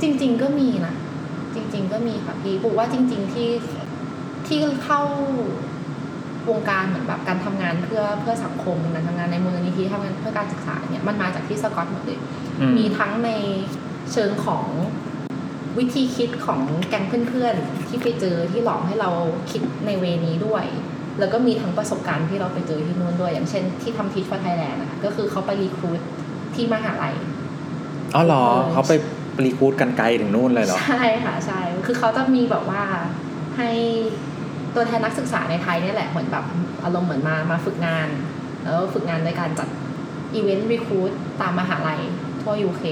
[0.02, 0.94] จริง ๆ ก็มีนะ
[1.56, 3.50] จริง ๆ ก็มีค่ะพี่ปูว่าจริง ๆ ที่
[4.48, 5.02] ที่เข้า
[6.50, 12.20] วงการเหมือนแบบการทำงานเพื่อเพื่อสังคมการทำงานในมูลนิธิทำงานเพื่อการศึกษาเนี่ยมันมาจากที่สกอตหมดเลย
[12.60, 13.30] อืมมีทั้งใน
[14.12, 14.66] เชิงของ
[15.80, 16.60] วิธีคิดของ
[16.90, 19.10] แก๊งเพื่อนๆ ที่ไปเจอที่หลอกให้เรา
[19.52, 20.66] คิดในเวนี้ด้วย
[21.20, 26.00] แล้วก็มีทั้งประสบการณ์ที่เราไปเจอที่นู่นด้วย อย่างเช่นที่ทำ Teach for Thailand นะคะก็คือเขาไป recruit
[26.56, 27.16] ที่มหาลัย
[28.16, 28.94] อ๋อเหรอเออเขาไป
[29.44, 32.84] recruit กันไกลถึงนู่นเลยเหรอ ใช่ค่ะใช่ คือเขาจะมีแบบว่า
[33.58, 33.70] ให้
[34.76, 36.46] ตัวแทนนักศึกษาในไทยเนี่ยแหละเหมือนแบบ
[36.84, 38.08] อารมณ์เหมือนมามาฝึกงาน
[38.64, 39.68] แล้วฝึกงานในการจัด
[40.34, 41.12] event recruit
[41.42, 42.00] ตามมหาลัย
[42.42, 42.84] ทั่ว UK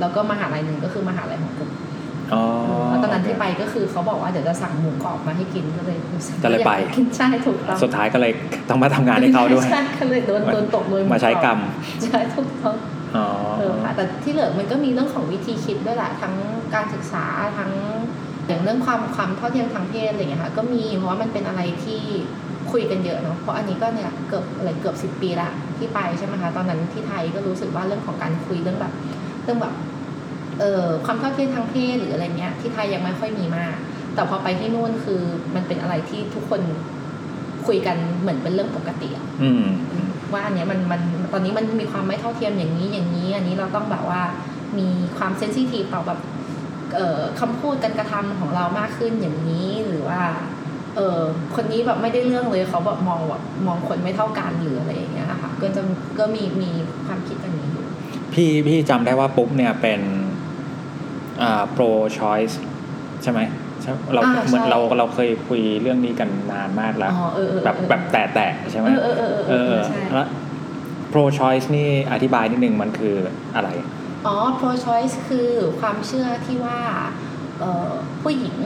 [0.00, 1.79] แล้วก็มหาลัยหนึ่งก็คือมหาลัยของปุ๊บอ๋อ
[2.88, 8.32] แล้วตอนนั้นที่ไปก็คือเขาบอกว่าเดี๋ยวจะสั่งหมูกรอบมาให้กินก็เลยรู้สึก็เลยไปอากกินใช่ถูกต้องสุดท้ายก็เลย
[8.68, 11.58] ต้องมาทำงานให้เขาด้วยใช่ก็เลยโดนโดนตกเลยหมาใช้กรรม
[12.04, 12.76] ใช่ถูกต้อง
[13.16, 13.26] อ๋อ
[13.58, 16.34] เออค่ะแต่ที่เหลือมันก็มีเรื่องของวิธีคิดด้วยแหละทั้ง
[16.74, 17.24] การศึกษา
[17.58, 17.72] ทั้ง
[18.46, 22.00] อย่างเรื่องความความเท่าเทียมทางเพศอะไรอย่างเงี้ยค่ะก็มีเพราะว่ามันเป็นอะไรที่
[22.72, 28.92] คุยกันเยอะเนาะเพราะอันนี้ก็เนี่ยเกือบอะไรเกือบสิบปีละที่ไปใช่ไหมคะตอนนั้นที่ไทยก็รู้สึกว่าเรื่องของการคุยเรื่องแบบ
[29.44, 29.89] เรื่องแบบเอ่อ
[31.06, 33.74] ความเท่าเทียมทางเพศหรืออะไรเงี้ยที่ไทยยังไม่ค่อยมีมาก
[34.14, 35.20] แต่พอไปที่นู่นคือ
[35.54, 36.60] มันเป็นอะไรที่ทุกคน
[37.66, 39.66] คุยกันเหมือนเป็นเรื่องปกติอะอืม
[40.32, 41.00] ว่าอันเนี้ยมันมัน
[41.32, 44.22] ตอนนี้มันมีความไม่เท่าเทียมอย่างนี้อย่างนี้ อันนี้เราต้องแบบว่า
[44.78, 44.88] มี
[45.18, 46.20] ความเซนซิทีฟต่อแบบ
[46.94, 50.20] เอ่อคำพูดการกระทำของเรามากขึ้นอย่างนี้หรือว่า
[50.96, 51.20] เออ
[51.54, 55.82] คนนี้แบบไม่ได้เรื่องเลยเขาแบบมองแบบมองคนไม่เท่ากันหรืออะไรอย่างเงี้ยค่ะก็จะ
[56.18, 56.70] ก็มีมี
[57.06, 57.86] ความคิดอย่างนี้อยู่
[58.32, 60.19] พี่พี่จำได้ว่าปุ๊บเนี่ยเป็นอ่า
[61.76, 62.54] pro choice
[63.22, 63.40] ใช่ไหม
[63.82, 70.28] ใช่เราอ่าเหมือนใช่เราเราเคยคุยเรื่องนี้กันนานมากแล้วอ๋อเออเออแบบเออแบบแต่แต่ใช่ไหมเออเออเออเออเออใช่แล้ว
[71.12, 73.16] pro choice นี่อธิบายนิดนึงมันคือ
[73.54, 73.68] อะไร
[74.26, 75.48] อ๋อ pro choice คือ
[75.80, 76.78] ความเชื่อที่ว่า
[77.60, 77.90] เอ่อ
[78.22, 78.56] ผู้หญิง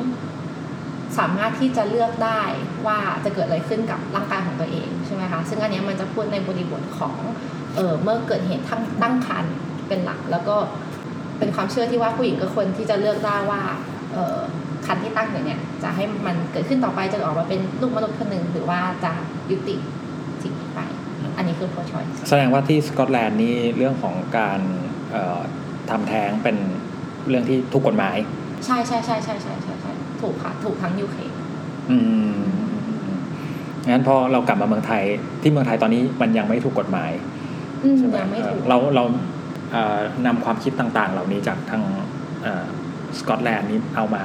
[1.18, 2.42] สามารถที่จะเลือกได้
[2.86, 7.16] ว่าจะเกิดอะไรขึ้นกับร่างกายของตัวเองใช่ไหมคะ ซึ่งอันเนี้ยมันจะพูดในบริบทของ
[7.76, 9.54] เออเมื่อเกิดเหตุทั้งตั้งครรภ์
[9.88, 10.56] เป็นหลัก แล้วก็
[11.44, 13.60] เป็นความเชื่อที่ว่าผู้หญิงก็ควรที่จะเลือกได้ว่า
[14.12, 14.38] เออ
[14.86, 19.12] คันที่ตั้งอยู่เนี่ยจะให้มันเกิดขึ้นต่อไปจะออกมาเป็นลูกมนุษย์คนหนึ่งหรือว่าจะ
[19.50, 19.76] ยุติ
[20.42, 20.80] สิ่งนี้ไป
[21.36, 24.60] อันนี้คือ pro choice แสดงว่าที่สกอตแลนด์นี่เรื่องของการ
[25.10, 25.40] เอ่อ
[25.90, 26.56] ทำแท้งเป็น
[27.28, 28.16] เรื่องที่ถูกกฎหมาย
[28.66, 31.16] ใช่ใช่ใช่ใช่ใช่ใช่ใช่ถูกค่ะ ถูกทั้ง UK
[31.90, 31.98] อื
[32.34, 32.42] ม
[33.90, 35.02] งั้นพอเรากลับมาเมืองไทย
[35.42, 37.10] ที่เมืองไทยตอนนี้มันยังไม่ถูกกฎหมาย
[37.84, 39.33] อืมใช่ไหมยังไม่ถูกเอ่อเราเราเอ่อ
[40.26, 41.82] นำความคิดต่างๆ เหล่านี้จากทาง
[43.18, 44.22] สกอตแลนด์นี้เอามา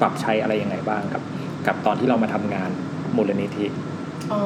[0.00, 1.22] ปรับใช้อะไรยังไงบ้างกับ
[1.66, 2.70] กับตอนที่เรามาทำงาน
[3.16, 3.66] มูลนิธิ
[4.32, 4.42] อ๋อ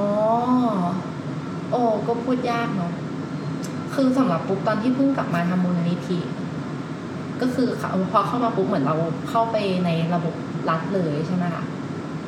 [1.70, 2.92] โอ้ก็พูดยากเนาะ
[3.94, 6.18] คือสำหรับปุ๊บตอนที่เพิ่งกลับมาทำมูลนิธิ
[7.40, 7.68] ก็คือ
[8.10, 8.96] พอเข้ามาปุ๊บเหมือนเรา
[9.28, 10.34] เข้าไปในระบบ
[10.70, 11.64] รัฐเลยใช่ไหมคะ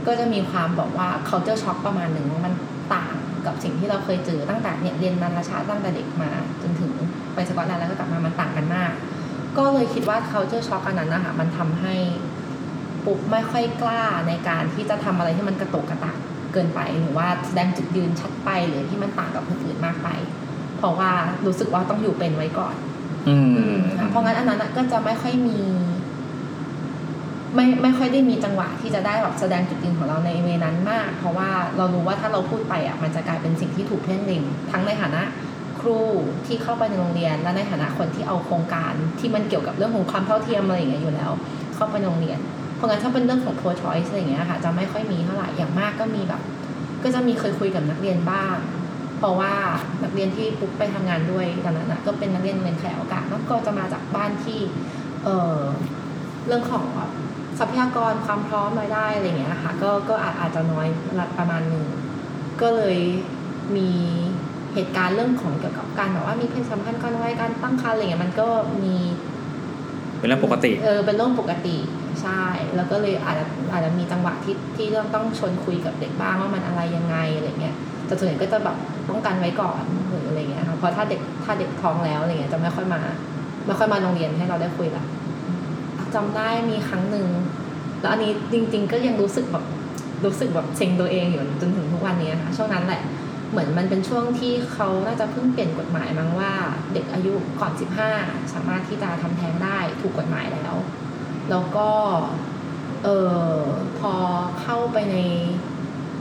[0.06, 2.54] ก็จะมีความบอกว่า culture shock ประมาณหนึ่งว่ามัน
[2.94, 3.14] ต่าง
[3.46, 6.30] กับสิ่งที่เราเคยเจอตั้งแต่เนี่ยเรียนนานาชาติตั้งแต่เด็กมา
[6.62, 6.92] จนถึง
[7.38, 8.92] ไปสกอตแลนด์แล้วก็กลับมามันต่างกันมาก
[9.58, 11.94] ก็เลยคิดว่า culture shock อันนั้นนะคะมันทำให้
[13.04, 16.16] ปุ๊บไม่ค่อยกล้าในการที่จะทำอะไรที่มันกระตกกระตาก
[16.52, 20.08] เกินไปหรือว่าแสดงจุดยืนชัดไปหรือที่มันต่างกับคนอื่นมากไป
[20.78, 21.10] เพราะว่า
[21.46, 22.74] รู้สึกว่าต้องอยู่เป็นไว้ก่อน
[23.28, 25.58] อืมอืมเพราะงั้นอันนั้นน่ะก็จะไม่ค่อยมี
[27.54, 35.22] ไม่ไม่ค่อยได้มีจังหวะที่จะได้แบบแสดงจุดยืนของเราในเวนั้นมาก เพราะว่าเรารู้ว่าถ้าเราพูดไปอะมันจะกลายเป็นสิ่งที่ถูกเพ่งเล็งทั้งในฐานะ
[35.57, 35.57] ค
[35.88, 36.00] รู
[36.46, 41.30] ที่เข้าไปในโรงเรียน และในฐานะคนที่เอาโครงการที่มันเกี่ยวกับเรื่องของความเท่าเทียมอะไรอย่างเงี้ยอยู่แล้ว
[41.74, 42.38] เข้าไปโรงเรียน
[42.76, 46.42] เพราะงั้นถ้าเป็นเรื่องของ pro choice อะไรอย่างเงี้ยค่ะจะไม่ค่อยมีเท่าไหร่อย่างมากก็มีแบบ
[47.02, 48.56] ก็จะมีเคยคุยกับนักเรียนบ้าง
[49.18, 49.52] เพราะว่า
[50.02, 54.60] นักเรียนที่ปุ๊บไปทำงานด้วยตอนนั้นนะก็เป็นนักเรียนโรงเรียนแขกโอกาสแล้วก็จะมาจากบ้านที่
[55.24, 55.58] เออ
[56.46, 57.10] เรื่องของแบบ
[57.58, 61.86] ทรัพยากรความพร้อมรายได้อะไรเงี้ยค่ะก็ก็อาจอาจจะน้อยระดับประมาณหนึ่ง
[62.60, 62.98] ก็เลย
[63.76, 63.90] มี
[64.74, 68.46] เหตุการณ์เรื่องของเกี่ยวกับการแบบว่ามีเพศสัมพันธ์กันไว้การตั้งครรภ์อะไรเงี้ยมันก็
[68.84, 68.96] มี
[70.18, 71.76] เป็นเรื่องปกติ เออ เป็นเรื่องปกติ
[72.22, 72.42] ใช่
[72.76, 77.74] แล้วก็เลยอาจจะอาจจะมีจังหวะที่ที่ต้องต้องชวนคุยกับเด็กบ้างว่ามันอะไรยังไงอะไรเงี้ย
[78.06, 78.76] แต่ส่วนใหญ่ก็จะแบบ
[79.08, 83.00] ป้องกันไว้ก่อนหรืออะไรเงี้ยค่ะเพราะถ้าเด็กถ้าเด็กท้องแล้วอะไรเงี้ยจะไม่ค่อยมา
[83.66, 85.04] ไม่ค่อยมาโรงเรียนให้เราได้คุยละ
[86.14, 87.26] จำได้มีครั้งหนึ่ง
[88.00, 89.64] แล้วอันนี้จริง ๆ ก็ยังรู้สึกแบบ
[90.24, 93.02] รู้สึกแบบเซ็งตัวเองอยู่จนถึงทุกวันนี้นะคะช่วงนั้นแหละ
[93.50, 96.52] เหมือนมันเป็นช่วงที่เขาน่าจะเพิ่งเปลี่ยนกฎหมายมั้งว่า
[96.92, 97.72] เด็กอายุก่อน
[98.12, 100.74] 15 สามารถที่จะทำแท้งได้ถูกกฎหมายแล้ว
[101.50, 101.88] แล้วก็
[103.04, 103.54] เออ
[103.98, 104.12] พอ
[104.60, 105.16] เข้าไปใน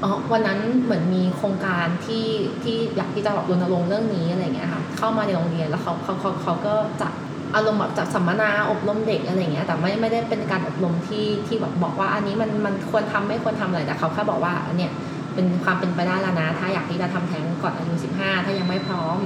[0.04, 2.26] อ๋อวันนั้นเหมือนมีโครงการที่
[2.64, 7.12] ที่อยากที่จะแบบรณรงค์เรื่องนี้อะไรเงี้ยค่ะเข้ามาในโรงเรียนแล้วเขาเขาเขาเขาก็จัด
[7.56, 14.94] อารมณ์แบบจัดสัมมนาอบรมเด็กอะไรเงี้ยแต่ไม่ไม่ได้เป็นการอบรมที่ที่แบบบอกว่าอันนี้มันมันควรทำไม่ควรทำอะไรแต่เขาแค่บอกว่าอันเนี้ย
[15.38, 19.18] เป็นความเป็นไปได้แล้วนะ ถ้าอยากที่จะทำแท้งก่อนอายุ15 ถ้ายังไม่พร้อม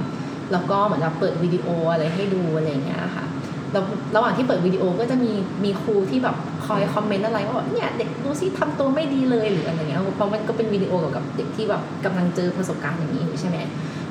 [0.52, 3.24] แล้วก็เหมือนเราเปิดวิดีโออะไรให้ดูอะไรอย่างเงี้ยค่ะ
[3.72, 3.84] แล้ว
[4.16, 5.32] ระหว่างที่เปิดวิดีโอก็จะมี
[5.64, 6.36] มีครูที่แบบ
[6.66, 13.58] คอยคอมเมนต์อะไรว่าเนี่ยเด็กดูซิทำตัวไม่ดีเลยหรืออะไรเงี้ยเพราะมันก็เป็นวิดีโอเกี่ยวกับเด็กที่แบบกำลังเจอประสบการณ์อย่างนี้อยู่ใช่ไหม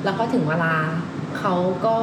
[0.04, 0.72] แล้วพอถึงเวลา
[1.38, 1.54] เขา
[1.86, 1.96] ก็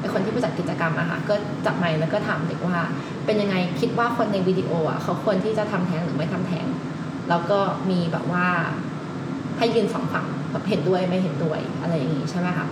[0.00, 1.34] ไอคนที่ผู้จัดกิจกรรมอะค่ะก็
[1.66, 2.76] จับไมค์แล้วก็ถามเด็กว่า
[3.26, 6.66] เป็นยังไงคิดว่าคนในวิดีโออะเขาควรที่จะทำแท้งหรือไม่ทำแท้ง
[7.28, 7.58] แล้วก็
[7.90, 8.46] มีแบบว่า
[9.58, 12.66] ให้ยืนสองฝั่งแบบเห็นด้วยไม่เห็นด้วยอะไรอย่างงี้ใช่ไหมคะ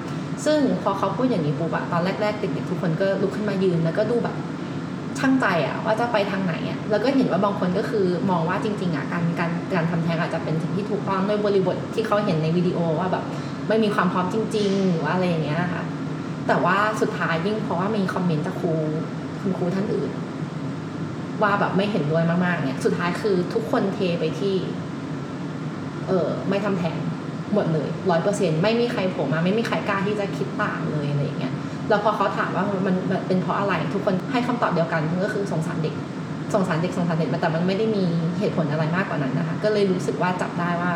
[0.45, 4.37] ซึ่งพอเขาพูดอย่างนี้ปุ๊บอะตอนแรกๆเด็กๆทุกคนก็ลุกขึ้นมายืนแล้วก็ดูแบบ
[5.19, 13.25] ช่างใจอะว่าจะไปทางไหนอะแล้วก็เห็นว่าบางคนก็คือมองว่าจริงๆอะการการการทำแท้งอาจจะเป็นสิ่งที่ถูกต้องด้วยบริบทที่เขาเห็นในวิดีโอว่าแบบ
[13.69, 15.83] ไม่มีความพร้อมจริงๆหรือว่าอะไรอย่างเงี้ยนะคะ
[16.49, 18.73] แต่ว่าสุดท้ายยิ่งเพราะว่ามีคอมเมนต์จากครู
[19.41, 20.11] คุณครูท่านอื่น
[21.43, 24.55] ว่าแบบไม่เห็นด้วยมากๆเนี่ยสุดท้ายคือทุกคนเทไปที่
[26.09, 26.97] เออไม่ทำแท้ง
[27.55, 31.53] หมดเลยร้อยเปอร์เซ็นไม่มีใครโผล่มา ไม่มีใครกล้าที่จะคิดต่างเลยอะไรอย่างเงี้ย
[31.89, 35.95] แล้วพอเขาถามว่ามันมันเป็นเพราะอะไรทุกคนให้คำตอบเดียวกันก็คือสงสารเด็ก
[36.55, 38.05] สงสารเด็กสงสารเด็กแต่มันไม่ได้มี
[38.39, 40.93] เหตุผลอะไรมากกว่านั้นนะคะก็เลยรู้สึกว่าจับได้ว่า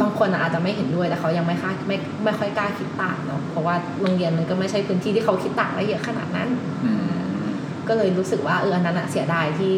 [0.00, 6.48] บางคนอาจจะไม่เห็นด้วยแต่เขายังไม่ค่าไม่ไม่ค่อยกล้าคิดต่างเนาะเพราะว่าโรงเรียนมันก็ไม่ใช่พื้นที่ที่เขาคิดต่างได้เยอะขนาดนั้น
[6.84, 7.42] อืม
[7.88, 9.72] ก็เลยรู้สึกว่าเอออันนั้นอะเสียดายที่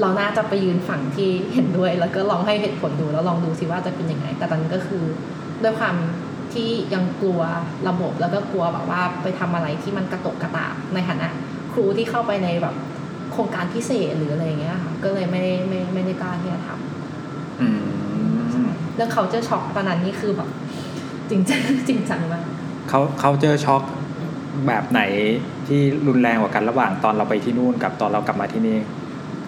[0.00, 5.04] เราน่าจะไปยืนฝั่งที่เห็นด้วย แล้วก็ลองให้เหตุผลดูแล้วลองดูซิว่าจะเป็นยังไง แต่ตอนนั้นก็คือ
[5.62, 5.96] ด้วยความ
[6.54, 7.40] ที่ยังกลัว
[7.88, 11.28] ระบบแล้วก็กลัวแบบว่าไปทำอะไรที่มันกระตกกระตากในฐานะ
[11.72, 12.74] ครูที่เข้าไปในแบบ
[13.32, 16.68] โครงการพิเศษหรืออะไรอย่างเงี้ยค่ะก็เลยไม่ได้ไม่ไม่ได้กล้าที่จะท
[17.60, 20.48] อืมำเรื่องเขาเจอช็อกตอนนั้นนี่คือแบบ
[21.30, 22.44] จริงจังจริงจังมาก
[22.88, 23.82] เขาเขาเจอช็อก
[24.66, 25.00] แบบไหน
[25.66, 28.78] ที่รุนแรงกว่ากันระหว่างตอนเราไปที่นู่นกับตอนเรากลับมาที่นี่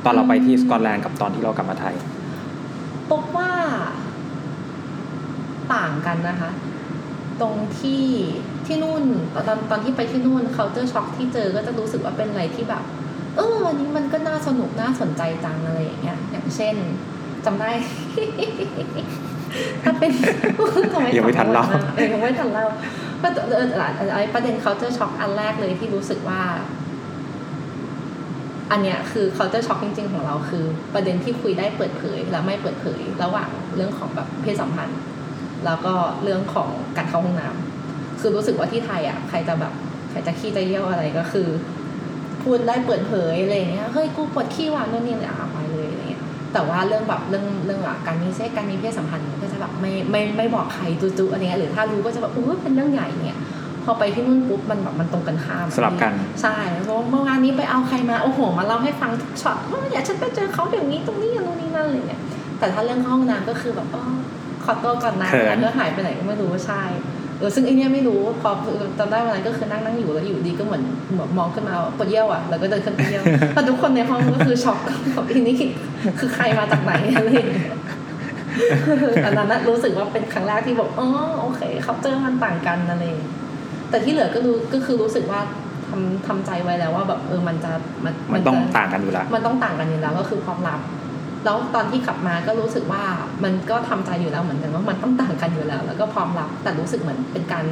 [0.05, 1.95] ตอนเราไปที่สกอตแลนด์กับตอนที่เรากลับมาไทย
[3.11, 3.51] พบว่า
[5.75, 6.51] ต่างกันนะคะ
[7.41, 8.05] ตรงที่
[8.67, 9.03] ที่นู่น
[9.35, 12.83] ตอนตอนที่ไปที่นู่น culture shock ที่เจอก็จะรู้สึกว่าเป็นอะไรที่แบบ
[13.37, 16.75] เออวันนี้มันก็น่าสนุกน่าสนใจจังอะไรอย่างเงี้ย อย่างเช่น
[17.45, 17.71] จำได้
[19.83, 20.13] ถ้าเป็น
[20.93, 21.65] ทำยังไม่ทันเล่า
[21.95, 22.67] เออยังไม่ทันเล่า
[23.23, 23.67] ก็เออ
[24.15, 26.43] ไอ้ประเด็น culture shock อันแรกเลยที่รู้สึกว่า
[28.71, 30.65] อันเนี้ยคือ culture shock จริง ๆ ของเราคือ
[30.95, 35.01] ประเด็นที่คุยได้เปิดเผยและไม่เปิดเผยระหว่างเรื่องของแบบเพศสัมพันธ์
[35.65, 39.73] แล้วก็เรื่องของการเข้าห้องน้ำคือรู้สึกว่าที่ไทยอะใครจะแบบ
[40.11, 41.49] ใครจะขี้จะเยี่ยวอะไรก็คือ
[42.43, 46.23] พูดได้เปิดเผยอะไรเงี้ยเฮ้ยกูปวดขี้ว่ะนู่นนี่เลยอะไปเลยอะไรเงี้ย
[46.53, 53.39] แต่ว่าเรื่องแบบเรื่องเรื่องอะการมีเซ็กการมีเพศสัมพันธ์ก็จะแบบไม่ไม่ไม่บอกใครจุ๊ๆอะไรเงี้ยหรือถ้ารู้ก็จะแบบอู้เป็นเรื่องใหญ่เนี่ย
[53.85, 56.13] พอไปที่นู่นปุ๊บมันแบบมันตรงกันข้ามอะสลับกัน
[56.43, 62.23] ใช่เพราะว่าเมื่อวานนี้ไปเอาใครมาโอ้โหมาเล่าให้ฟังทุกช็อตว่าอย่าฉันไปเจอเขาอย่างนี้ตรงนี้อย่างนู้นนี่นั่นอะไรเงี้ย
[62.59, 64.05] แต่ถ้าเรื่องเข้าห้องน้ำก็คือแบบอ๋อ
[64.65, 66.83] ขอตัวก่อนนะเขินแล้วก็หายไปไหนก็ไม่รู้ว่าใช่
[67.39, 68.51] เออซึ่งไอเนี้ยไม่รู้พอ
[68.99, 70.83] จำได้วันนั้นก็คือนั่งนั่งอยู่แล้วอยู่ดีก็เหมือน
[71.17, 73.23] แบบมองขึ้นมาปวดเยี่ยวอะแล้วก็เดินขึ้นไปเยี่ยว
[73.55, 74.79] แล้วทุกคนในห้องก็คือช็อก
[75.13, 75.57] แบบอีนี่
[76.19, 77.77] คือใครมาจากไหนอะไรอย่างเงี้ย
[79.25, 81.09] อันนั้นน่ะรู้สึกว่าเป็นครั้งแรกที่แบบอ๋อ
[81.41, 83.35] โอเคเขาเจอมันต่างกันอะไรอย่างเงี้ย
[83.95, 85.41] แต่ที่เหลือก็รู้ก็คือรู้สึกว่า
[85.89, 87.73] ทำทำใจไว้แล้วว่าแบบเออมันจะ
[88.05, 90.81] มันมันต้องจะต่างกันอยู่แล้วมันต้องต่างกันอยู่แล้วก็คือความลับ
[91.45, 93.03] แล้วตอนที่กลับมาก็รู้สึกว่า
[93.45, 97.65] มันก็ทำใจอยู่แล้วเหมือนกันว่ามันต้องต่างกันอยู่แล้ว แล้วก็พร้อมรับแต่รู้สึกเหมือนเป็นการ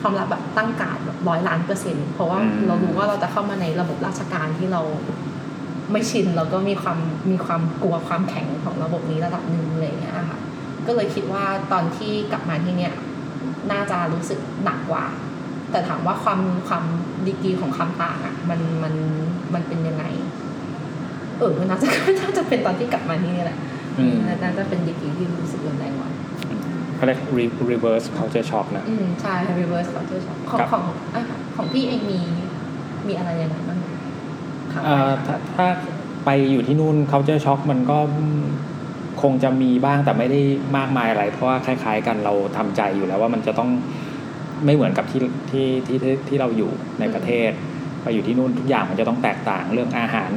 [0.00, 4.82] ความลับแบบตั้งการดแบบร้อยล้านเปอร์เซ็นต์เพราะว่าอืมเรารู้ว่าเราจะเข้ามาในระบบราชการที่เรา
[5.92, 6.98] ไม่ชินแล้วก็มีความ
[7.30, 10.38] มีความกลัวความแข็งของระบบนี้ระดับหนึ่งอะไรอย่างเงี้ยค่ะ
[10.86, 12.94] ก็เลยคิดว่าตอนที่กลับมาที่เนี่ย
[13.72, 15.04] น่าจะรู้สึกหนักกว่า
[15.70, 16.84] แต่ถามว่าความความ
[17.26, 18.94] ดีกรีของความต่างอะมันมัน
[19.54, 20.04] มันเป็นยังไง
[21.38, 21.88] เออมันน่าจะ
[22.20, 23.58] น่าจะเป็นตอนที่กลับมาที่นี่แหละ
[23.98, 26.10] อืมน่าจะเป็นดีกรีที่รู้สึกรุนแรงกว่า
[26.96, 30.84] เขาเรียก re- reverse culture shock นะ อืมใช่ reverse culture shock ของครับของ
[31.14, 31.22] อะ
[31.56, 32.18] ของพี่เองมี
[33.08, 33.78] มีอะไรยังไงบ้าง
[34.72, 35.66] ครับเอ่อถ้าถ้า
[36.24, 37.98] ไปอยู่ที่นู่น culture shock มันก็
[39.22, 40.40] คงจะมีบ้างแต่ไม่ได้
[40.76, 43.70] มากมายอะไร เพราะว่าคล้าย ๆ กันเราทำใจอยู่แล้วว่ามันจะต้อง
[44.64, 45.20] ไม่เหมือนกับที่
[45.50, 46.70] ที่ที่ที่ที่เราอยู่
[47.00, 47.50] ในประเทศ
[48.02, 50.30] ไปอยู่ที่นู่นทุกอย่างมันจะต้องแตกต่างเรื่องอาหาร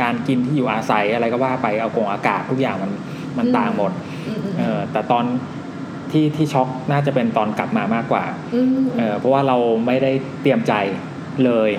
[0.00, 2.92] การกินที่อยู่อาศัยอะไรก็ว่าไปเอากงอากาศทุกอย่างมัน
[3.38, 3.92] มันต่างหมด
[4.28, 5.24] อืมอืมเออแต่ตอน
[6.12, 8.24] ที่ที่ช็อกน่าจะเป็นตอนกลับมามากกว่า
[8.54, 8.68] อืม
[8.98, 9.56] เออเพราะว่าเรา
[9.86, 10.12] ไม่ได้
[10.42, 10.72] เตรียมใจ
[11.44, 11.70] เลย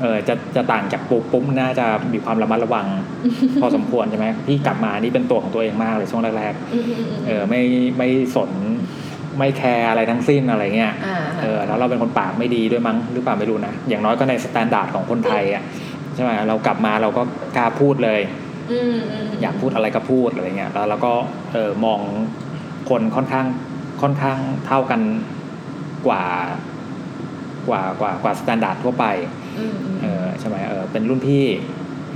[0.00, 2.86] เออจะจะต่างจากปุ๊บปุ๊บน่าจะมีความระมัดระวัง
[3.60, 7.60] พอสมควรใช่ไหมพี่กลับมานี่เป็นตัวของตัวเองมากเลยช่วงแรกอืมอืมอืมๆเออไม่
[7.98, 8.50] ไม่สน
[9.38, 15.62] ไม่ care อะไรทั้งสิ้นอะไรเงี้ยอ่าเออแล้วเราเป็นคนปากไม่ดีด้วยมั้งหรือเปล่าไม่รู้นะ อย่างน้อยก็ใน standard ของคนไทยอะ
[16.14, 17.22] ใช่ไหมเรากลับมาเราก็
[17.56, 18.20] กล้าพูดเลย
[18.72, 21.12] อืมอืมอยากพูดอะไรก็พูดอะไรเงี้ยแล้วเราก็
[21.52, 22.00] เออมอง
[22.90, 23.46] คนค่อนข้าง
[24.02, 25.00] ค่อนข้างเท่ากัน
[26.06, 26.24] กว่า
[27.68, 29.04] กว่ากว่ากว่า standard ทั่วไป
[29.58, 31.44] อืมอืมเออใช่ไหมเออเป็นรุ่นพี่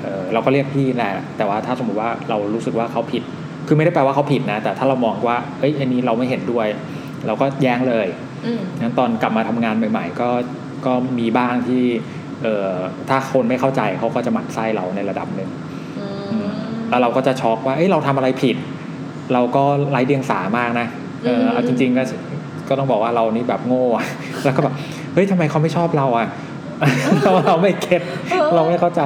[0.02, 3.22] เออเราก็เรียกพี่แหละแต่ว่าถ้าสมมติว่าเรารู้สึกว่าเขาผิด
[3.66, 6.68] คือไม่ได้แปลว่าเขาผิดนะ แต่ถ้าเรามองว่าเอ้ยอันนี้เราไม่เห็นด้วย
[7.26, 8.06] เราก็แย้งเลย
[8.46, 10.28] อืมงั้นตอนกลับมาทำงานใหม่ ๆ ก็
[10.86, 11.82] ก็มีบ้างที่
[12.42, 12.68] เออ
[13.08, 15.50] ถ้าคนไม่เข้าใจเขาก็จะหมั่นไส้เราในระดับหนึ่ง
[16.00, 16.06] อื
[16.42, 16.48] ม
[16.90, 18.56] แล้วเราก็จะช็อกว่าเอ้ยเราทำอะไรผิด
[19.32, 20.86] เราก็ไร้เดียงสามากนะ
[21.24, 22.02] เอออืมเอาจริง ๆ ก็
[22.68, 24.06] ก็ต้องบอกว่าเรานี่แบบโง่อะ
[24.44, 24.74] แล้วก็แบบ
[25.12, 26.28] เฮ้ยทำไมเขาไม่ชอบเราอะ
[27.24, 28.02] เราเราไม่เก็ต
[28.54, 29.02] เราไม่เข้าใจ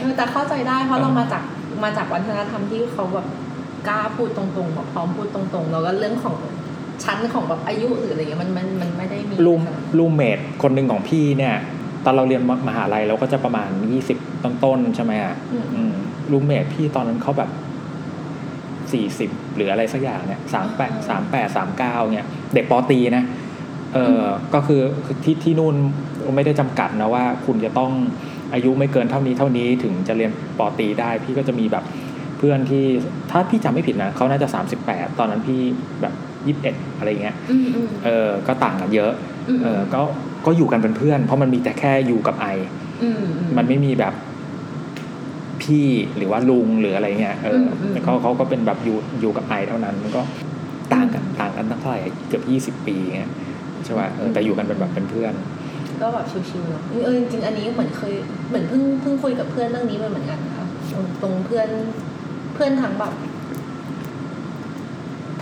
[0.00, 1.42] เออแต่เข้าใจได้เพราะเออเรามาจาก
[1.84, 3.26] มาจากวัฒนธรรมที่เขาแบบ
[3.88, 6.36] กล้าพูดตรงๆแบบพร้อมพูดตรงๆ แล้วก็เรื่องของ
[7.04, 9.60] ชั้นของแบบอายุหรืออะไรเงี้ยมันมันมันไม่ได้มีรูม
[9.98, 11.54] รูมเมทคนหนึ่งของพี่เนี่ย
[12.04, 15.92] ตอนเราเรียนมหาลัยเราก็จะประมาณยี่สิบต้นๆใช่ไหมอะอืมอืม
[16.30, 17.50] รูมเมทพี่ตอนนั้นเขาแบบ
[18.92, 23.24] สี่สิบหรืออะไรสักอย่างเนี่ยสามแปดสามแปดสามเก้าเนี่ยเด็กปอตรีนะ
[23.94, 24.22] เออ
[24.54, 25.74] ก็คือคือที่ที่นู่น
[26.36, 27.92] ไม่ได้จำกัดนะว่า คุณจะต้อง
[28.52, 31.84] อายุไม่เกินเท่านี้เท่านี้ถึงจะเรียนปอตรีได้ พี่ก็จะมีแบบ
[32.38, 32.84] เพื่อนที่
[33.30, 34.48] ถ้าพี่จำไม่ผิดนะเขาน่าจะ
[34.82, 35.60] 38 ตอนนั้นพี่
[36.02, 36.14] แบบ
[36.46, 39.12] 21อะไรเงี้ยอืมอืมเออก็ต่างกันเยอะ
[39.48, 40.00] อืมเออก็
[40.46, 42.46] ก็อยู่กันเป็นเพื่อน เพราะมันมีแต่แค่อยู่กับไอ
[43.02, 44.14] อืมอืมันไม่มีแบบ
[45.62, 50.22] พี่หรือว่าลุงหรืออะไรเงี้ยเอออมอืมแต่เขาเขาก็เป็นแบบอยู่อยู่กับไอเท่านั้นมันก็
[50.92, 53.30] ต่างกันต่างกันตั้งเท่าไหร่เกือบยี่สิบปีเงี้ย
[53.84, 55.32] ใช่ป่ะเออแต่อยู่กันเป็นแบบเป็นเพื่อน
[56.00, 58.14] ก็แบบชิวๆเนอะเออจริงๆอันนี้เหมือนเคย
[58.48, 61.68] เหมือนเพิ่งเพิ่งคุยกับเพื่อนเรื่องนี้ไปเหมือนกันนะคะตรงตรงเพื่อน
[62.54, 63.12] เพื่อนทั้งแบบ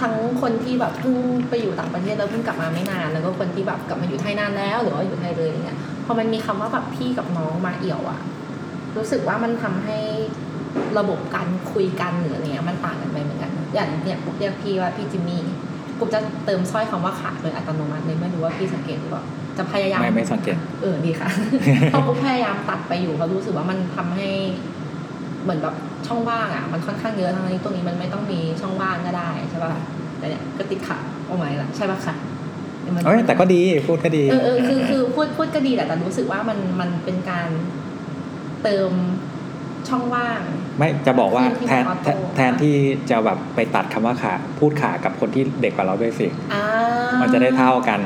[0.03, 1.15] ทั้งคนที่แบบเพิ่ง
[1.49, 8.21] ไปอยู่ต่างประเทศแล้วเพิ่งกลับมาไม่นาน แล้วก็คนที่แบบกลับมาอยู่ไทยนานแล้ว หรือว่าอยู่ไทยเลยอย่างเงี้ยพอมันมีคำว่าแบบพี่กับน้องมาเอี่ยวอะ
[8.97, 9.99] รู้สึกว่ามันทำให้
[10.99, 15.43] ระบบการคุยกันหรืออะไรเงี้ยมันต่างกันไปเหมือนกัน อย่างเนี่ยปุ๊กเรียกพี่ว่าพี่จิมมี่
[15.99, 19.25] ปุ๊บจะเติมสร้อยคำว่าขาโดยอัตโนมัติเลยไม่รู้ว่าพี่สังเกตหรือเปล่า
[19.59, 21.29] จะพยายามไม่ไม่สังเกตเออดีค่ะ
[21.93, 24.29] พอปุ๊บพยายามตัดไปอยู่เพราะรู้สึกว่ามันทำให้
[25.43, 25.75] เหมือนแบบ
[26.07, 29.73] ช่องว่างอะมันค่อนข้างเยอะทั้งนี้ตรงนี้มันไม่ต้องมีช่องว่างก็ได้ใช่ป่ะ
[30.19, 32.15] แต่เนี่ยก็ติดขัดโอ้ไม่ละใช่ป่ะค่ะ
[32.95, 37.49] มันเอ้ยแต่ก็ดีพูดก็ดีเออเออคือคือพูดพูดก็ดีแหละแต่รู้สึกว่ามันมันเป็นการ
[38.63, 38.93] เติม
[39.89, 40.41] ช่องว่าง
[40.79, 42.75] ไม่จะบอกว่าที่แทนออโต้แทนแทนที่
[43.11, 46.65] จะแบบไปตัดคำว่าขาพูดขากับคนที่เด็กกว่าเราด้วยสิอ่า
[47.23, 48.01] มันจะได้เท่ากัน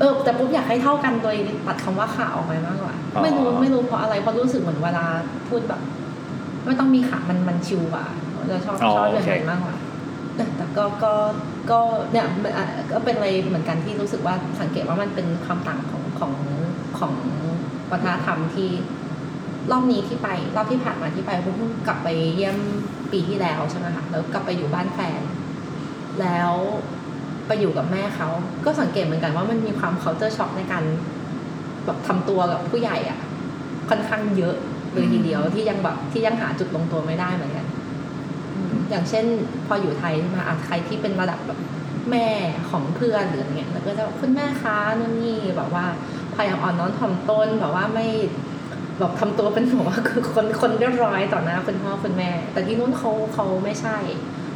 [0.00, 1.36] เออ แต่ปุ๊บอยากให้เท่ากันโดย
[1.66, 5.06] ตัดคำว่าขาออกไปมากกว่าอ๋อไม่รู้ไม่รู้เพราะอะไรเพราะรู้สึกเหมือนเวลา
[5.48, 5.80] พูดแบบ
[6.66, 8.06] ไม่ต้องมีขามันมันชิวกว่า
[8.48, 9.76] เราชอบชอบอย่างนั้นมากกว่า
[10.34, 11.12] แต่แต่ก็ก็
[11.70, 11.78] ก็
[12.12, 16.32] เนี่ยมันอะก็เป็นอะไรเหมือนกันที่รู้สึกว่าสังเกตว่ามันเป็นความต่างของของ
[16.98, 17.14] ของ
[17.90, 18.70] วัฒนธรรมที่
[19.70, 22.56] รอบนี้ที่ไปรอบที่ผ่านมาที่ไปเพิ่งกลับไปเยี่ยม
[23.12, 25.20] ปีที่แล้วใช่ไหมคะแล้วกลับไปอยู่บ้านแฟน
[26.20, 26.52] แล้ว
[27.46, 28.28] ไปอยู่กับแม่เขา
[28.64, 30.84] ก็สังเกตเหมือนกันว่ามันมีความ culture shock ในการ
[31.84, 33.18] แบบทำตัวกับผู้ใหญ่อะ
[33.90, 34.56] ค่อนข้างเยอะ
[34.96, 37.66] เลยทีเดียวที่ยังแบบที่ยังหาจุดลงตัวไม่ได้เหมือนกัน
[38.54, 39.24] อืมอย่างเช่น
[39.66, 41.58] พออยู่ไทยใช่ไหมอะใครที่เป็นระดับแบบ
[42.10, 42.28] แม่
[42.70, 45.84] ของเพื่อนหรืออะไรเงี้ยแล้วก็จะบอกคุณแม่คะนู่นนี่แบบว่า
[46.34, 48.06] พยายามอ่อนน้อมถ่อมตนแบบว่าไม่
[48.98, 53.96] แบบทำตัวเป็นหัวว่าคือคนคนเรียบร้อยต่อหน้าคุณพ่อคุณแม่ แต่ที่นู้นเขาเขาไม่ใช่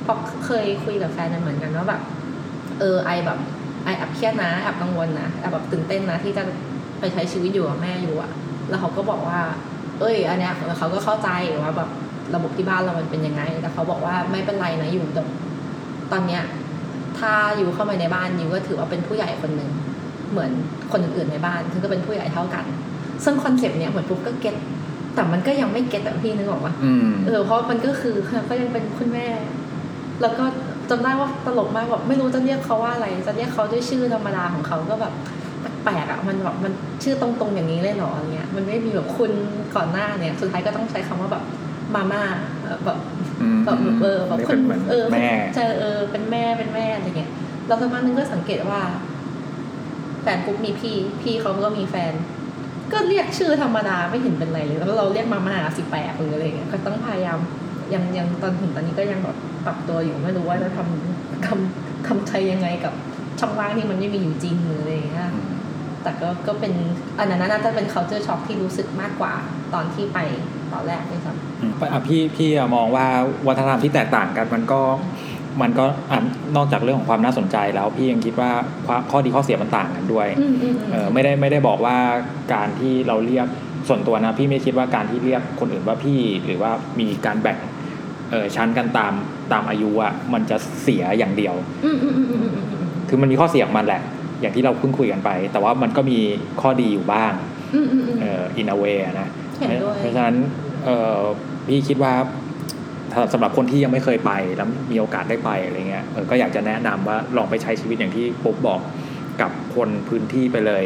[0.03, 2.03] เพราะเคยคุยกับแฟนเหมือนกันว่าแบบ
[2.79, 3.39] เออไอแบบ
[3.85, 6.43] ไอแอบเครียดนะแอบกังวลนะแอบแบบตื่นเต้นนะที่จะ
[7.01, 8.31] ไปใช้ชีวิตอยู่กับแม่อยู่อะ
[8.69, 9.41] แล้วเขาก็บอกว่า
[10.01, 11.29] เอ้ยอันเนี้ยเขาก็เข้าใจ
[11.63, 11.89] ว่าแบบ
[12.35, 15.23] ระบบที่บ้านเรามันเป็นยังไง แต่เขาบอกว่าไม่เป็นไรนะอยู่แต่
[16.13, 16.43] ตอนเนี้ย
[17.19, 19.71] ถ้าอยู่เข้ามาในบ้านยูก็ถือว่าเป็นผู้ใหญ่คนหนึ่ง
[20.31, 20.51] เหมือน
[20.93, 22.65] คนอื่นๆในบ้านซึ่งก็เป็นผู้ใหญ่เท่ากัน
[23.25, 24.57] ซึ่งคอนเซปต์เนี้ยเหมือนปุ๊บก็เก็ต
[25.15, 28.15] แต่มันก็ยังไม่เก็ตแต่พี่นึกออกปะอืมเออเพราะมันก็คือ
[28.49, 29.27] ก็ยังเป็นคุณแม่
[30.23, 30.45] แล้วก็
[30.91, 35.13] จำได้ว่าตลกมากแบบไม่รู้จะเรียกเขาว่าอะไร จะเรียกเขาด้วยชื่อธรรมดาของเขาก็แบบ
[35.85, 39.33] แปลกๆอะมันแบบมันชื่อตรงๆอย่างนี้เลยเหรออะไรเงี้ยมันไม่มีแบบคุณ
[39.75, 41.45] ก่อนหน้าเนี่ยสุดท้ายก็ต้องใช้คำว่าแบบ
[41.95, 42.23] มาม่า
[42.63, 42.99] เออแบบ
[43.41, 47.31] อืมแบบเออแบบนี่คุเป็ณนเหมือนเออแม่เจอเออเป็นแม่เป็นแม่อะไรเงี้ย
[47.67, 48.81] แล้วสักพักนึงก็สังเกตว่า
[50.23, 52.13] แฟนปุ๊บมีพี่ พี่เขาก็มีแฟน
[52.93, 57.39] ก็เรียกชื่อธรรมดาไม่เห็นเป็นไรเลยแล้วเราเรียกมาม่าสิแปดหรืออะไรเงี้ยก็ต้องพยายาม
[57.95, 59.37] ยังยังตอนถึงตอนนี้ก็ยังแบบ
[59.67, 62.95] ปรับตัวอยู่ไม่รู้ว่าจะทำคำคำใช้ยังไงกับ
[63.41, 65.29] ช่องว่างที่มันไม่มีอยู่จริงหรืออะไรเงี้ย
[66.03, 66.73] แต่ก็ก็เป็น
[67.19, 69.35] อันนั้นน่าจะเป็น culture shock ที่รู้สึกมากกว่า
[69.75, 70.19] ตอนที่ไป
[70.73, 73.07] ตอนแรกด้วยซ้ำอืมอะพี่พี่อะมองว่า
[73.49, 74.81] วัฒนธรรมที่แตกต่างกันมันก็
[75.63, 76.19] มันก็อะ
[76.57, 78.51] นอกจากเรื่องของความน่าสนใจแล้วพี่ยังคิดว่า
[78.87, 81.97] ความข้อดีข้อเสียมันต่างกันด้วยอืมอืมเออไม่ได้ไม่ได้บอกว่า
[82.55, 83.47] การที่เราเรียก
[83.89, 86.71] ส่วนตัวนะพี่ไม่คิดว่าการที่เรียกคนอื่นว่าพี่หรือว่า
[87.01, 87.59] มีการแบ่ง
[88.31, 89.13] เออชั้นกันตาม
[89.53, 91.55] ตามอายุอะมันจะเสียอย่างเดียว
[91.85, 94.01] อืมอืมอืมอืมอืมอืมคือมันมีข้อเสียของมันแหละ
[94.41, 96.19] อย่างที่เราเพิ่งคุยกันไป แต่ว่ามันก็มี
[96.61, 97.33] ข้อดีอยู่บ้าง
[97.75, 100.37] อืมอืมอืมเอ่อ in a way อะนะเห็นด้วยเพราะฉะนั้น
[100.85, 101.21] เอ่อ
[101.67, 102.13] พี่คิดว่า
[103.13, 108.81] ถ้าสำหรับคนที่ยังไม่เคยไปแล้วมีโอกาสได้ไปอะไรเงี้ยเออก็อยากจะแนะนำว่าลองไปใช้ชีวิตอย่างที่ปุ๊บบอก
[109.41, 110.83] กับคนพื้นที่ไปเลย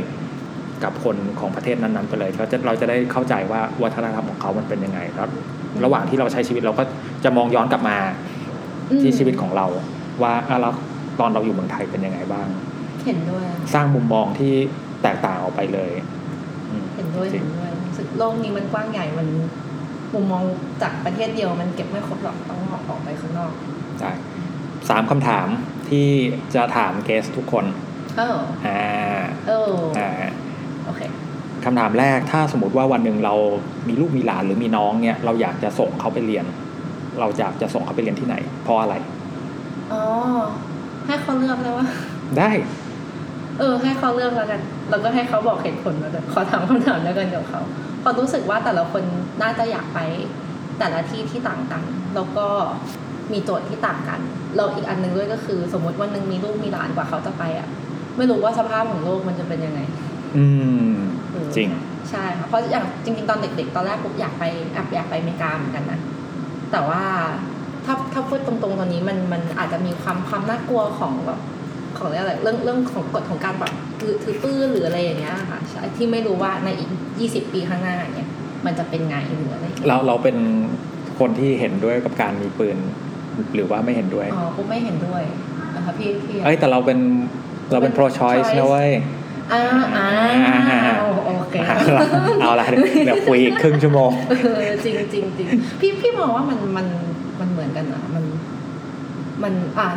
[0.85, 5.29] กับคนของประเทศนั้นๆไปเลยเราจะเราจะได้เข้าใจว่าวัฒนธรรมของเขามันเป็นยังไงแล้ว
[5.85, 6.85] ระหว่างที่เราใช้ชีวิตเราก็
[7.25, 7.99] จะมองย้อนกลับมา
[9.03, 9.67] ที่ชีวิตของเรา
[10.23, 10.75] ว่าอะแล้ว
[11.21, 12.47] ตอนเราอยู่เมืองไทยเป็นยังไงบ้าง
[13.05, 13.45] เห็นด้วย
[13.75, 14.53] สร้างมุมมองที่
[15.03, 15.91] แตกต่างออกไปเลย
[16.71, 19.29] อืมเห็นด้วยจริเห็งนด้วยรู้สึกโลกนี้มันกว้างใหญ่มัน
[20.15, 20.43] มุมมอง
[20.83, 23.53] จากประเทศเดียวมันเก็บไม่ครบหรอกต้องออกออกไปข้างนอก
[24.01, 24.11] ได้
[24.89, 25.47] สามคำถาม
[25.89, 26.09] ที่
[26.55, 27.65] จะถามเกสทุกคน
[28.19, 28.37] เออ
[28.67, 28.81] อ่า
[29.49, 30.11] เอออ่า
[30.85, 31.01] โอเค
[31.65, 33.35] คำถามแรกถ้าสมมติว่าวันหนึ่งเรา
[33.89, 36.45] มีลูกมีหลานหรือมีน้องเนี่ย เราอยากจะส่งเขาไปเรียน
[37.21, 38.95] เราอยากจะส่งเขาไปเรียนที่ไหน เพราะอะไร
[39.93, 40.03] อ๋อ
[41.07, 41.87] ให้เขาเลือกเลยว่า
[42.39, 42.51] ได้
[43.59, 44.61] เออ ให้เขาเลือกแล้วกัน
[44.91, 47.61] แล้วก็ให้เขาบอกเหตุผลแล้วกันขอถามคำถามแล้วกันกับเขา
[48.01, 49.03] เพอรู้สึกว่าแต่ละคน
[49.43, 49.99] น่าจะอยากไป
[50.79, 51.83] แต่ละที่ที่ต่างกัน
[52.15, 52.47] แล้วก็
[53.33, 54.21] มีโจทย์ที่ต่างกัน
[54.57, 57.69] เราอีกอันหนึ่งด้วยก็คือ สมมติวันหนึ่งมีลูกมีหลานกว่าเขาจะไปอะ
[58.17, 59.81] ไม่รู้ว่าสภาพของโลกมันจะเป็นยังไง
[60.37, 60.45] อื
[60.93, 60.95] ม
[61.33, 61.71] เออจริง
[62.11, 66.01] ใช่ค่ะเพราะอย่างจริง ๆ ตอนเด็ก ๆ ตอนแรกปุ๊บอยากไปแอบอยากไปอเมริกาเหมือนกันนะ
[66.73, 67.03] แต่ว่า
[67.85, 71.41] ถ้าถ้าพูดตรงๆตอนนี้มันมันอาจจะมีความความน่ากลัวของแบบ
[71.99, 76.91] ของอะไรเรื่องเรื่องของกฎของการแบบถือถือปืนหรืออะไรอย่างเงี้ยค่ะใช่ที่ไม่รู้ว่าในอีก
[77.21, 78.29] ยี่สิบปีข้างหน้าเนี่ย
[78.67, 80.37] มันจะเป็นไงหรืออะไรอย่างเงี้ยเราเราเป็น
[81.19, 82.77] คนที่เห็นด้วยกับการมีปืน
[83.55, 85.23] หรือว่าไม่เห็นด้วยอ๋อปุ๊บไม่เห็นด้วย
[85.77, 86.99] นะคะพี่พี่เอ้ยแต่เราเป็น
[87.73, 88.91] เราเป็น pro choice นะเว้ย
[89.53, 89.63] อ่า
[89.97, 90.07] อ่า
[91.25, 91.55] โอเค
[92.41, 92.67] เอาละ
[93.05, 94.35] เดี๋ยวคุยอีกครึ่งชั่วโมงเอ
[94.71, 95.47] อจริงจริงจริง
[95.81, 96.87] พี่พี่มองว่ามันมัน
[97.41, 98.25] มันเหมือนกันนะมัน
[99.43, 99.89] มันอ่า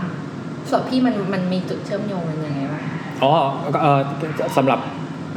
[0.69, 2.83] ส่วนพี่มันมันมีจุดเชื่อมโยงกันยังไงบ้าง
[3.23, 3.31] อ๋อ
[3.81, 3.99] เอ่อ
[4.57, 4.79] สำหรับ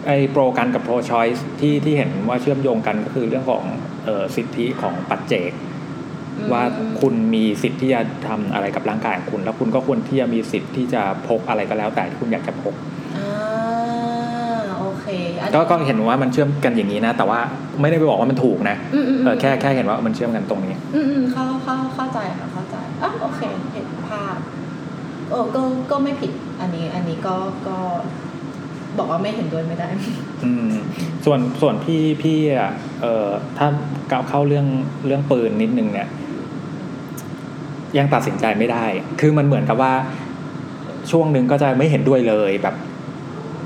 [0.07, 3.63] ไอ้โปรกันกับโปรชอยส์ที่ที่เห็นว่าเชื่อมโยงกันก็คือเรื่องของ
[4.05, 5.53] เอ่อสิทธิของปัจเจก
[6.39, 6.63] อืมว่า
[7.01, 12.75] คุณมีสิทธิ์ที่จะทำอะไรกับร่างกายของคุณ แล้วคุณก็ควรที่จะมีสิทธิ์ที่จะพกอะไรก็แล้วแต่ที่คุณอยากจะพก
[13.17, 13.29] อ่า
[14.79, 15.07] โอเค
[15.41, 17.41] อันก็ก็เห็นว่ามันเชื่อมกันอย่างนี้นะ แต่ว่า
[17.81, 23.70] ไม่ได้ไปบอกว่ามันถูกนะอืมอืมเออแค่แค่เห็นว่ามันเชื่อมกันตรงนี้ อืมอืมเข้าเข้าเข้าใจค่ะเข้าใจอะโอเคเห็นภาพ
[25.31, 27.37] โอ้ก็ก็ไม่ผิดอันนี้อันนี้ก็
[27.69, 27.79] ก็
[28.99, 29.89] บอกว่าไม่เห็นด้วยไม่ได้
[30.45, 30.71] อืม
[31.25, 33.29] ส่วนส่วนพี่พี่อะเอ่อ
[33.59, 33.67] ถ้า
[34.11, 34.67] ก้าวเข้าเรื่อง
[35.07, 36.09] เรื่องปืนนิดนึงเนี่ย
[37.99, 38.85] ยังตัดสินใจไม่ได้
[39.21, 39.95] คือมันเหมือนกับว่า
[41.11, 42.75] ช่วงหนึ่งก็จะไม่เห็นด้วยเลยแบบ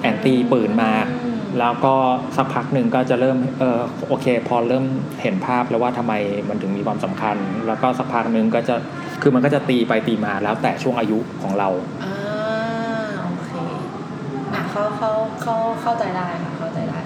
[0.03, 1.95] แอนตี้ปืนมากอืมแล้วก็
[2.36, 4.85] สักพักหนึ่งก็จะเริ่มเออโอเค พอเริ่ม
[5.23, 6.12] เห็นภาพแล้วว่าทำไม
[6.49, 7.36] มันถึงมีความสำคัญ
[7.66, 8.77] แล้วก็สักพักหนึ่งก็จะ
[9.26, 11.68] คือมันก็จะตีไปตีมาแล้วแต่ช่วงอายุของเรา
[12.05, 12.14] อ่า
[13.22, 13.51] โอเค
[14.55, 15.10] อะเข้าเข้า
[15.42, 16.98] เข้าเข้าใจได้ค่ะเข้าใจได้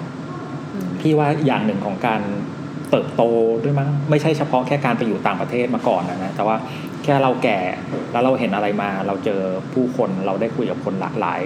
[0.72, 2.20] อืมพี่ว่าอย่างหนึ่งของการ
[2.90, 3.22] เติบโต
[3.64, 6.56] ด้วยมั้งไม่ใช่เฉพาะแค่การไปอยู่ต่างประเทศมาก่อนนะนะแต่ว่า
[7.04, 7.60] แค่เราแก่
[8.12, 9.40] แล้วเราเห็นอะไรมา เราเจอ
[9.72, 11.40] ผู้คนเราได้คุยกับคนหลากหลาย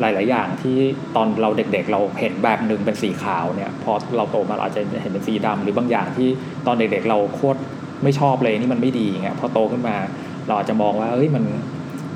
[0.00, 0.76] หลาย ๆ อย่างที่
[1.16, 6.28] ตอนเราเด็ก ๆ เราเห็นแบบหนึ่งเป็นสีขาวเนี่ยพอเราโตมาเราอาจจะเห็นเป็นสีดำหรือบางอย่างที่
[6.66, 7.60] ตอนเด็ก ๆ เราโคตร
[8.04, 9.96] ไม่ชอบเลยนี่มันไม่ดีอย่างเงี้ยพอโตขึ้นมา
[10.46, 11.44] เราอาจจะมองว่าเอ้ยมัน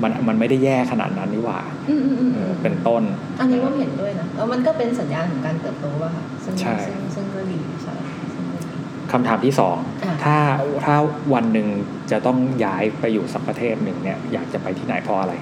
[0.03, 1.59] มันมันไม่ได้แย่ขนาดนั้นนี่หว่า
[1.89, 3.03] อืมอืมอืมเออือมเป็นต้น
[3.39, 7.95] อันนี้ว่าเห็นด้วยนะแล้วมันก็เป็นสัญญาณของการเติบโตป่ะค่ะซึ่งใช่ซึ่งซึ่งก็ดีใช่
[8.33, 8.75] ซึ่งก็ดี
[9.11, 10.37] คำถามที่สองอะถ้า
[10.85, 10.95] ถ้า
[11.33, 11.67] วันหนึ่ง
[12.11, 15.33] จะต้องย้ายไปอยู่สักประเทศหนึ่งเนี่ยอยากจะไปที่ไหนเพราะอะไร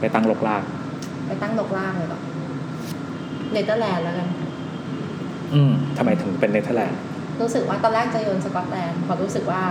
[0.00, 0.62] ไปตั้งรกราก
[1.26, 2.20] ไปตั้งดอกล่างเลยเหรอ
[3.52, 4.28] เนเธอร์แลนด์แล้วกัน
[5.54, 7.00] อืมทำไมถึงเป็นเนเธอร์แลนด์
[7.40, 9.62] รู้สึกว่าตอนแรกจะโยนสกอตแลนด์เพอรู้สึกว่า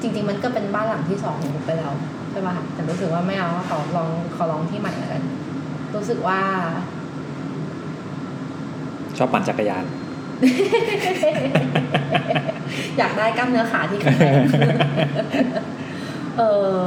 [0.00, 1.92] จริง ๆ มันก็เป็นบ้านหลังที่สองของปุ๊บไปแล้ว
[2.30, 5.22] ใช่ป่ะแต่รู้สึกว่าไม่เอาขอลองขอลองที่ใหม่แล้วกัน
[5.94, 6.40] รู้สึกว่า
[9.16, 9.84] ชอบปั่นจักรยาน
[12.98, 14.36] อยากได้กล้ามเนื้อขาที่แข็งแรง
[16.38, 16.42] เอ
[16.76, 16.82] อ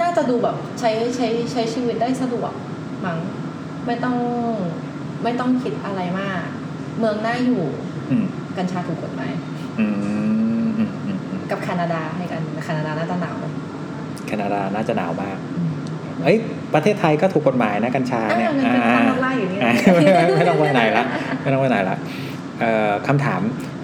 [0.00, 2.52] น่าจะดูแบบใช้ใช้ใช้ชีวิตได้สะดวก
[3.04, 3.18] มั้ง
[3.86, 4.16] ไม่ต้อง
[5.22, 6.40] ไม่ต้องคิดอะไรมาก
[6.98, 7.64] เมืองน่าอยู่
[8.10, 8.26] อืม
[8.58, 9.30] กัญชาถูกกฎหมาย
[9.80, 9.94] อืม
[10.78, 13.44] อืมอืมอืมกับแคนาดาให้กันแคนาดาน่าจะหนาวไหม
[14.26, 15.36] แคนาดาน่าจะหนาวมาก
[16.24, 16.38] เอ้ย
[16.74, 19.72] ประเทศไทยก็ถูกกฎหมายนะกัญชาอ่าเนี่ยงั้นเป็นอ่าตั้งไล่อยู่นี่อ่า
[20.36, 21.04] ไม่ต้องไปไหนละ
[21.42, 21.96] ไม่ต้องไปไหนละ
[22.60, 23.40] เอ่อคำถาม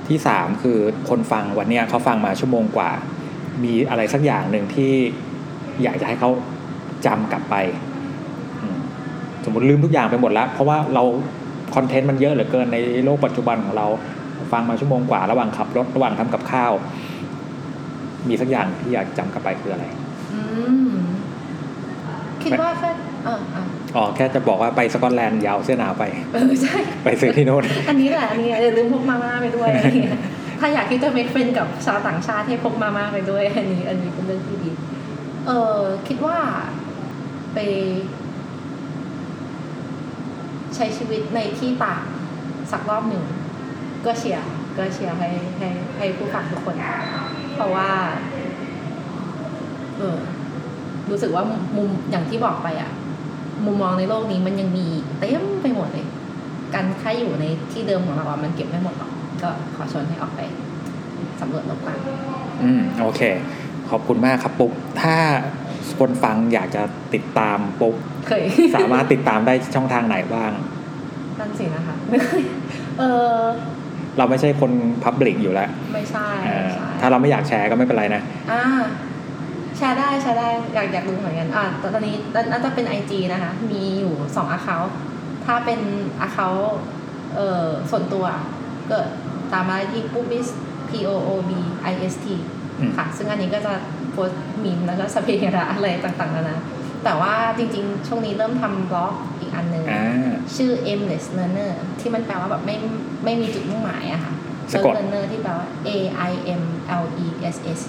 [0.08, 0.78] ที่สามคือ
[1.08, 2.90] คนฟังวันเนี้ยเขาฟังมาชั่วโมงกว่า
[3.64, 4.92] มีอะไรสักอย่างหนึ่งที่
[5.82, 6.30] อยากจะให้เขา
[7.06, 7.54] จำกลับไป
[8.62, 8.78] อืม
[9.44, 11.02] สมมติลืมทุกอย่างไปหมดแล้ว เพราะว่าเรา
[11.74, 13.86] คอนเทนต์มันเยอะเหลือเกินในโลกปัจจุบันของเรา
[14.52, 16.72] ฟังมาชั่วโมงกว่าระหว่างขับรถระหว่างทำกับข้าว
[18.28, 19.84] มีสักอย่างที่อยากจำกลับไปคืออะไร
[20.32, 20.40] อื
[20.88, 20.92] ม
[22.42, 22.90] คิดว่าแค่
[23.26, 23.64] อ่าอ่า
[23.96, 26.04] อ๋อแค่จะบอกว่าไปสกอตแลนด์ยาวเสื้อหนาวไป
[26.34, 30.20] เออใช่ ไปซื้อที่โน่นอันนี้แหละอันนี้อย่าลืมพกมาม่าไปด้วยอะไรเงี้ย
[30.60, 34.70] ถ้าอยากที่จะ make friend กับชาวต่างชาติให้พกมาม่าไปด้วย อันนี้ อันนี้เป็นเรื่องที่ดี
[35.46, 36.38] เออคิดว่า
[37.54, 37.58] ไป
[40.74, 42.04] ใช้ชีวิตในที่ต่าง
[42.72, 43.24] สักรอบหนึ่ง
[44.06, 44.46] ก็เชียร์
[44.76, 45.68] ก็เชียร์ให้ให้
[45.98, 46.76] ให้ผู้ฟังทุกคน
[47.54, 47.90] เพราะว่า
[49.98, 50.18] เออ
[51.10, 51.44] รู้สึกว่า
[51.76, 52.90] มุมอย่างที่บอกไปอะ
[53.66, 54.86] มุมมองในโลกนี้มันยังมี
[55.18, 56.06] เต็มไปหมดเลย
[56.74, 59.10] การแค่อยู่ในที่เดิมของเราอะมันเก็บไม่หมดหรอก
[59.42, 60.40] ก็ขอชวนให้ออกไป
[61.40, 61.98] สำรวจโลกกว้าง
[62.62, 63.20] อืมโอเค
[63.90, 64.72] ขอบคุณมากครับปุ๊ก
[65.02, 65.16] ถ้า
[65.98, 66.82] คนฟังอยากจะ
[67.14, 67.94] ติดตามปุ๊ก
[68.28, 68.42] เคย
[68.76, 70.52] สามารถติดตามได้ช่องทางไหนบ้าง
[71.38, 71.96] นั่นสินะคะ
[72.98, 73.02] เอ
[73.36, 73.38] อ
[74.18, 74.72] เราไม่ใช่คน
[75.04, 78.22] พับลิกอยู่แล้ว ไม่ใช่เอ่อใช่ถ้าเราไม่อยากแชร์ก็ไม่เป็นไรนะ
[78.52, 78.62] อ่า
[79.76, 81.64] แชร์ได้แชร์ได้อยากอยากดูเหมือนกันอ่า
[81.94, 82.16] ตอนนี้
[82.50, 84.76] น่าจะเป็น IG นะคะ มีอยู่สองอาเคา
[85.46, 85.80] ถ้าเป็น
[86.20, 86.48] อาเคา
[87.34, 88.24] เอ่อส่วนตัว
[88.90, 88.98] ก็
[89.52, 90.48] ตามมาที่ปุ๊บบิส
[90.88, 91.50] P O O B
[91.90, 92.26] I S T
[92.80, 93.72] อืมค่ะ ซึ่งอันนี้ก็จะ
[94.12, 96.58] โพสต์มีมแล้วก็สพเประอะไรต่างๆนานา
[97.04, 100.04] แต่ว่าจริงๆ ช่วงนี้เริ่มทำบล็อกอี กอันหนึ่งอ่า
[100.56, 102.76] ชื่อ aimless learner ที่มันแปลว่าแบบไม่
[103.24, 104.32] ไม่มีจุดมุ่งหมายอะค่ะ
[104.72, 105.90] สะกด learner ที่แปลว่า A
[106.30, 106.62] I M
[107.02, 107.80] L E S S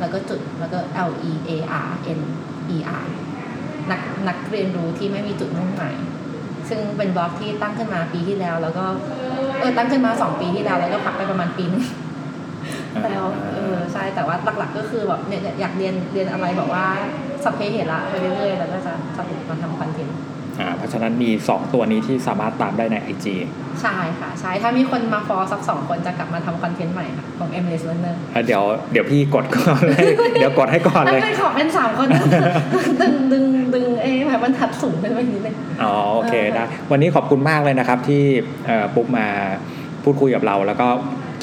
[0.00, 1.50] แล้วก็จุดแล้วก็ L E A
[1.86, 2.20] R N
[2.76, 3.06] E R
[3.90, 5.96] นักนักเรียนรู้ที่ไม่มีจุดมุ่งหมาย
[6.68, 8.84] ซึ่งเป็นบล็อกที่ตั้งขึ้นมาปีที่แล้ว แล้วก็
[9.60, 11.84] เออตั้งขึ้นมาสองปีที่แล้วแล้วก็พักไปประมาณปีนึง
[13.04, 16.84] แล้วเออใช่แต่ว่าหลักๆก็คือแบบเนี่ยอยากเรียนเรียนอะไรแบบว่า
[17.44, 20.18] สัพเพเหระไปเรื่อยๆ แล้วก็จะสรุปมาทำคอนเทนต์
[20.60, 23.26] อ่าเพราะฉะนั้นมี 2 ตัวนี้ที่สามารถตามได้ใน IG
[23.82, 28.62] ใช่ค่ะ ใช่ถ้ามีคนมาฟอสักสองคนจะกลับมาทำคอนเทนต์ใหม่ค่ะ ของ m l s Learner อะเดี๋ยว
[28.92, 30.04] เดี๋ยวพี่กดก่อนเลย
[30.40, 32.08] เดี๋ยวกดให้ก่อนถ้าเลย เป็นขอเป็นสามคน
[33.00, 38.22] ดึงดึงดึงเอ้แบบมันทัดสูงขึ้นไปนิดนึงอ๋อโอเคเออได้วันนี้ขอบคุณมากเลยนะครับที่
[38.66, 39.26] เอ่อปุ๊บมา
[40.04, 40.88] พูดคุยกับเรา แล้วก็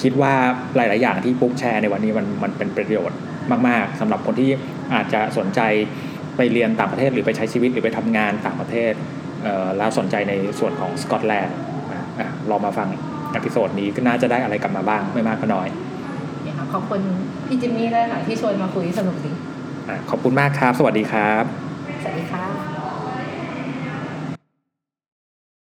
[0.02, 0.34] คิดว่า
[0.76, 3.18] หลาย ๆ อย่างที่ปุ๊กแชร์ในวันนี้มันมันเป็นประโยชน์
[3.68, 4.50] มาก ๆสำหรับคนที่
[4.94, 5.62] อาจจะสนใจ
[6.38, 8.94] ไปเรียนต่างประเทศหรือไปใช้ชีวิตหรือไปทำงานต่างประเทศ
[9.44, 11.56] เอ่อแล้วสนใจในส่วนของสกอตแลนด์
[11.92, 12.88] อะอะลองมาฟัง
[13.36, 15.68] episode นี้ก็น่าจะได้อะไรกลับมาบ้างไม่มากก็น้อย
[16.44, 17.02] เนี่ยค่ะขอบคุณ
[17.48, 19.32] พี่จิมมี่ด้วยค่ะที่ชวนมาคุยสนุกดี
[19.90, 21.44] อะขอบคุณมากครับ สวัสดีครับ
[22.04, 22.67] สวัสดีค่ะ